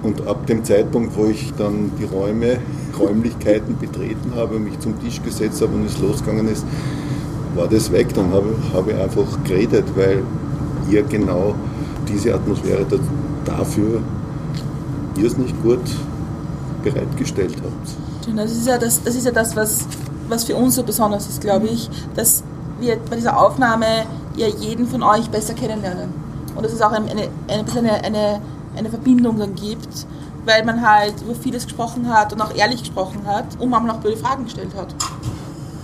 Und 0.02 0.26
ab 0.28 0.46
dem 0.46 0.62
Zeitpunkt, 0.64 1.16
wo 1.16 1.24
ich 1.26 1.52
dann 1.56 1.90
die 1.98 2.04
Räume, 2.04 2.58
Räumlichkeiten 2.98 3.76
betreten 3.78 4.32
habe 4.36 4.58
mich 4.58 4.78
zum 4.80 5.00
Tisch 5.00 5.20
gesetzt 5.22 5.60
habe 5.62 5.74
und 5.74 5.86
es 5.86 5.98
losgegangen 5.98 6.48
ist, 6.48 6.64
war 7.56 7.66
das 7.68 7.90
weg. 7.90 8.08
Dann 8.14 8.30
habe, 8.32 8.54
habe 8.74 8.92
ich 8.92 8.96
einfach 8.98 9.26
geredet, 9.44 9.84
weil 9.96 10.22
ihr 10.90 11.02
genau 11.02 11.54
diese 12.08 12.34
Atmosphäre 12.34 12.84
da, 15.18 15.24
dafür 15.24 15.24
irrsinnig 15.24 15.62
gut 15.62 15.80
bereitgestellt 16.82 17.56
habt. 17.56 18.36
Das 18.36 18.52
ist 18.52 18.66
ja 18.66 18.78
das, 18.78 19.02
das, 19.02 19.14
ist 19.14 19.24
ja 19.24 19.32
das 19.32 19.56
was, 19.56 19.86
was 20.28 20.44
für 20.44 20.54
uns 20.54 20.74
so 20.74 20.82
besonders 20.82 21.28
ist, 21.28 21.40
glaube 21.40 21.66
ich, 21.66 21.88
dass 22.14 22.42
wir 22.80 22.98
bei 23.10 23.16
dieser 23.16 23.40
Aufnahme 23.40 23.86
ja 24.36 24.46
jeden 24.46 24.86
von 24.86 25.02
euch 25.02 25.28
besser 25.30 25.54
kennenlernen. 25.54 26.12
Und 26.54 26.64
dass 26.64 26.72
es 26.72 26.82
auch 26.82 26.92
eine, 26.92 27.10
eine, 27.10 27.28
eine, 27.48 28.04
eine, 28.04 28.40
eine 28.76 28.90
Verbindung 28.90 29.38
dann 29.38 29.54
gibt, 29.54 30.06
weil 30.44 30.64
man 30.64 30.86
halt 30.86 31.22
über 31.22 31.34
vieles 31.34 31.64
gesprochen 31.64 32.08
hat 32.08 32.32
und 32.32 32.40
auch 32.40 32.54
ehrlich 32.54 32.80
gesprochen 32.80 33.26
hat 33.26 33.46
und 33.58 33.70
manchmal 33.70 33.96
auch 33.96 34.00
blöde 34.00 34.16
Fragen 34.16 34.44
gestellt 34.44 34.74
hat. 34.76 34.94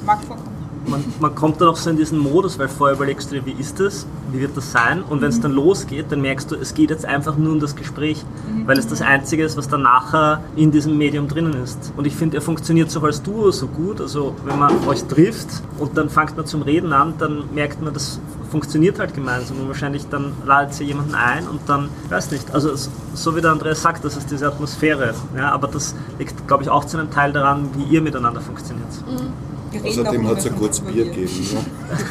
Mag 0.05 0.23
vorkommen. 0.25 0.54
Man, 0.87 1.03
man 1.18 1.35
kommt 1.35 1.61
dann 1.61 1.68
auch 1.68 1.77
so 1.77 1.88
in 1.90 1.97
diesen 1.97 2.18
Modus, 2.18 2.59
weil 2.59 2.68
vorher 2.68 2.94
überlegst 2.97 3.31
du 3.31 3.37
dir, 3.37 3.47
wie 3.47 3.53
ist 3.59 3.81
das, 3.81 4.07
wie 4.33 4.40
wird 4.40 4.57
das 4.57 4.70
sein? 4.70 5.03
Und 5.03 5.23
wenn 5.23 5.31
es 5.31 5.40
dann 5.40 5.53
losgeht, 5.53 6.07
dann 6.11 6.20
merkst 6.20 6.51
du, 6.51 6.57
es 6.57 6.75
geht 6.75 6.90
jetzt 6.90 7.07
einfach 7.07 7.37
nur 7.37 7.53
um 7.53 7.61
das 7.61 7.75
Gespräch, 7.75 8.23
weil 8.66 8.79
es 8.79 8.87
das 8.87 9.01
Einzige 9.01 9.44
ist, 9.44 9.57
was 9.57 9.68
dann 9.68 9.83
nachher 9.83 10.42
in 10.57 10.70
diesem 10.70 10.99
Medium 10.99 11.27
drinnen 11.29 11.55
ist. 11.62 11.92
Und 11.97 12.07
ich 12.07 12.14
finde, 12.14 12.37
ihr 12.37 12.42
funktioniert 12.42 12.90
so 12.90 13.01
als 13.01 13.23
Duo 13.23 13.51
so 13.51 13.66
gut, 13.66 14.01
also 14.01 14.35
wenn 14.44 14.59
man 14.59 14.73
euch 14.87 15.05
trifft 15.05 15.49
und 15.79 15.97
dann 15.97 16.09
fängt 16.11 16.37
man 16.37 16.44
zum 16.47 16.62
Reden 16.62 16.92
an, 16.92 17.14
dann 17.18 17.44
merkt 17.55 17.81
man, 17.83 17.94
das 17.94 18.20
funktioniert 18.51 18.99
halt 18.99 19.14
gemeinsam. 19.14 19.61
Und 19.61 19.68
wahrscheinlich 19.68 20.07
dann 20.11 20.33
ladet 20.47 20.75
sie 20.75 20.85
jemanden 20.85 21.14
ein 21.14 21.49
und 21.49 21.61
dann, 21.66 21.88
weiß 22.11 22.31
nicht, 22.31 22.53
also 22.55 22.70
es- 22.70 22.90
so 23.14 23.35
wie 23.37 23.40
der 23.40 23.53
Andreas 23.53 23.81
sagt, 23.83 24.05
das 24.05 24.16
ist 24.16 24.31
diese 24.31 24.47
Atmosphäre, 24.49 25.14
ja, 25.37 25.51
aber 25.51 25.66
das 25.68 25.94
liegt, 26.18 26.47
glaube 26.47 26.62
ich, 26.62 26.68
auch 26.68 26.85
zu 26.85 26.99
einem 26.99 27.11
Teil 27.11 27.33
daran, 27.33 27.70
wie 27.77 27.85
ihr 27.85 28.03
miteinander 28.03 28.40
funktioniert. 28.40 28.87
Wir 29.07 29.54
Außerdem 29.83 30.29
hat 30.29 30.39
es 30.39 30.47
ein 30.47 30.57
kurzes 30.57 30.81
Bier 30.85 31.05
gegeben. 31.05 31.55
Ne? 31.55 31.65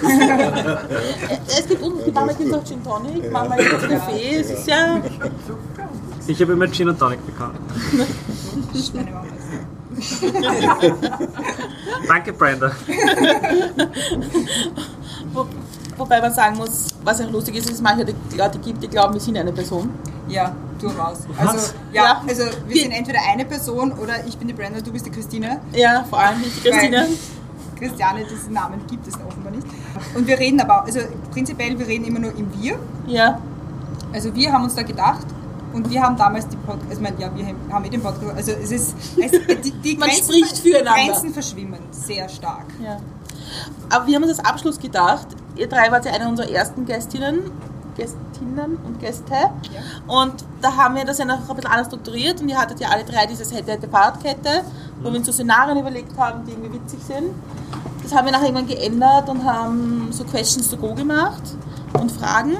Es 1.48 1.68
gibt 1.68 1.82
uns, 1.82 1.96
manchmal 2.14 2.36
gibt 2.36 2.50
es 2.50 2.54
auch 2.56 2.64
Gin 2.66 2.84
Tonic, 2.84 3.32
manchmal 3.32 3.58
gibt 3.60 3.74
es 3.84 3.90
Kaffee, 3.90 4.36
es 4.36 4.50
ist 4.52 4.68
ja... 4.68 5.02
Ich 6.28 6.42
habe 6.42 6.54
immer 6.54 6.68
Gin 6.72 6.90
und 6.90 7.00
Tonic 7.00 7.26
bekommen. 7.26 7.58
Mama 8.94 9.24
Danke, 12.08 12.34
Brenda. 12.34 12.72
Wo, 15.34 15.48
wobei 15.98 16.22
man 16.22 16.34
sagen 16.34 16.58
muss, 16.58 16.88
was 17.04 17.22
auch 17.22 17.32
lustig 17.32 17.56
ist, 17.56 17.62
ist, 17.66 17.70
dass 17.70 17.76
es 17.78 17.82
manche 17.82 18.06
die 18.06 18.38
Leute 18.38 18.60
gibt, 18.60 18.84
die 18.84 18.88
glauben, 18.88 19.14
wir 19.14 19.22
sind 19.22 19.38
eine 19.38 19.52
Person. 19.52 19.90
Ja, 20.28 20.56
durchaus. 20.80 21.20
Also, 21.38 21.74
ja, 21.92 22.04
Ja. 22.04 22.22
also 22.28 22.44
wir 22.68 22.82
sind 22.82 22.92
entweder 22.92 23.20
eine 23.32 23.46
Person 23.46 23.92
oder 23.94 24.26
ich 24.26 24.38
bin 24.38 24.48
die 24.48 24.54
Brenda, 24.54 24.82
du 24.82 24.92
bist 24.92 25.06
die 25.06 25.12
Christine. 25.12 25.60
Ja, 25.74 26.06
vor 26.10 26.20
allem 26.20 26.40
nicht 26.40 26.64
die 26.64 26.70
Christine. 26.70 26.98
Weil 26.98 27.08
Christiane, 27.84 28.24
diesen 28.26 28.54
Namen 28.54 28.82
gibt 28.90 29.08
es 29.08 29.14
offenbar 29.16 29.52
nicht. 29.52 29.68
Und 30.16 30.26
wir 30.28 30.40
reden 30.40 30.60
aber, 30.62 30.84
also 30.84 31.00
prinzipiell, 31.32 31.78
wir 31.78 31.88
reden 31.88 32.06
immer 32.06 32.20
nur 32.20 32.36
im 32.38 32.48
Wir. 32.62 32.80
Ja, 33.08 33.40
Also 34.14 34.34
wir 34.36 34.52
haben 34.52 34.64
uns 34.64 34.76
da 34.76 34.84
gedacht 34.84 35.26
und 35.74 35.90
wir 35.90 36.02
haben 36.02 36.16
damals 36.16 36.48
die 36.48 36.56
Podcast, 36.58 36.90
also 36.90 37.02
ich 37.02 37.10
meine, 37.10 37.20
ja, 37.22 37.30
wir 37.36 37.46
haben 37.74 37.86
eh 37.86 37.90
den 37.90 38.02
Podcast, 38.02 38.36
also 38.38 38.52
es 38.52 38.72
ist, 38.72 38.96
es, 39.18 39.32
die, 39.64 39.72
die 39.72 39.98
Man 39.98 40.10
Grenzen, 40.10 40.24
spricht 40.34 40.58
füreinander. 40.60 41.12
Grenzen 41.12 41.34
verschwimmen 41.34 41.80
sehr 41.92 42.30
stark. 42.30 42.66
ja. 42.84 42.98
Aber 43.90 44.08
wir 44.08 44.16
haben 44.16 44.24
uns 44.24 44.40
als 44.40 44.48
Abschluss 44.48 44.80
gedacht, 44.80 45.28
ihr 45.56 45.68
drei 45.68 45.92
wart 45.92 46.06
ja 46.06 46.14
eine 46.14 46.28
unserer 46.28 46.50
ersten 46.50 46.86
Gästinnen, 46.86 47.52
Gästinnen 47.96 48.78
und 48.86 49.00
Gäste. 49.00 49.52
Und 50.08 50.46
da 50.62 50.76
haben 50.76 50.96
wir 50.96 51.06
das 51.06 51.18
ja 51.18 51.26
noch 51.26 51.50
ein 51.50 51.56
bisschen 51.56 51.72
anders 51.72 51.88
strukturiert 51.88 52.42
und 52.42 52.50
ihr 52.50 52.58
hattet 52.58 52.80
ja 52.80 52.90
alle 52.90 53.04
drei 53.04 53.26
dieses 53.26 53.52
hätte 53.54 53.72
hätte 53.72 53.88
Fahrradkette, 53.88 54.64
wo 55.02 55.10
wir 55.10 55.18
uns 55.18 55.26
so 55.26 55.32
Szenarien 55.32 55.78
überlegt 55.78 56.18
haben, 56.18 56.46
die 56.46 56.52
irgendwie 56.52 56.74
witzig 56.74 57.00
sind. 57.04 57.32
Das 58.02 58.14
haben 58.14 58.26
wir 58.26 58.32
nachher 58.32 58.46
irgendwann 58.48 58.68
geändert 58.68 59.30
und 59.30 59.44
haben 59.44 60.08
so 60.12 60.24
Questions 60.24 60.70
to 60.70 60.78
go 60.78 60.94
gemacht 60.94 61.42
und 62.00 62.12
Fragen. 62.12 62.58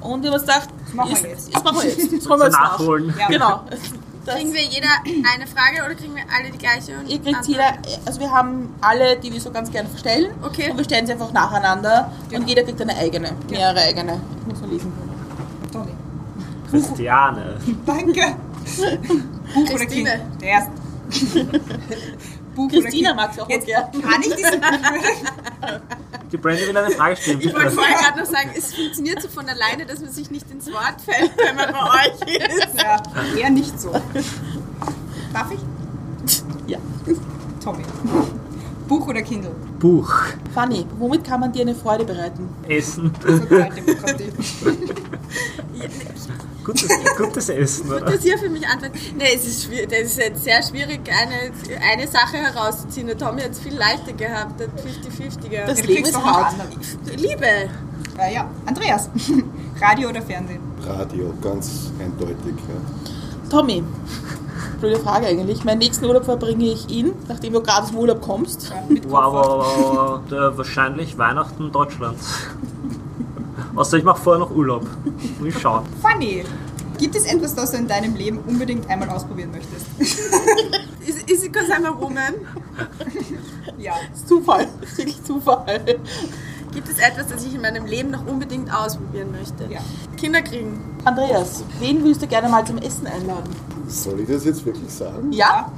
Und 0.00 0.22
wir 0.22 0.30
haben 0.30 0.34
uns 0.34 0.42
gedacht, 0.42 0.68
Das 0.84 0.94
machen 0.94 1.16
wir 1.22 1.30
jetzt. 1.30 1.54
Das 1.54 1.64
machen 1.64 1.76
wir 1.78 1.88
jetzt. 1.88 2.12
Das 2.12 2.28
wir 2.28 2.44
jetzt 2.44 2.52
nach. 2.52 2.78
Nachholen. 2.78 3.14
Ja. 3.18 3.28
Genau. 3.28 3.60
Das- 4.24 4.36
Kriegen 4.36 4.52
wir 4.52 4.62
jeder 4.62 4.88
eine 5.04 5.46
Frage 5.48 5.84
oder 5.84 5.94
kriegen 5.96 6.14
wir 6.14 6.22
alle 6.36 6.50
die 6.50 6.58
gleiche? 6.58 6.96
und 6.98 7.08
Ihr 7.08 7.18
kriegt 7.20 7.36
antworten? 7.38 7.50
jeder, 7.50 7.72
also 8.06 8.20
wir 8.20 8.30
haben 8.30 8.72
alle, 8.80 9.16
die 9.16 9.32
wir 9.32 9.40
so 9.40 9.50
ganz 9.50 9.70
gerne 9.70 9.88
stellen. 9.98 10.32
Okay. 10.42 10.70
Und 10.70 10.76
wir 10.78 10.84
stellen 10.84 11.06
sie 11.06 11.12
einfach 11.12 11.32
nacheinander 11.32 12.12
und 12.32 12.48
jeder 12.48 12.62
kriegt 12.62 12.80
eine 12.80 12.96
eigene, 12.96 13.32
mehrere 13.50 13.80
eigene. 13.80 14.20
Ich 14.42 14.46
muss 14.46 14.60
mal 14.60 14.70
lesen. 14.70 14.92
Tommy. 15.72 15.92
Christiane. 16.70 17.56
Danke. 17.86 18.36
Buch 19.54 19.70
oder. 19.74 19.86
Kind? 19.86 20.08
Der 20.40 20.48
erste. 20.48 20.70
Buch 22.54 22.70
Christina 22.70 23.10
oder 23.10 23.16
mag 23.16 23.34
sie 23.34 23.40
auch 23.40 23.48
Jetzt 23.48 23.66
gern. 23.66 23.90
kann 23.92 24.22
ich 24.22 24.34
diesen 24.34 24.60
Die 26.32 26.38
Brandy 26.38 26.66
will 26.66 26.76
eine 26.76 26.90
Frage 26.94 27.16
stellen, 27.16 27.40
Ich 27.42 27.52
wollte 27.54 27.70
vorher 27.70 27.94
gerade 27.98 28.18
noch 28.18 28.26
sagen, 28.26 28.50
es 28.56 28.74
funktioniert 28.74 29.20
so 29.20 29.28
von 29.28 29.46
alleine, 29.46 29.84
dass 29.84 30.00
man 30.00 30.10
sich 30.10 30.30
nicht 30.30 30.50
ins 30.50 30.66
Wort 30.72 31.00
fällt, 31.04 31.32
wenn 31.36 31.54
man 31.54 31.70
bei 31.72 32.06
euch 32.06 32.36
ist. 32.38 32.80
Ja, 32.80 33.02
eher 33.38 33.50
nicht 33.50 33.78
so. 33.78 33.92
Darf 35.32 35.50
ich? 35.52 35.60
Ja. 36.66 36.78
Tommy. 37.62 37.82
Buch 38.88 39.06
oder 39.08 39.20
Kindle? 39.22 39.54
Buch. 39.78 40.10
Fanny, 40.54 40.86
womit 40.98 41.24
kann 41.24 41.40
man 41.40 41.52
dir 41.52 41.62
eine 41.62 41.74
Freude 41.74 42.04
bereiten? 42.04 42.48
Essen. 42.66 43.12
Sozialdemokratie. 43.26 44.32
Gutes, 46.64 46.88
gutes 47.18 47.48
Essen, 47.48 47.90
oder? 47.90 48.00
Das 48.00 48.22
hier 48.22 48.38
für 48.38 48.48
mich 48.48 48.66
antworten. 48.66 48.98
Nee, 49.16 49.34
es 49.34 49.46
ist, 49.46 49.64
schwierig, 49.64 49.88
das 49.90 50.00
ist 50.00 50.18
jetzt 50.18 50.44
sehr 50.44 50.62
schwierig, 50.62 51.00
eine, 51.10 51.52
eine 51.92 52.06
Sache 52.08 52.36
herauszuziehen. 52.36 53.06
Der 53.08 53.18
Tommy 53.18 53.42
hat 53.42 53.50
es 53.52 53.58
viel 53.58 53.74
leichter 53.74 54.12
gehabt, 54.12 54.60
der 54.60 54.68
50-50 54.68 55.48
gehabt. 55.48 55.68
Das 55.70 55.80
Du 55.80 55.86
Leben 55.86 56.04
kriegst 56.04 56.12
ist 56.12 56.24
hart. 56.24 56.54
Liebe. 57.16 57.46
Äh, 58.18 58.34
ja, 58.34 58.48
Andreas. 58.66 59.08
Radio 59.80 60.10
oder 60.10 60.22
Fernsehen? 60.22 60.60
Radio, 60.86 61.32
ganz 61.42 61.90
eindeutig. 61.98 62.54
Ja. 62.68 63.48
Tommy, 63.50 63.82
blöde 64.80 65.00
Frage 65.00 65.26
eigentlich. 65.26 65.64
Meinen 65.64 65.78
nächsten 65.78 66.04
Urlaub 66.04 66.24
verbringe 66.24 66.64
ich 66.64 66.88
in, 66.96 67.12
nachdem 67.28 67.54
du 67.54 67.60
gerade 67.62 67.82
aus 67.82 67.88
dem 67.88 67.98
Urlaub 67.98 68.20
kommst. 68.20 68.70
Ja, 68.70 68.96
Wow, 69.08 69.32
wow, 69.32 69.46
wow, 69.46 69.94
wow. 69.94 70.20
Der, 70.30 70.56
wahrscheinlich 70.56 71.18
Weihnachten 71.18 71.72
Deutschlands. 71.72 72.26
Außer 73.74 73.98
ich 73.98 74.04
mache 74.04 74.20
vorher 74.20 74.40
noch 74.40 74.54
Urlaub. 74.54 74.86
Muss 75.38 75.48
ich 75.48 75.58
schauen. 75.58 75.84
Funny. 76.00 76.44
Gibt 76.98 77.16
es 77.16 77.24
etwas, 77.24 77.54
das 77.54 77.70
du 77.72 77.78
in 77.78 77.88
deinem 77.88 78.14
Leben 78.14 78.38
unbedingt 78.46 78.88
einmal 78.88 79.08
ausprobieren 79.10 79.50
möchtest? 79.50 79.86
Is, 81.04 81.22
is 81.26 81.44
it 81.44 81.52
because 81.52 81.68
I'm 81.72 81.84
a 81.84 82.00
woman? 82.00 82.34
ja. 83.78 83.94
Zufall. 84.26 84.68
Das 84.80 84.90
ist 84.90 84.98
wirklich 84.98 85.24
Zufall. 85.24 85.80
Gibt 86.72 86.88
es 86.88 86.98
etwas, 86.98 87.26
das 87.28 87.44
ich 87.44 87.54
in 87.54 87.60
meinem 87.60 87.86
Leben 87.86 88.10
noch 88.10 88.26
unbedingt 88.26 88.72
ausprobieren 88.72 89.32
möchte? 89.32 89.64
Ja. 89.72 89.80
Kinder 90.16 90.42
kriegen. 90.42 90.80
Andreas, 91.04 91.64
wen 91.80 92.04
willst 92.04 92.22
du 92.22 92.26
gerne 92.26 92.48
mal 92.48 92.64
zum 92.64 92.78
Essen 92.78 93.06
einladen? 93.06 93.50
Soll 93.88 94.20
ich 94.20 94.28
das 94.28 94.44
jetzt 94.44 94.64
wirklich 94.64 94.90
sagen? 94.90 95.32
Ja? 95.32 95.70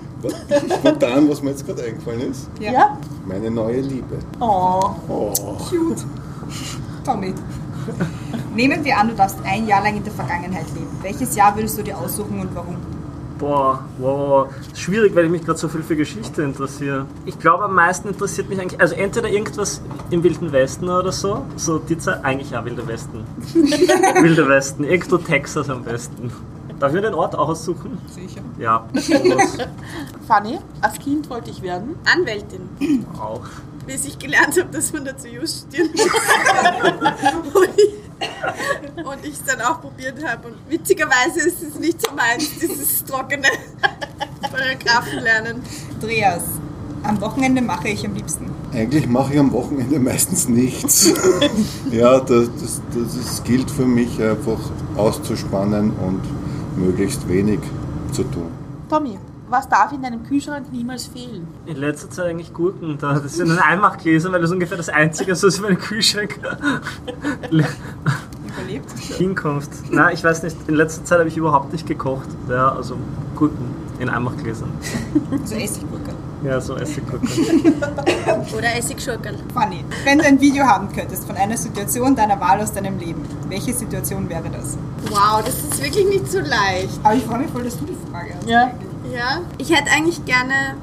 Spontan, 0.79 1.29
was 1.29 1.43
mir 1.43 1.51
jetzt 1.51 1.67
gerade 1.67 1.83
eingefallen 1.83 2.31
ist? 2.31 2.49
Ja. 2.61 2.73
Ja? 2.73 2.99
Meine 3.27 3.51
neue 3.51 3.81
Liebe. 3.81 4.19
Oh. 4.41 4.91
Oh, 5.09 5.33
Cute. 5.69 6.05
Tommy. 7.05 7.35
Nehmen 8.55 8.85
wir 8.85 8.97
an, 8.99 9.09
du 9.09 9.15
darfst 9.15 9.39
ein 9.45 9.67
Jahr 9.67 9.83
lang 9.83 9.97
in 9.97 10.05
der 10.05 10.13
Vergangenheit 10.13 10.67
leben. 10.75 10.91
Welches 11.03 11.35
Jahr 11.35 11.57
würdest 11.57 11.79
du 11.79 11.83
dir 11.83 11.99
aussuchen 11.99 12.41
und 12.41 12.55
warum? 12.55 12.77
Boah, 13.39 13.85
wow, 13.99 14.49
schwierig, 14.75 15.15
weil 15.17 15.25
ich 15.25 15.31
mich 15.31 15.45
gerade 15.45 15.59
so 15.59 15.69
viel 15.69 15.83
für 15.83 15.97
Geschichte 15.97 16.43
interessiere. 16.43 17.07
Ich 17.27 17.39
glaube, 17.39 17.65
am 17.65 17.75
meisten 17.75 18.09
interessiert 18.09 18.49
mich 18.49 18.61
eigentlich, 18.61 18.81
also 18.81 18.95
entweder 18.95 19.29
irgendwas 19.29 19.83
im 20.11 20.23
Wilden 20.23 20.53
Westen 20.53 20.89
oder 20.89 21.11
so, 21.11 21.45
so 21.57 21.79
die 21.79 21.99
Zeit, 21.99 22.25
eigentlich 22.25 22.53
ja, 22.53 22.65
Wilder 22.65 22.87
Westen. 22.87 23.25
Wilder 23.55 24.49
Westen, 24.49 24.85
irgendwo 24.85 25.19
Texas 25.19 25.69
am 25.69 25.83
besten. 25.83 26.31
Darf 26.79 26.91
ich 26.91 26.97
mir 26.97 27.03
den 27.03 27.15
Ort 27.15 27.35
auch 27.35 27.49
aussuchen? 27.49 27.99
Sicher. 28.07 28.41
Ja, 28.59 28.87
los. 28.95 29.59
Fanny, 30.29 30.59
als 30.81 30.99
Kind 30.99 31.29
wollte 31.29 31.51
ich 31.51 31.63
werden. 31.63 31.97
Anwältin. 32.05 32.69
auch. 33.19 33.47
Bis 33.87 34.05
ich 34.07 34.19
gelernt 34.19 34.59
habe, 34.59 34.71
dass 34.71 34.93
man 34.93 35.05
dazu 35.05 35.29
just 35.29 35.67
studieren 35.69 35.91
muss. 35.93 37.55
und 37.55 37.69
ich, 37.77 39.05
und 39.05 39.25
ich 39.25 39.33
es 39.33 39.45
dann 39.45 39.61
auch 39.61 39.81
probiert 39.81 40.25
habe. 40.25 40.49
Und 40.49 40.57
witzigerweise 40.69 41.41
ist 41.41 41.63
es 41.63 41.79
nicht 41.79 42.01
so 42.01 42.15
meins, 42.15 42.49
dieses 42.59 43.05
trockene 43.05 43.49
Paragraphen 44.41 45.21
lernen. 45.21 45.63
Andreas. 45.95 46.43
Am 47.03 47.21
Wochenende 47.21 47.61
mache 47.61 47.89
ich 47.89 48.07
am 48.07 48.15
liebsten. 48.15 48.51
Eigentlich 48.73 49.07
mache 49.07 49.35
ich 49.35 49.39
am 49.39 49.53
Wochenende 49.53 49.99
meistens 49.99 50.49
nichts. 50.49 51.13
ja, 51.91 52.19
das, 52.19 52.49
das, 52.61 52.83
das 52.95 53.15
ist, 53.15 53.45
gilt 53.45 53.71
für 53.71 53.85
mich 53.85 54.21
einfach 54.23 54.59
auszuspannen 54.97 55.93
und 55.93 56.23
möglichst 56.77 57.29
wenig 57.29 57.61
zu 58.13 58.25
tun. 58.25 58.51
Tommy, 58.89 59.19
was 59.55 59.69
darf 59.69 59.93
in 59.93 60.03
deinem 60.03 60.25
Kühlschrank 60.25 60.67
niemals 60.73 61.07
fehlen? 61.07 61.47
In 61.67 61.77
letzter 61.77 62.11
Zeit 62.11 62.27
eigentlich 62.27 62.53
Gurken. 62.53 62.99
Da, 62.99 63.19
das 63.19 63.35
sind 63.35 63.51
ein 63.51 63.59
Einmachgläser, 63.59 64.33
weil 64.33 64.41
das 64.41 64.51
ist 64.51 64.55
ungefähr 64.55 64.77
das 64.77 64.89
Einzige, 64.89 65.33
ist, 65.33 65.43
was 65.43 65.57
in 65.57 65.63
meinem 65.63 65.79
Kühlschrank 65.79 66.39
Überlebt. 67.51 68.91
hinkommt. 69.19 69.69
Nein, 69.91 70.15
ich 70.15 70.25
weiß 70.25 70.43
nicht, 70.43 70.57
in 70.67 70.75
letzter 70.75 71.05
Zeit 71.05 71.19
habe 71.21 71.29
ich 71.29 71.37
überhaupt 71.37 71.73
nicht 71.73 71.87
gekocht. 71.87 72.29
Ja, 72.49 72.73
also 72.73 72.97
Gurken 73.37 73.75
in 73.99 74.09
Einmachgläsern. 74.09 74.71
Also 75.31 75.55
Essiggurke. 75.55 76.11
Ja, 76.45 76.61
so 76.61 76.75
Essiggurken. 76.77 77.29
Oder 78.57 78.77
Essigschurkel. 78.77 79.37
Funny. 79.55 79.85
Wenn 80.05 80.19
du 80.19 80.25
ein 80.25 80.41
Video 80.41 80.65
haben 80.65 80.93
könntest 80.93 81.27
von 81.27 81.37
einer 81.37 81.57
Situation 81.57 82.15
deiner 82.15 82.39
Wahl 82.41 82.61
aus 82.61 82.73
deinem 82.73 82.99
Leben, 82.99 83.23
welche 83.49 83.73
Situation 83.73 84.29
wäre 84.29 84.51
das? 84.51 84.77
Wow, 85.11 85.43
das 85.45 85.55
ist 85.55 85.83
wirklich 85.83 86.07
nicht 86.07 86.31
so 86.31 86.41
leicht. 86.41 86.99
Aber 87.03 87.15
ich 87.15 87.25
freue 87.25 87.39
mich 87.39 87.51
voll, 87.51 87.65
dass 87.65 87.79
du 87.79 87.85
die 87.87 87.97
Frage 88.11 88.35
hast. 88.35 88.49
Ja. 88.49 88.65
eigentlich. 88.65 88.84
Ja, 89.15 89.43
ich 89.59 89.71
hätte 89.71 89.91
eigentlich 89.93 90.25
gerne, 90.25 90.75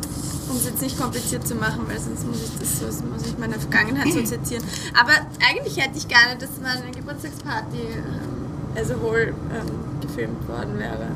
um 0.49 0.55
es 0.55 0.65
jetzt 0.65 0.81
nicht 0.81 0.97
kompliziert 0.97 1.45
zu 1.45 1.55
machen, 1.55 1.81
weil 1.87 1.99
sonst 1.99 2.25
muss 2.25 2.37
ich 2.43 2.59
das 2.59 2.79
so, 2.79 2.85
muss 3.05 3.25
ich 3.27 3.37
meine 3.37 3.59
Vergangenheit 3.59 4.07
so 4.13 4.23
zitieren. 4.23 4.63
Aber 4.97 5.11
eigentlich 5.49 5.75
hätte 5.77 5.97
ich 5.97 6.07
gerne, 6.07 6.37
dass 6.39 6.49
meine 6.61 6.91
Geburtstagsparty 6.91 7.77
ähm, 7.77 8.73
also 8.75 9.01
wohl 9.01 9.33
ähm, 9.53 9.99
gefilmt 10.01 10.47
worden 10.47 10.79
wäre. 10.79 11.07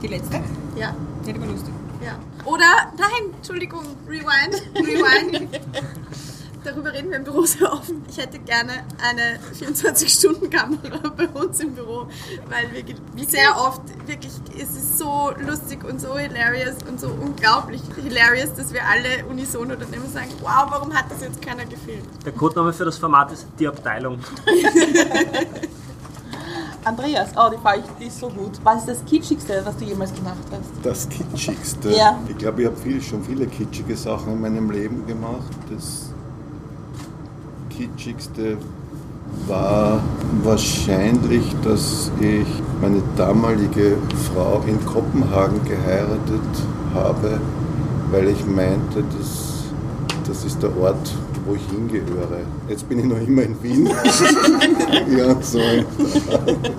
Die 0.00 0.06
letzte? 0.06 0.36
Ja, 0.76 0.90
Ja, 0.90 0.96
die 1.26 1.40
war 1.40 1.46
lustig. 1.48 1.74
ja. 2.04 2.18
Oder, 2.44 2.92
nein, 2.98 3.34
Entschuldigung, 3.36 3.82
Rewind, 4.06 4.62
Rewind. 4.76 5.60
Darüber 6.64 6.92
reden 6.94 7.10
wir 7.10 7.18
im 7.18 7.24
Büro 7.24 7.42
sehr 7.44 7.70
offen. 7.72 8.02
Ich 8.08 8.16
hätte 8.16 8.38
gerne 8.38 8.72
eine 9.02 9.38
24-Stunden-Kamera 9.60 11.08
bei 11.16 11.28
uns 11.28 11.60
im 11.60 11.74
Büro, 11.74 12.06
weil 12.48 12.72
wir 12.72 12.82
ge- 12.82 12.96
sehr 13.28 13.54
oft 13.58 13.82
wirklich, 14.06 14.32
es 14.56 14.70
ist 14.76 14.98
so 14.98 15.30
lustig 15.46 15.84
und 15.84 16.00
so 16.00 16.16
hilarious 16.16 16.76
und 16.88 16.98
so 16.98 17.08
unglaublich 17.08 17.82
hilarious, 18.02 18.54
dass 18.54 18.72
wir 18.72 18.82
alle 18.86 19.26
unisono 19.28 19.74
dann 19.76 19.92
immer 19.92 20.06
sagen, 20.08 20.30
wow, 20.40 20.66
warum 20.70 20.94
hat 20.94 21.10
das 21.10 21.20
jetzt 21.20 21.42
keiner 21.42 21.66
gefilmt? 21.66 22.06
Der 22.24 22.32
Codename 22.32 22.72
für 22.72 22.86
das 22.86 22.96
Format 22.98 23.30
ist 23.32 23.46
die 23.58 23.68
Abteilung. 23.68 24.18
Andreas, 26.84 27.30
oh, 27.36 27.48
die, 27.50 27.56
Frage, 27.58 27.82
die 27.98 28.06
ist 28.06 28.18
so 28.20 28.28
gut. 28.28 28.52
Was 28.62 28.80
ist 28.80 28.88
das 28.88 29.04
Kitschigste, 29.06 29.62
was 29.64 29.76
du 29.78 29.84
jemals 29.86 30.12
gemacht 30.12 30.36
hast? 30.50 30.70
Das 30.82 31.08
Kitschigste. 31.08 31.90
Ja. 31.90 32.18
Ich 32.28 32.36
glaube, 32.36 32.60
ich 32.62 32.66
habe 32.68 32.76
viel, 32.76 33.00
schon 33.02 33.24
viele 33.24 33.46
kitschige 33.46 33.96
Sachen 33.96 34.34
in 34.34 34.40
meinem 34.42 34.70
Leben 34.70 35.06
gemacht. 35.06 35.50
Das 35.70 36.10
Kitschigste 37.76 38.56
war 39.48 40.00
wahrscheinlich, 40.42 41.54
dass 41.64 42.10
ich 42.20 42.46
meine 42.80 43.02
damalige 43.16 43.96
Frau 44.32 44.62
in 44.66 44.84
Kopenhagen 44.86 45.62
geheiratet 45.64 46.40
habe, 46.94 47.40
weil 48.10 48.28
ich 48.28 48.46
meinte, 48.46 49.02
dass 49.18 49.64
das 50.26 50.44
ist 50.44 50.62
der 50.62 50.70
Ort, 50.78 51.12
wo 51.44 51.54
ich 51.54 51.62
hingehöre. 51.70 52.40
Jetzt 52.68 52.88
bin 52.88 53.00
ich 53.00 53.04
noch 53.04 53.18
immer 53.18 53.42
in 53.42 53.62
Wien. 53.62 53.86
ja, 55.16 55.36
so 55.42 55.58
in 55.58 55.84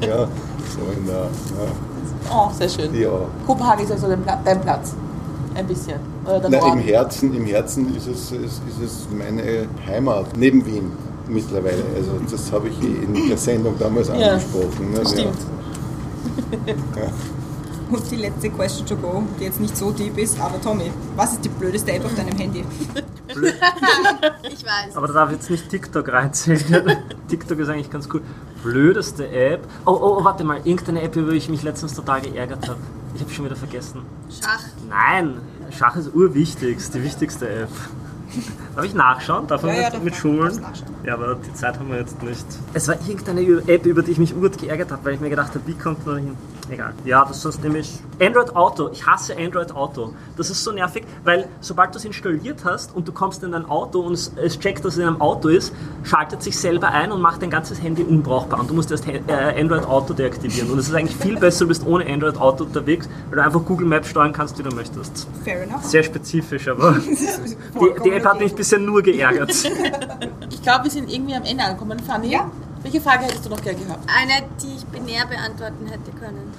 der, 0.01 0.09
ja, 0.09 0.27
so 0.27 0.91
in 0.97 1.05
der, 1.05 1.27
Oh, 2.31 2.49
sehr 2.57 2.69
schön. 2.69 2.93
ja. 2.95 3.01
ja. 3.01 3.19
Kopenhagen 3.45 3.83
ist 3.85 3.91
also 3.91 4.07
dein 4.07 4.61
Platz. 4.61 4.95
Ein 5.55 5.67
bisschen. 5.67 5.99
Oder 6.25 6.39
der 6.41 6.49
Na, 6.49 6.57
Norden. 6.59 6.79
im, 6.79 6.85
Herzen, 6.85 7.33
Im 7.33 7.45
Herzen 7.45 7.95
ist 7.95 8.07
es, 8.07 8.31
ist, 8.31 8.61
ist 8.67 8.81
es 8.81 9.07
meine 9.11 9.67
Heimat, 9.87 10.35
neben 10.37 10.65
Wien 10.65 10.91
mittlerweile. 11.29 11.83
Also 11.95 12.11
das 12.29 12.51
habe 12.51 12.67
ich 12.67 12.81
in 12.81 13.27
der 13.29 13.37
Sendung 13.37 13.75
damals 13.79 14.09
Ja, 14.09 14.13
angesprochen. 14.33 14.91
ne? 14.91 15.05
stimmt. 15.05 15.37
Und 17.91 18.11
die 18.11 18.15
letzte 18.15 18.49
Question 18.49 18.85
to 18.87 18.95
go, 18.95 19.23
die 19.39 19.43
jetzt 19.43 19.59
nicht 19.61 19.77
so 19.77 19.91
deep 19.91 20.17
ist, 20.17 20.39
aber 20.39 20.59
Tommy, 20.59 20.91
was 21.15 21.33
ist 21.33 21.45
die 21.45 21.49
blödeste 21.49 21.91
App 21.93 22.03
auf 22.05 22.15
deinem 22.15 22.37
Handy? 22.37 22.63
Ich 24.43 24.63
weiß. 24.63 24.95
Aber 24.95 25.07
da 25.07 25.13
darf 25.13 25.29
ich 25.31 25.37
jetzt 25.37 25.49
nicht 25.49 25.67
TikTok 25.69 26.07
reinzählen. 26.07 26.63
TikTok 27.27 27.59
ist 27.59 27.67
eigentlich 27.69 27.89
ganz 27.89 28.07
cool. 28.13 28.21
Blödeste 28.65 29.29
App. 29.29 29.67
Oh, 29.85 29.91
oh, 29.91 30.17
oh, 30.19 30.23
warte 30.23 30.43
mal. 30.43 30.57
Irgendeine 30.63 31.03
App, 31.03 31.15
über 31.15 31.31
die 31.31 31.37
ich 31.37 31.49
mich 31.49 31.61
letztens 31.61 31.93
total 31.93 32.21
geärgert 32.21 32.67
habe. 32.67 32.79
Ich 33.13 33.21
habe 33.21 33.31
schon 33.31 33.45
wieder 33.45 33.55
vergessen. 33.55 34.01
Schach. 34.29 34.63
Nein, 34.89 35.37
Schach 35.69 35.95
ist 35.95 36.13
urwichtig. 36.15 36.77
Ist 36.77 36.95
die 36.95 37.03
wichtigste 37.03 37.47
App. 37.47 37.69
Darf 38.75 38.83
ich 38.83 38.95
nachschauen? 38.95 39.45
Darf 39.45 39.61
man 39.61 39.75
Ja, 39.75 39.81
ja, 39.83 39.89
mit, 39.91 40.05
mit. 40.05 40.15
Schulen? 40.15 40.65
Ja, 41.05 41.13
aber 41.13 41.35
die 41.35 41.53
Zeit 41.53 41.77
haben 41.79 41.89
wir 41.89 41.99
jetzt 41.99 42.21
nicht. 42.23 42.43
Es 42.73 42.87
war 42.87 42.95
irgendeine 43.07 43.41
App, 43.67 43.85
über 43.85 44.01
die 44.01 44.11
ich 44.11 44.17
mich 44.17 44.35
urgut 44.35 44.57
geärgert 44.57 44.91
habe, 44.91 45.05
weil 45.05 45.13
ich 45.13 45.19
mir 45.19 45.29
gedacht 45.29 45.53
habe, 45.53 45.61
wie 45.67 45.75
kommt 45.75 46.05
man 46.07 46.15
da 46.15 46.21
hin? 46.21 46.37
Egal. 46.69 46.93
Ja, 47.05 47.23
das 47.25 47.37
ist 47.37 47.43
sonst 47.43 47.63
nämlich 47.63 47.99
Android 48.19 48.55
Auto. 48.55 48.89
Ich 48.91 49.05
hasse 49.05 49.37
Android 49.37 49.71
Auto. 49.73 50.13
Das 50.35 50.49
ist 50.49 50.63
so 50.63 50.71
nervig, 50.71 51.03
weil 51.23 51.47
sobald 51.61 51.93
du 51.93 51.99
es 51.99 52.05
installiert 52.05 52.65
hast 52.65 52.95
und 52.95 53.07
du 53.07 53.11
kommst 53.11 53.43
in 53.43 53.51
dein 53.51 53.65
Auto 53.65 53.99
und 54.01 54.13
es, 54.13 54.31
es 54.35 54.59
checkt, 54.59 54.83
dass 54.83 54.93
es 54.93 54.99
in 54.99 55.05
einem 55.07 55.21
Auto 55.21 55.49
ist, 55.49 55.71
schaltet 56.03 56.41
sich 56.41 56.57
selber 56.57 56.89
ein 56.89 57.11
und 57.11 57.21
macht 57.21 57.41
dein 57.43 57.49
ganzes 57.51 57.81
Handy 57.81 58.03
unbrauchbar. 58.03 58.59
Und 58.59 58.69
du 58.69 58.73
musst 58.73 58.89
erst 58.89 59.05
äh, 59.07 59.19
Android 59.59 59.85
Auto 59.85 60.13
deaktivieren. 60.13 60.71
Und 60.71 60.79
es 60.79 60.87
ist 60.87 60.95
eigentlich 60.95 61.15
viel 61.17 61.37
besser, 61.37 61.65
du 61.65 61.67
bist 61.69 61.85
ohne 61.85 62.05
Android 62.11 62.37
Auto 62.37 62.63
unterwegs, 62.63 63.07
weil 63.29 63.37
du 63.37 63.43
einfach 63.43 63.63
Google 63.63 63.87
Maps 63.87 64.09
steuern 64.09 64.33
kannst, 64.33 64.57
wie 64.57 64.63
du 64.63 64.73
möchtest. 64.75 65.27
Fair 65.43 65.63
enough. 65.63 65.83
Sehr 65.83 66.01
spezifisch, 66.03 66.67
aber 66.67 66.93
die, 66.99 68.03
die 68.03 68.11
App 68.11 68.25
hat 68.25 68.39
mich 68.39 68.55
bisher 68.55 68.79
nur 68.79 69.01
geärgert. 69.03 69.51
Ich 70.49 70.61
glaube, 70.63 70.85
wir 70.85 70.91
sind 70.91 71.11
irgendwie 71.13 71.35
am 71.35 71.43
Ende 71.43 71.63
angekommen. 71.63 71.99
Fanny, 71.99 72.31
Ja. 72.31 72.49
welche 72.81 73.01
Frage 73.01 73.25
hättest 73.25 73.45
du 73.45 73.49
noch 73.49 73.61
gern 73.61 73.75
gehabt? 73.77 73.99
Eine, 74.07 74.47
die 74.63 74.74
binär 74.95 75.27
beantworten 75.27 75.85
hätte 75.87 76.11
können. 76.11 76.53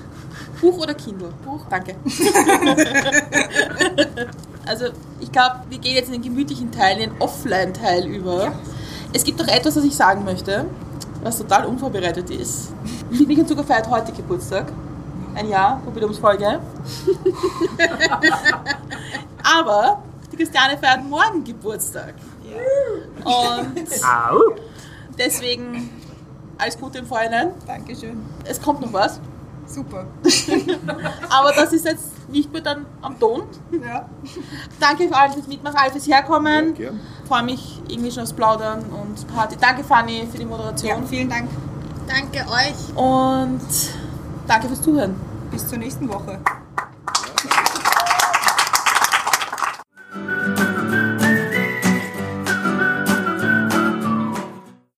Buch 0.60 0.78
oder 0.78 0.94
Kindle? 0.94 1.32
Buch. 1.44 1.60
Danke. 1.70 1.96
also, 4.66 4.86
ich 5.20 5.32
glaube, 5.32 5.60
wir 5.68 5.78
gehen 5.78 5.96
jetzt 5.96 6.08
in 6.08 6.14
den 6.14 6.22
gemütlichen 6.22 6.70
Teil, 6.70 6.98
in 6.98 7.10
den 7.10 7.20
Offline-Teil 7.20 8.06
über. 8.06 8.52
Es 9.12 9.24
gibt 9.24 9.38
noch 9.38 9.48
etwas, 9.48 9.76
was 9.76 9.84
ich 9.84 9.96
sagen 9.96 10.24
möchte, 10.24 10.66
was 11.22 11.38
total 11.38 11.66
unvorbereitet 11.66 12.30
ist. 12.30 12.72
Milch 13.10 13.38
und 13.38 13.48
Zucker 13.48 13.64
feiert 13.64 13.88
heute 13.88 14.12
Geburtstag. 14.12 14.72
Ein 15.34 15.48
Jahr, 15.48 15.82
Jubiläumsfolge. 15.84 16.56
Aber 19.58 20.02
die 20.32 20.36
Christiane 20.36 20.78
feiert 20.78 21.04
morgen 21.04 21.44
Geburtstag. 21.44 22.14
Und 23.24 24.04
Au! 24.04 24.54
deswegen 25.18 25.90
alles 26.58 26.78
Gute 26.78 26.98
im 26.98 27.06
Vorhinein. 27.06 27.50
Dankeschön. 27.66 28.24
Es 28.44 28.60
kommt 28.60 28.80
noch 28.80 28.92
was. 28.92 29.20
Super. 29.66 30.06
Aber 31.28 31.52
das 31.52 31.72
ist 31.72 31.84
jetzt 31.84 32.28
nicht 32.28 32.52
mehr 32.52 32.62
dann 32.62 32.86
am 33.02 33.18
Ton. 33.18 33.42
Ja. 33.84 34.08
Danke 34.78 35.08
für 35.08 35.16
alle 35.16 35.32
fürs 35.32 35.48
Mitmachen, 35.48 35.76
alle 35.76 35.90
fürs 35.90 36.06
Herkommen. 36.06 36.76
Ja. 36.76 36.90
Freue 37.26 37.42
mich 37.42 37.82
irgendwie 37.88 38.10
schon 38.10 38.22
aufs 38.22 38.32
Plaudern 38.32 38.84
und 38.84 39.26
Party. 39.34 39.56
Danke 39.60 39.82
Fanny 39.82 40.26
für 40.30 40.38
die 40.38 40.44
ja, 40.44 40.48
Moderation. 40.48 41.06
vielen 41.06 41.28
Dank. 41.28 41.48
Danke 42.06 42.48
euch. 42.48 42.96
Und 42.96 43.60
danke 44.46 44.68
fürs 44.68 44.82
Zuhören. 44.82 45.16
Bis 45.50 45.66
zur 45.66 45.78
nächsten 45.78 46.08
Woche. 46.08 46.38